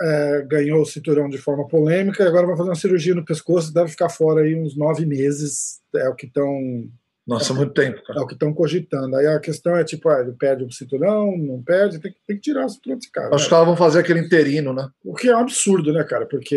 [0.00, 3.72] é, ganhou o cinturão de forma polêmica e agora vai fazer uma cirurgia no pescoço,
[3.72, 6.90] deve ficar fora aí uns nove meses, é o que estão
[7.26, 8.18] nossa, muito tempo, cara.
[8.18, 9.16] É o que estão cogitando.
[9.16, 12.36] Aí a questão é tipo, ah, ele perde o cinturão, não perde, tem que, tem
[12.36, 13.34] que tirar o cinturão desse cara.
[13.34, 13.48] Acho né?
[13.48, 14.88] que elas vão fazer aquele interino, né?
[15.04, 16.26] O que é um absurdo, né, cara?
[16.26, 16.56] Porque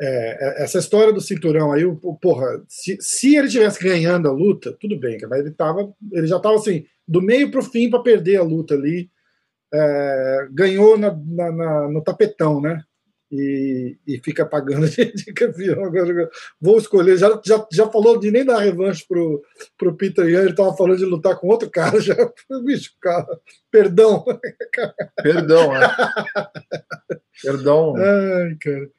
[0.00, 1.82] é, é, essa história do cinturão aí,
[2.22, 6.38] porra, se, se ele tivesse ganhando a luta, tudo bem, mas ele, tava, ele já
[6.38, 9.10] tava assim, do meio pro fim para perder a luta ali.
[9.74, 12.82] É, ganhou na, na, na, no tapetão, né?
[13.30, 15.84] E, e fica pagando de, de campeão.
[15.84, 16.28] Agora,
[16.60, 17.16] vou escolher.
[17.16, 19.42] Já, já, já falou de nem dar revanche pro,
[19.76, 22.00] pro Peter Yan, ele estava falando de lutar com outro cara.
[22.00, 22.14] Já,
[22.64, 23.26] bicho, cara,
[23.70, 24.24] perdão.
[25.22, 25.94] Perdão, é.
[27.42, 27.94] perdão.
[27.96, 28.90] Ai, cara.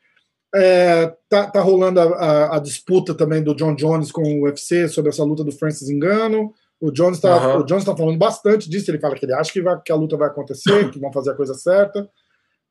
[0.54, 4.88] É, tá, tá rolando a, a, a, disputa também do John Jones com o UFC
[4.88, 6.54] sobre essa luta do Francis Engano.
[6.82, 7.66] O Jones está uhum.
[7.66, 8.90] tá falando bastante disso.
[8.90, 11.32] Ele fala que ele acha que, vai, que a luta vai acontecer, que vão fazer
[11.32, 12.10] a coisa certa,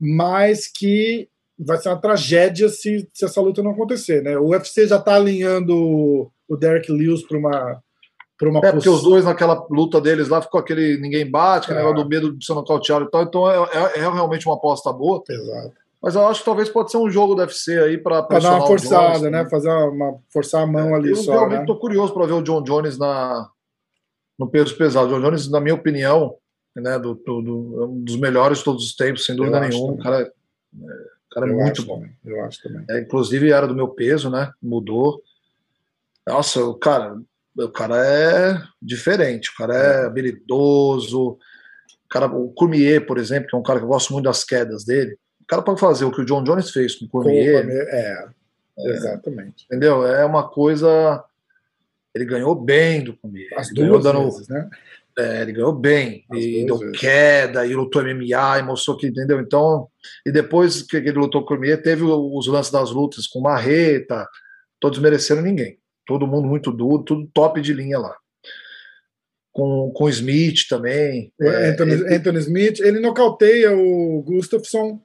[0.01, 1.29] mas que
[1.59, 4.39] vai ser uma tragédia se, se essa luta não acontecer, né?
[4.39, 7.83] O UFC já está alinhando o Derek Lewis para uma
[8.39, 11.75] para uma é, porque os dois naquela luta deles lá ficou aquele ninguém bate, é.
[11.75, 14.93] negócio do medo de ser nocauteado e tal, então é, é, é, realmente uma aposta
[14.93, 15.23] boa.
[15.29, 15.73] Exato.
[16.01, 18.67] Mas eu acho que talvez pode ser um jogo do UFC aí para dar uma
[18.69, 19.49] forçada, Jones, né?
[19.51, 21.33] Fazer uma forçar a mão ali eu só.
[21.33, 21.81] Eu realmente estou né?
[21.81, 23.49] curioso para ver o John Jones na
[24.39, 25.09] no peso pesado.
[25.09, 26.37] O John Jones, na minha opinião,
[26.77, 29.95] né, do, do, do um dos melhores de todos os tempos, sem dúvida nenhuma.
[29.95, 30.31] O cara
[31.31, 32.01] é cara é muito bom.
[32.01, 32.85] Também, eu acho também.
[32.91, 34.51] É, inclusive era do meu peso, né?
[34.63, 35.23] Mudou.
[36.27, 37.19] Nossa, o cara,
[37.57, 40.07] o cara é diferente, o cara é, é.
[40.07, 41.21] habilidoso.
[41.21, 41.39] O,
[42.09, 44.85] cara, o Cormier, por exemplo, que é um cara que eu gosto muito das quedas
[44.85, 45.19] dele.
[45.41, 47.63] O cara pode fazer o que o John Jones fez com o Cormier.
[47.63, 48.29] Com o é,
[48.79, 49.65] é, exatamente.
[49.65, 50.07] Entendeu?
[50.07, 51.25] É uma coisa.
[52.15, 53.49] Ele ganhou bem do Cormier.
[53.57, 54.69] As duas dando, vezes, né?
[55.19, 57.01] É, ele ganhou bem, As e deu vezes.
[57.01, 59.41] queda, e lutou MMA, e mostrou que, entendeu?
[59.41, 59.89] Então,
[60.25, 64.25] e depois que ele lutou com o Cormier, teve os lances das lutas com Marreta,
[64.79, 65.77] todos mereceram ninguém.
[66.07, 68.15] Todo mundo muito duro, tudo top de linha lá.
[69.53, 71.33] Com, com Smith também.
[71.41, 72.15] É, Anthony, ele...
[72.15, 75.01] Anthony Smith, ele nocauteia o Gustafsson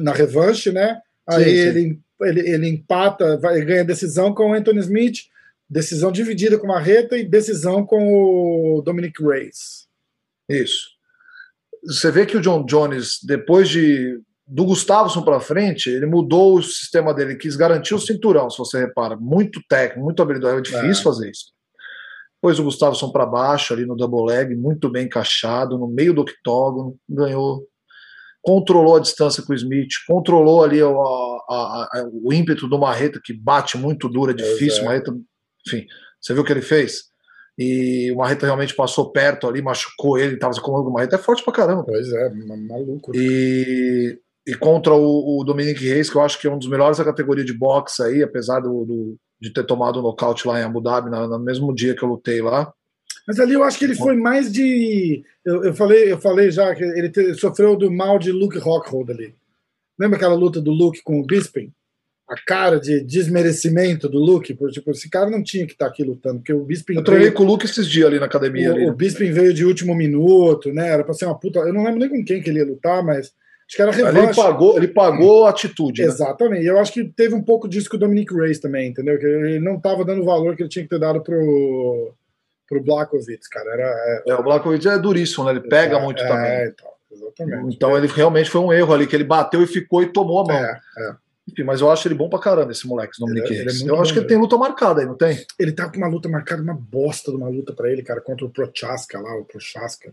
[0.00, 0.98] na revanche, né?
[1.28, 1.58] Aí sim, sim.
[1.68, 5.18] Ele, ele, ele empata, vai, ganha decisão com o Anthony Smith
[5.68, 9.86] Decisão dividida com Marreta e decisão com o Dominic Reyes.
[10.48, 10.88] Isso.
[11.84, 16.62] Você vê que o John Jones, depois de do Gustavson para frente, ele mudou o
[16.62, 19.16] sistema dele, quis garantir o cinturão, se você repara.
[19.16, 20.56] Muito técnico, muito habilidoso.
[20.56, 21.02] É difícil é.
[21.02, 21.52] fazer isso.
[22.36, 26.20] Depois o Gustavson para baixo, ali no double leg, muito bem encaixado, no meio do
[26.20, 27.66] octógono, ganhou.
[28.40, 33.20] Controlou a distância com o Smith, controlou ali o, a, a, o ímpeto do Marreta,
[33.22, 34.82] que bate muito duro, é difícil.
[34.82, 34.84] É.
[34.84, 35.12] Marreta
[35.66, 35.86] enfim,
[36.20, 37.04] você viu o que ele fez?
[37.58, 41.42] E o Marreta realmente passou perto ali, machucou ele, tava com o Marreta é forte
[41.42, 41.84] pra caramba.
[41.84, 42.30] Pois é,
[42.68, 43.12] maluco.
[43.14, 46.98] E, e contra o, o Dominique Reis, que eu acho que é um dos melhores
[46.98, 50.60] da categoria de boxe aí, apesar do, do de ter tomado o um nocaute lá
[50.60, 52.72] em Abu Dhabi, no, no, mesmo dia que eu lutei lá.
[53.26, 55.22] Mas ali eu acho que ele foi mais de.
[55.44, 59.10] Eu, eu falei, eu falei já que ele te, sofreu do mal de Luke Rockhold
[59.10, 59.34] ali.
[59.98, 61.72] Lembra aquela luta do Luke com o Bisping?
[62.28, 65.90] A cara de desmerecimento do Luke, por tipo, esse cara não tinha que estar tá
[65.92, 66.96] aqui lutando, porque o Bisping.
[66.96, 68.72] Eu treinei veio, com o Luke esses dias ali na academia.
[68.72, 70.88] O, ali, o Bisping veio de último minuto, né?
[70.88, 71.60] Era pra ser uma puta.
[71.60, 73.32] Eu não lembro nem com quem que ele ia lutar, mas
[73.68, 74.18] acho que era revanche.
[74.18, 76.02] Ele pagou, ele pagou a atitude.
[76.02, 76.08] Né?
[76.08, 76.64] Exatamente.
[76.64, 76.70] Né?
[76.70, 79.16] Eu acho que teve um pouco disso com o Dominic Reyes também, entendeu?
[79.20, 82.12] Que ele não estava dando o valor que ele tinha que ter dado pro,
[82.68, 83.70] pro Blakovic, cara.
[83.70, 84.30] Era, é...
[84.32, 85.52] é o Blakovic é duríssimo, né?
[85.52, 86.72] Ele pega é, muito é, também.
[86.72, 87.76] Então, exatamente.
[87.76, 90.44] Então ele realmente foi um erro ali, que ele bateu e ficou e tomou a
[90.44, 90.56] mão.
[90.56, 91.25] É, é.
[91.48, 94.00] Enfim, mas eu acho ele bom pra caramba, esse moleque, Dominique ele, ele é Eu
[94.00, 95.44] acho que ele tem luta marcada aí, não tem?
[95.58, 98.44] Ele tá com uma luta marcada, uma bosta de uma luta pra ele, cara, contra
[98.44, 100.12] o Prochaska lá, o Prochaska.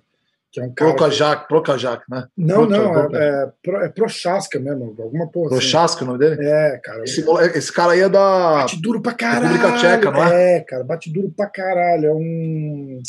[0.54, 0.92] Que é um cara.
[0.92, 1.48] Procajak, que...
[1.48, 2.28] Procajak, né?
[2.38, 5.48] Não, não, é, é, é Prochaska mesmo, alguma porra.
[5.48, 5.56] Assim.
[5.56, 6.04] Prochaska assim.
[6.04, 6.48] o nome dele?
[6.48, 7.04] É, cara.
[7.04, 7.26] Esse,
[7.56, 8.60] esse cara aí é da.
[8.60, 9.48] Bate duro pra caralho.
[9.48, 10.58] República Tcheca, não é?
[10.58, 12.06] É, cara, bate duro pra caralho.
[12.06, 13.02] É um.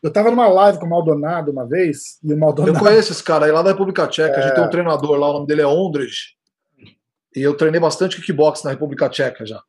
[0.00, 2.76] Eu tava numa live com o Maldonado uma vez, e o Maldonado.
[2.76, 4.36] Eu conheço esse cara aí lá da República Tcheca.
[4.36, 4.38] É...
[4.38, 6.35] A gente tem um treinador lá, o nome dele é Ondrej.
[7.36, 9.62] E eu treinei bastante kickbox na República Tcheca já.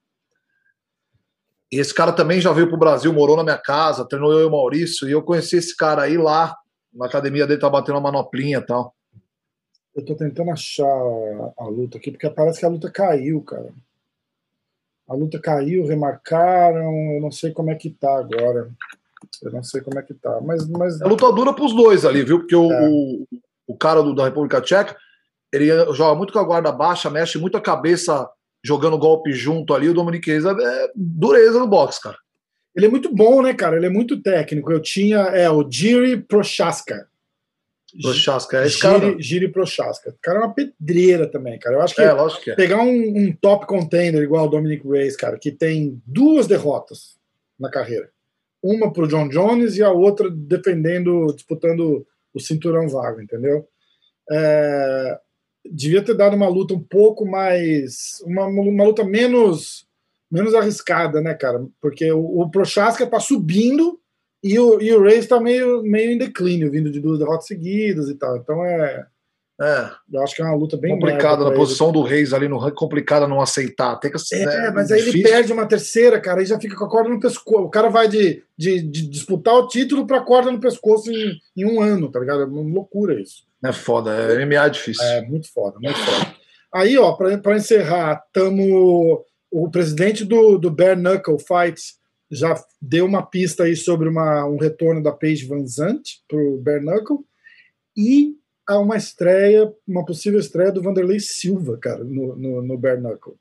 [1.70, 4.44] E esse cara também já veio para o Brasil, morou na minha casa, treinou eu
[4.44, 6.56] e o Maurício, e eu conheci esse cara aí lá,
[6.94, 8.96] na academia dele, tá batendo uma manoplinha e tal.
[9.94, 13.74] Eu tô tentando achar a luta aqui, porque parece que a luta caiu, cara.
[15.10, 18.72] A luta caiu, remarcaram, eu não sei como é que tá agora.
[19.42, 20.40] Eu não sei como é que tá.
[20.42, 21.02] Mas, mas...
[21.02, 22.40] É luta dura pros dois ali, viu?
[22.40, 22.90] Porque o, é.
[22.90, 23.28] o,
[23.68, 24.96] o cara do, da República Tcheca
[25.52, 28.30] ele joga muito com a guarda baixa, mexe muito a cabeça
[28.64, 29.90] jogando golpe junto ali.
[29.90, 32.18] O Dominique Reis é dureza no boxe, cara.
[32.76, 33.76] Ele é muito bom, né, cara?
[33.76, 34.72] Ele é muito técnico.
[34.72, 37.08] Eu tinha é, o Giri Prochaska.
[38.02, 39.16] Prochaska, é esse Giri, cara.
[39.20, 40.10] Giri Prochaska.
[40.12, 41.78] O cara é uma pedreira também, cara.
[41.78, 42.56] Eu acho que, é, lógico que é.
[42.56, 47.18] pegar um, um, top contender igual o Dominic Reis, cara, que tem duas derrotas
[47.60, 48.10] na carreira.
[48.62, 53.68] Uma pro John Jones e a outra defendendo, disputando o cinturão vago, entendeu?
[54.30, 55.20] É,
[55.72, 58.22] devia ter dado uma luta um pouco mais.
[58.26, 59.88] Uma, uma luta menos
[60.30, 61.66] menos arriscada, né, cara?
[61.82, 64.00] Porque o, o Prochaska tá subindo
[64.44, 68.10] e o, e o Reis tá meio, meio em declínio, vindo de duas derrotas seguidas
[68.10, 68.38] e tal.
[68.38, 69.08] Então é.
[69.60, 69.90] É.
[70.14, 72.76] Eu acho que é uma luta bem complicada na posição do Reis ali no ranking,
[72.76, 73.96] complicada não aceitar.
[73.96, 75.20] Tem que, é, né, mas aí difícil.
[75.20, 77.64] ele perde uma terceira, cara, e já fica com a corda no pescoço.
[77.64, 81.66] O cara vai de, de, de disputar o título pra corda no pescoço em, em,
[81.66, 82.44] um ano, tá ligado?
[82.44, 83.48] É uma loucura isso.
[83.64, 85.04] É foda, é MMA é difícil.
[85.04, 86.36] É, muito foda, muito foda.
[86.74, 89.26] Aí, ó, pra, pra encerrar, tamo.
[89.50, 91.96] O presidente do, do Bare Knuckle Fights
[92.30, 96.82] já deu uma pista aí sobre uma, um retorno da Paige Van Zandt pro Bare
[96.82, 97.20] Knuckle.
[97.96, 98.36] E
[98.68, 103.36] a uma estreia, uma possível estreia do Vanderlei Silva, cara, no, no, no Bare Knuckle.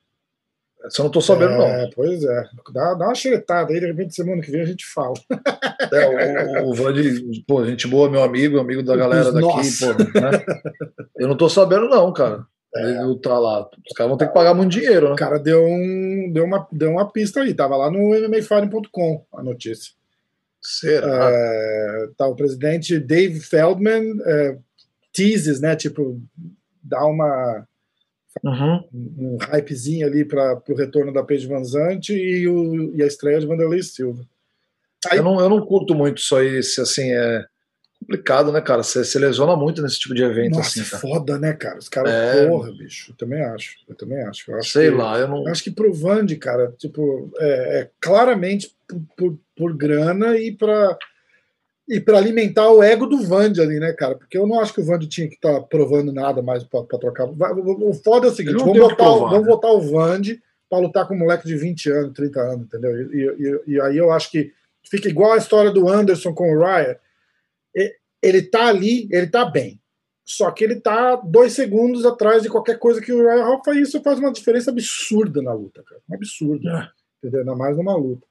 [0.97, 1.91] Eu não tô sabendo, é, não.
[1.91, 2.45] Pois é.
[2.73, 5.15] Dá, dá uma xeretada aí, de repente, semana que vem a gente fala.
[5.93, 9.95] É, o, o Vande, pô, gente boa, meu amigo, amigo da galera daqui, Nossa.
[9.95, 10.45] pô, né?
[11.17, 12.45] Eu não tô sabendo, não, cara.
[12.75, 13.03] É.
[13.03, 13.69] Ele tá lá.
[13.89, 15.13] Os caras vão ter que pagar muito dinheiro, né?
[15.13, 19.43] O cara deu, um, deu, uma, deu uma pista aí, tava lá no MMAfighting.com a
[19.45, 19.93] notícia.
[20.61, 21.31] Será?
[21.31, 24.59] É, tá, o presidente Dave Feldman é,
[25.17, 25.75] teases, né?
[25.75, 26.21] Tipo,
[26.83, 27.67] dá uma
[28.45, 28.85] uhum.
[28.93, 33.41] um hypezinho ali para o retorno da Paige Van Zandt e, o, e a estreia
[33.41, 34.23] de Vanderlei Silva.
[35.11, 37.45] Aí, eu, não, eu não curto muito isso aí, se assim é
[38.01, 38.83] complicado, né, cara?
[38.83, 40.57] Você se lesiona muito nesse tipo de evento.
[40.57, 41.01] Nossa, assim, cara.
[41.01, 41.79] foda, né, cara?
[41.79, 42.47] Os caras, é...
[42.47, 43.13] porra, bicho.
[43.13, 43.77] Eu também acho.
[43.89, 44.51] Eu também acho.
[44.51, 45.47] Eu acho Sei que, lá, eu não.
[45.49, 50.97] Acho que pro Vande, cara, tipo, é, é claramente por, por, por, grana e para
[51.89, 54.17] e para alimentar o ego do Vande ali, né, cara?
[54.17, 56.85] Porque eu não acho que o Vande tinha que estar tá provando nada mais para
[56.85, 57.29] trocar.
[57.29, 61.07] O foda é o seguinte: vamos botar, provar, o, vamos botar o Vande para lutar
[61.07, 63.13] com um moleque de 20 anos, 30 anos, entendeu?
[63.13, 64.53] E, e, e, aí eu acho que
[64.83, 66.97] fica igual a história do Anderson com o Ryan.
[68.23, 69.81] Ele tá ali, ele tá bem.
[70.25, 73.77] Só que ele tá dois segundos atrás de qualquer coisa que o Ryan Hall faz.
[73.77, 76.01] Isso faz uma diferença absurda na luta, cara.
[76.11, 76.69] Um absurdo.
[76.69, 76.91] É.
[77.19, 77.41] Entendeu?
[77.41, 78.27] Ainda mais numa luta.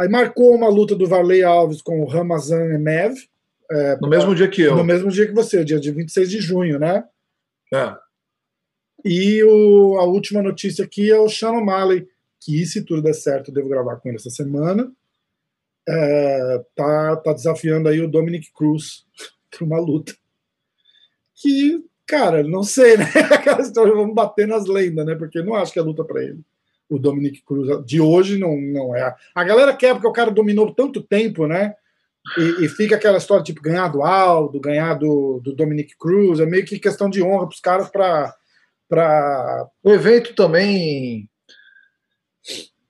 [0.00, 3.14] Aí marcou uma luta do Varley Alves com o Ramazan Emev.
[3.70, 4.74] É, no mesmo dia que eu.
[4.74, 7.04] No mesmo dia que você, dia de 26 de junho, né?
[7.70, 7.94] É.
[9.04, 12.08] E o, a última notícia aqui é o Sean O'Malley,
[12.40, 14.90] que se tudo der certo, eu devo gravar com ele essa semana.
[15.86, 19.04] É, tá, tá desafiando aí o Dominic Cruz
[19.50, 20.14] para uma luta.
[21.34, 23.04] Que, cara, não sei, né?
[23.30, 25.14] Aquela história, vamos bater nas lendas, né?
[25.14, 26.42] Porque não acho que é luta para ele
[26.90, 29.14] o Dominic Cruz de hoje não, não é.
[29.34, 31.74] A galera quer porque o cara dominou tanto tempo, né?
[32.36, 36.46] E, e fica aquela história tipo ganhar do Aldo, ganhar do, do Dominic Cruz, é
[36.46, 38.34] meio que questão de honra para os caras para.
[38.88, 39.68] Pra...
[39.84, 41.28] O evento também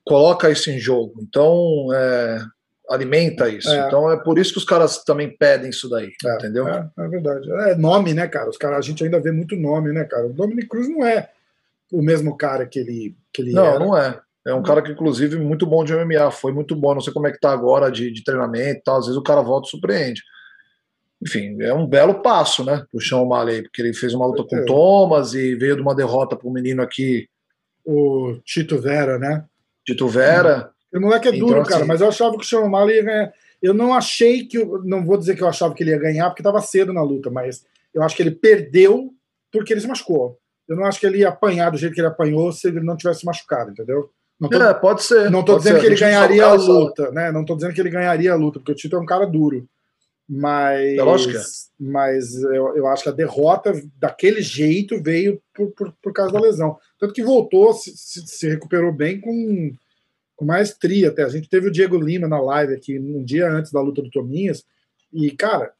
[0.03, 2.39] coloca isso em jogo, então é,
[2.89, 3.69] alimenta isso.
[3.69, 3.87] É.
[3.87, 6.67] Então é por isso que os caras também pedem isso daí, é, entendeu?
[6.67, 7.51] É, é, verdade.
[7.69, 8.49] É nome, né, cara?
[8.49, 10.25] Os caras, a gente ainda vê muito nome, né, cara?
[10.25, 11.29] O Dominic Cruz não é
[11.91, 13.79] o mesmo cara que ele, que ele não, era.
[13.79, 14.19] Não, é.
[14.45, 16.31] É um cara que, inclusive, muito bom de MMA.
[16.31, 16.95] Foi muito bom.
[16.95, 18.97] Não sei como é que tá agora de, de treinamento e tal.
[18.97, 20.23] Às vezes o cara volta e surpreende.
[21.21, 22.83] Enfim, é um belo passo, né?
[22.89, 25.93] Pro Sean O'Malley, porque ele fez uma luta com o Thomas e veio de uma
[25.93, 27.27] derrota um menino aqui.
[27.85, 29.45] O Tito Vera, né?
[29.85, 30.71] Tito Vera.
[30.91, 33.03] O moleque é duro, então, cara, assim, mas eu achava que o Sean O'Malley ia
[33.03, 33.33] ganhar.
[33.61, 34.57] Eu não achei que.
[34.83, 37.29] Não vou dizer que eu achava que ele ia ganhar, porque estava cedo na luta,
[37.29, 37.63] mas
[37.93, 39.13] eu acho que ele perdeu
[39.51, 40.40] porque ele se machucou.
[40.71, 42.95] Eu não acho que ele ia apanhar do jeito que ele apanhou se ele não
[42.95, 44.09] tivesse machucado, entendeu?
[44.39, 45.29] Não tô, é, pode ser.
[45.29, 45.81] Não estou dizendo ser.
[45.81, 47.31] que ele ganharia a luta, né?
[47.31, 49.67] Não estou dizendo que ele ganharia a luta, porque o Tito é um cara duro.
[50.27, 51.37] Mas, é lógico.
[51.77, 56.39] mas eu, eu acho que a derrota daquele jeito veio por, por, por causa da
[56.39, 56.77] lesão.
[56.97, 59.73] Tanto que voltou, se, se, se recuperou bem com,
[60.37, 61.23] com maestria até.
[61.23, 64.09] A gente teve o Diego Lima na live aqui um dia antes da luta do
[64.09, 64.63] Tominhas.
[65.11, 65.73] E, cara,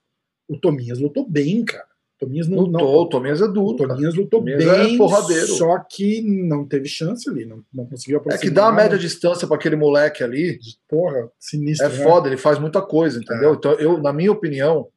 [0.49, 1.87] o Tominhas lutou bem, cara.
[2.21, 2.59] Tominhas não.
[2.59, 3.69] Lutou, não, o Tominhas é duro.
[3.69, 5.47] O Tominhas lutou Tominhas é bem, é porradeiro.
[5.47, 8.45] só que não teve chance ali, não, não conseguiu aproximar.
[8.45, 10.59] É que dá a média distância para aquele moleque ali.
[10.87, 11.87] Porra, sinistro.
[11.87, 12.03] É né?
[12.03, 13.53] foda, ele faz muita coisa, entendeu?
[13.53, 13.55] É.
[13.55, 14.87] Então, eu, na minha opinião.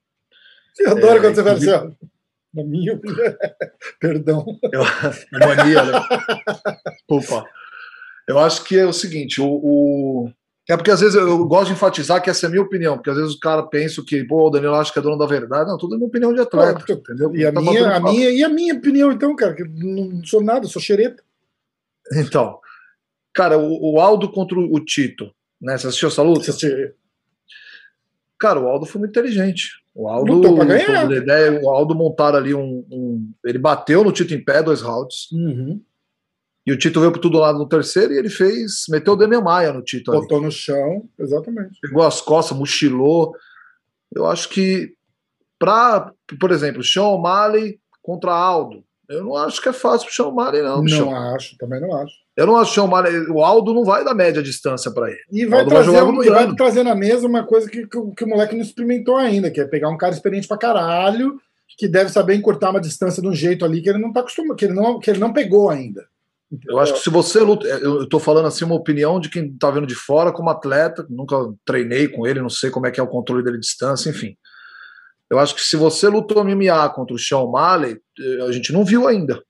[0.78, 1.96] Eu adoro é, quando você fala assim,
[2.52, 3.36] Na minha opinião.
[3.98, 4.44] Perdão.
[4.70, 4.82] Eu,
[5.40, 6.02] mania, né?
[7.08, 7.46] Opa.
[8.28, 10.30] Eu acho que é o seguinte: o, o
[10.68, 13.10] é porque às vezes eu gosto de enfatizar que essa é a minha opinião, porque
[13.10, 15.68] às vezes o cara pensa que, pô, o Danilo acha que é dono da verdade.
[15.68, 17.36] Não, tudo é minha opinião de atleta, Pô, entendeu?
[17.36, 20.42] E a, tá minha, a minha, e a minha opinião, então, cara, que não sou
[20.42, 21.22] nada, sou xereta.
[22.16, 22.58] Então,
[23.34, 25.30] cara, o, o Aldo contra o Tito,
[25.60, 25.76] né?
[25.76, 26.50] Você assistiu essa luta?
[26.50, 26.92] Assisti.
[28.38, 29.84] Cara, o Aldo foi muito inteligente.
[29.94, 30.32] O Aldo,
[31.14, 35.30] ideia, o Aldo montaram ali um, um, Ele bateu no Tito em pé, dois rounds.
[35.32, 35.80] Uhum.
[36.66, 38.84] E o Tito veio por tudo lado no terceiro e ele fez.
[38.88, 40.10] Meteu o Demian Maia no Tito.
[40.10, 40.46] Botou ali.
[40.46, 41.78] no chão, exatamente.
[41.80, 43.34] Pegou as costas, mochilou.
[44.14, 44.94] Eu acho que,
[45.58, 48.82] pra, por exemplo, Sean O'Malley contra Aldo.
[49.08, 50.82] Eu não acho que é fácil pro Sean O'Malley, não.
[50.82, 51.34] Não Sean.
[51.34, 52.14] acho, também não acho.
[52.34, 53.30] Eu não acho que o Sean O'Malley.
[53.30, 55.20] O Aldo não vai dar média distância para ele.
[55.30, 58.28] E vai, trazer, vai, e vai trazer na mesa uma coisa que, que, que, o
[58.28, 61.38] moleque não experimentou ainda, que é pegar um cara experiente pra caralho
[61.76, 64.56] que deve saber encurtar uma distância de um jeito ali que ele não está acostumado,
[64.56, 66.06] que ele não, que ele não pegou ainda.
[66.66, 69.70] Eu acho que se você luta, eu estou falando assim uma opinião de quem está
[69.70, 73.02] vendo de fora como atleta, nunca treinei com ele, não sei como é que é
[73.02, 74.36] o controle dele de distância, enfim.
[75.30, 78.84] Eu acho que se você lutou MMA contra o Sean O'Malley, eh, a gente não
[78.84, 79.42] viu ainda,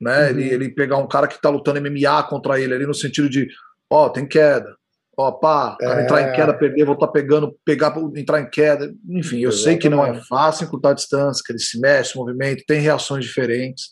[0.00, 0.24] né?
[0.24, 0.28] Uhum.
[0.30, 3.48] Ele, ele pegar um cara que está lutando MMA contra ele ali no sentido de,
[3.90, 4.74] ó, oh, tem queda,
[5.16, 6.04] ó, pá, é...
[6.04, 9.62] entrar em queda, perder, voltar pegando, pegar, entrar em queda, enfim, eu Exatamente.
[9.62, 12.80] sei que não é fácil encurtar a distância, que ele se mexe, se movimenta, tem
[12.80, 13.90] reações diferentes,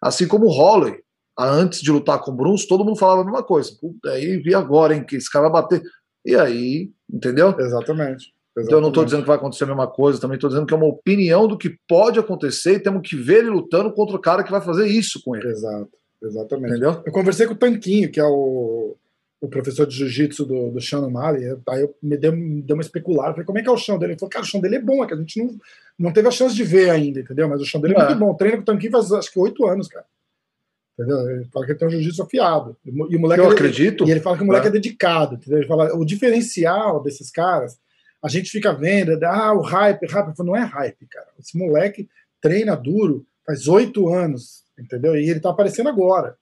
[0.00, 1.00] assim como o Holloway,
[1.38, 3.70] antes de lutar com o Bruce, todo mundo falava a mesma coisa.
[3.80, 5.82] Puta, aí vi agora, hein, que esse cara vai bater.
[6.24, 7.54] E aí, entendeu?
[7.58, 8.32] Exatamente.
[8.58, 8.66] Exatamente.
[8.66, 10.74] Então eu não estou dizendo que vai acontecer a mesma coisa, também estou dizendo que
[10.74, 14.20] é uma opinião do que pode acontecer e temos que ver ele lutando contra o
[14.20, 15.48] cara que vai fazer isso com ele.
[15.48, 15.90] Exato,
[16.22, 16.72] exatamente.
[16.72, 17.02] Entendeu?
[17.06, 18.96] Eu conversei com o Tanquinho, que é o,
[19.40, 22.82] o professor de jiu-jitsu do, do Sean O'Malley, aí eu me dei, me dei uma
[22.82, 24.12] especulada, falei, como é que é o chão dele?
[24.12, 25.56] Ele falou, cara, o chão dele é bom, é que a gente não,
[25.98, 27.48] não teve a chance de ver ainda, entendeu?
[27.48, 28.34] Mas o chão dele é, é muito bom.
[28.34, 30.04] Treina com o Tanquinho faz acho que oito anos, cara.
[30.98, 31.30] Entendeu?
[31.30, 32.76] Ele fala que ele tem um jiu-jitsu afiado.
[32.84, 34.04] E o moleque Eu é, acredito.
[34.06, 35.36] E ele fala que o moleque é, é dedicado.
[35.36, 35.60] Entendeu?
[35.60, 37.78] Ele fala, o diferencial desses caras,
[38.22, 40.36] a gente fica vendo, ah, o hype, hype.
[40.36, 41.28] Falo, não é hype, cara.
[41.38, 42.08] Esse moleque
[42.40, 45.14] treina duro faz oito anos, entendeu?
[45.14, 46.36] E ele tá aparecendo agora.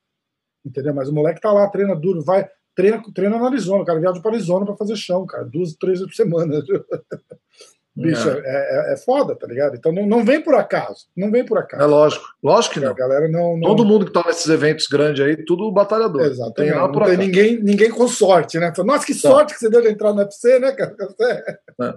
[0.65, 0.95] Entendeu?
[0.95, 4.21] Mas o moleque tá lá, treina duro, vai, treina, treina na Arizona, o cara viaja
[4.21, 6.61] para Arizona para fazer chão, cara, duas, três vezes por semana.
[7.97, 8.43] Bicho, é.
[8.45, 9.75] É, é, foda, tá ligado?
[9.75, 11.07] Então não, não vem por acaso.
[11.17, 11.83] Não vem por acaso.
[11.83, 12.27] É lógico.
[12.43, 12.91] Lógico que não.
[12.91, 13.69] A galera não, não...
[13.69, 16.21] Todo mundo que tá nesses eventos grandes aí, tudo batalhador.
[16.23, 16.73] Exatamente.
[16.73, 18.71] Tem, não tem ninguém, ninguém com sorte, né?
[18.85, 19.31] Nossa, que tá.
[19.31, 20.95] sorte que você deu de entrar no UFC, né, cara?
[21.81, 21.95] É.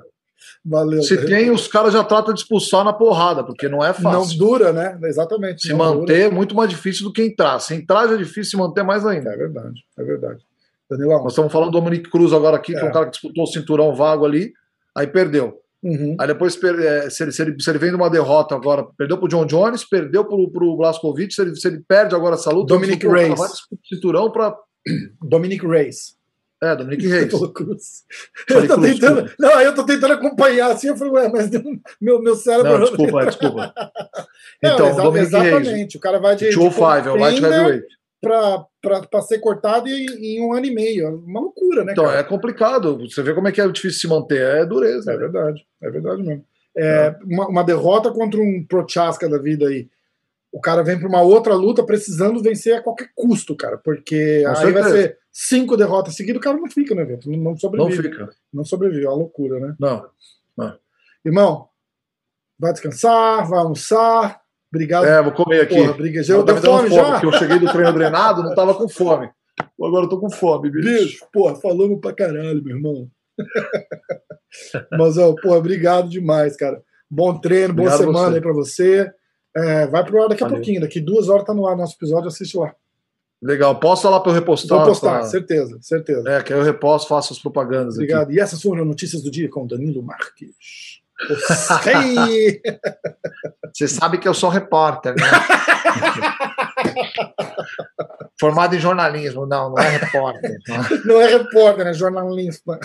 [0.66, 1.02] Valeu.
[1.04, 4.12] Se tem, os caras já tratam de expulsar na porrada, porque não é fácil.
[4.12, 4.98] Não dura, né?
[5.04, 5.68] Exatamente.
[5.68, 7.60] Se manter é muito mais difícil do que entrar.
[7.60, 9.32] Se entrar já é difícil, se manter mais ainda.
[9.32, 10.44] É verdade, é verdade.
[10.90, 11.24] Danilão.
[11.24, 12.80] Nós estamos falando do Dominique Cruz agora aqui, é.
[12.80, 14.54] que é um cara que disputou o cinturão vago ali,
[14.96, 15.60] aí perdeu.
[15.82, 16.18] Uhum.
[16.20, 19.18] Aí depois, é, se ele, se, ele, se ele vem de uma derrota agora, perdeu
[19.18, 22.74] pro John Jones, perdeu pro, pro Blaskovich, se ele, se ele perde agora essa luta,
[22.74, 23.40] Dominic Reis.
[23.88, 24.56] Cinturão para
[25.22, 26.18] Dominic Reis.
[26.62, 27.32] É, Dominic Reis.
[27.56, 28.04] Cruz.
[28.50, 29.36] Eu tô Cruz, tentando, desculpa.
[29.40, 31.50] não, eu tô tentando acompanhar assim, eu falei, ué, mas
[32.02, 32.74] meu, meu cérebro.
[32.74, 33.74] Não, desculpa, desculpa.
[34.62, 35.96] Então, não, Dominic exatamente, Reis.
[35.96, 36.50] o cara vai de.
[36.52, 41.06] 205, é o light heavyweight para ser cortado em, em, um ano e meio.
[41.06, 41.94] É uma loucura, né?
[41.94, 42.20] Então, cara?
[42.20, 42.98] é complicado.
[43.00, 44.42] Você vê como é que é difícil se manter.
[44.42, 45.12] É dureza.
[45.12, 45.20] É né?
[45.20, 46.46] verdade, é verdade mesmo.
[46.76, 47.20] É, é.
[47.26, 49.90] Uma, uma, derrota contra um Prochaska da vida aí.
[50.52, 53.78] O cara vem para uma outra luta precisando vencer a qualquer custo, cara.
[53.78, 54.82] Porque Com aí certeza.
[54.82, 57.30] vai ser cinco derrotas seguidas, o cara não fica no evento.
[57.30, 57.96] Não, não sobrevive.
[57.96, 58.30] Não fica.
[58.52, 59.06] Não sobrevive.
[59.06, 59.76] É uma loucura, né?
[59.80, 60.06] Não.
[60.58, 60.78] não.
[61.24, 61.70] Irmão,
[62.58, 64.42] vai descansar, vai almoçar
[64.72, 65.06] Obrigado.
[65.06, 65.76] É, vou comer aqui.
[65.76, 66.24] Porra, briga.
[66.24, 67.12] Já tá fome, fome já?
[67.12, 69.30] Porque eu cheguei do treino drenado, não tava com fome.
[69.82, 70.88] Agora eu tô com fome, bicho.
[70.88, 73.10] Bicho, porra, falamos pra caralho, meu irmão.
[74.98, 76.82] Mas, ó, porra, obrigado demais, cara.
[77.10, 78.36] Bom treino, boa obrigado semana você.
[78.36, 79.12] aí pra você.
[79.56, 80.56] É, vai pro ar daqui Valeu.
[80.56, 82.74] a pouquinho, daqui duas horas tá no ar nosso episódio, assiste lá.
[83.42, 84.78] Legal, posta lá para eu repostar.
[84.78, 86.30] Vou postar, certeza, certeza.
[86.30, 87.96] É, que aí eu reposto, faço as propagandas.
[87.96, 88.24] Obrigado.
[88.24, 88.36] Aqui.
[88.36, 90.99] E essas foram as notícias do dia com Danilo Marques.
[93.74, 95.24] Você sabe que eu sou repórter, né?
[98.40, 100.58] Formado em jornalismo, não, não é repórter.
[101.06, 102.80] Não, é repórter, é jornalista.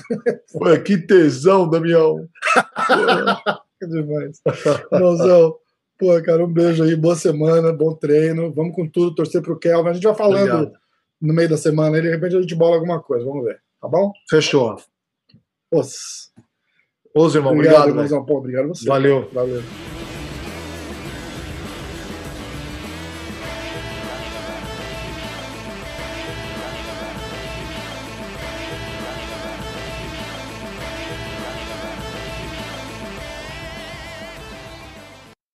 [0.57, 2.29] Ué, que tesão, Damião.
[3.81, 4.41] que demais.
[4.91, 5.55] Mãozão,
[5.99, 8.53] pô, cara, um beijo aí, boa semana, bom treino.
[8.53, 9.91] Vamos com tudo, torcer pro Kelvin.
[9.91, 10.73] A gente vai falando Obrigado.
[11.21, 13.87] no meio da semana, e de repente a gente bola alguma coisa, vamos ver, tá
[13.87, 14.13] bom?
[14.29, 14.77] Fechou.
[15.73, 15.95] Nossa.
[17.17, 17.75] Ô, irmão, obrigado.
[17.75, 18.25] obrigado irmãozão.
[18.25, 18.87] Pô, obrigado a você.
[18.87, 19.29] Valeu.
[19.33, 19.63] Valeu.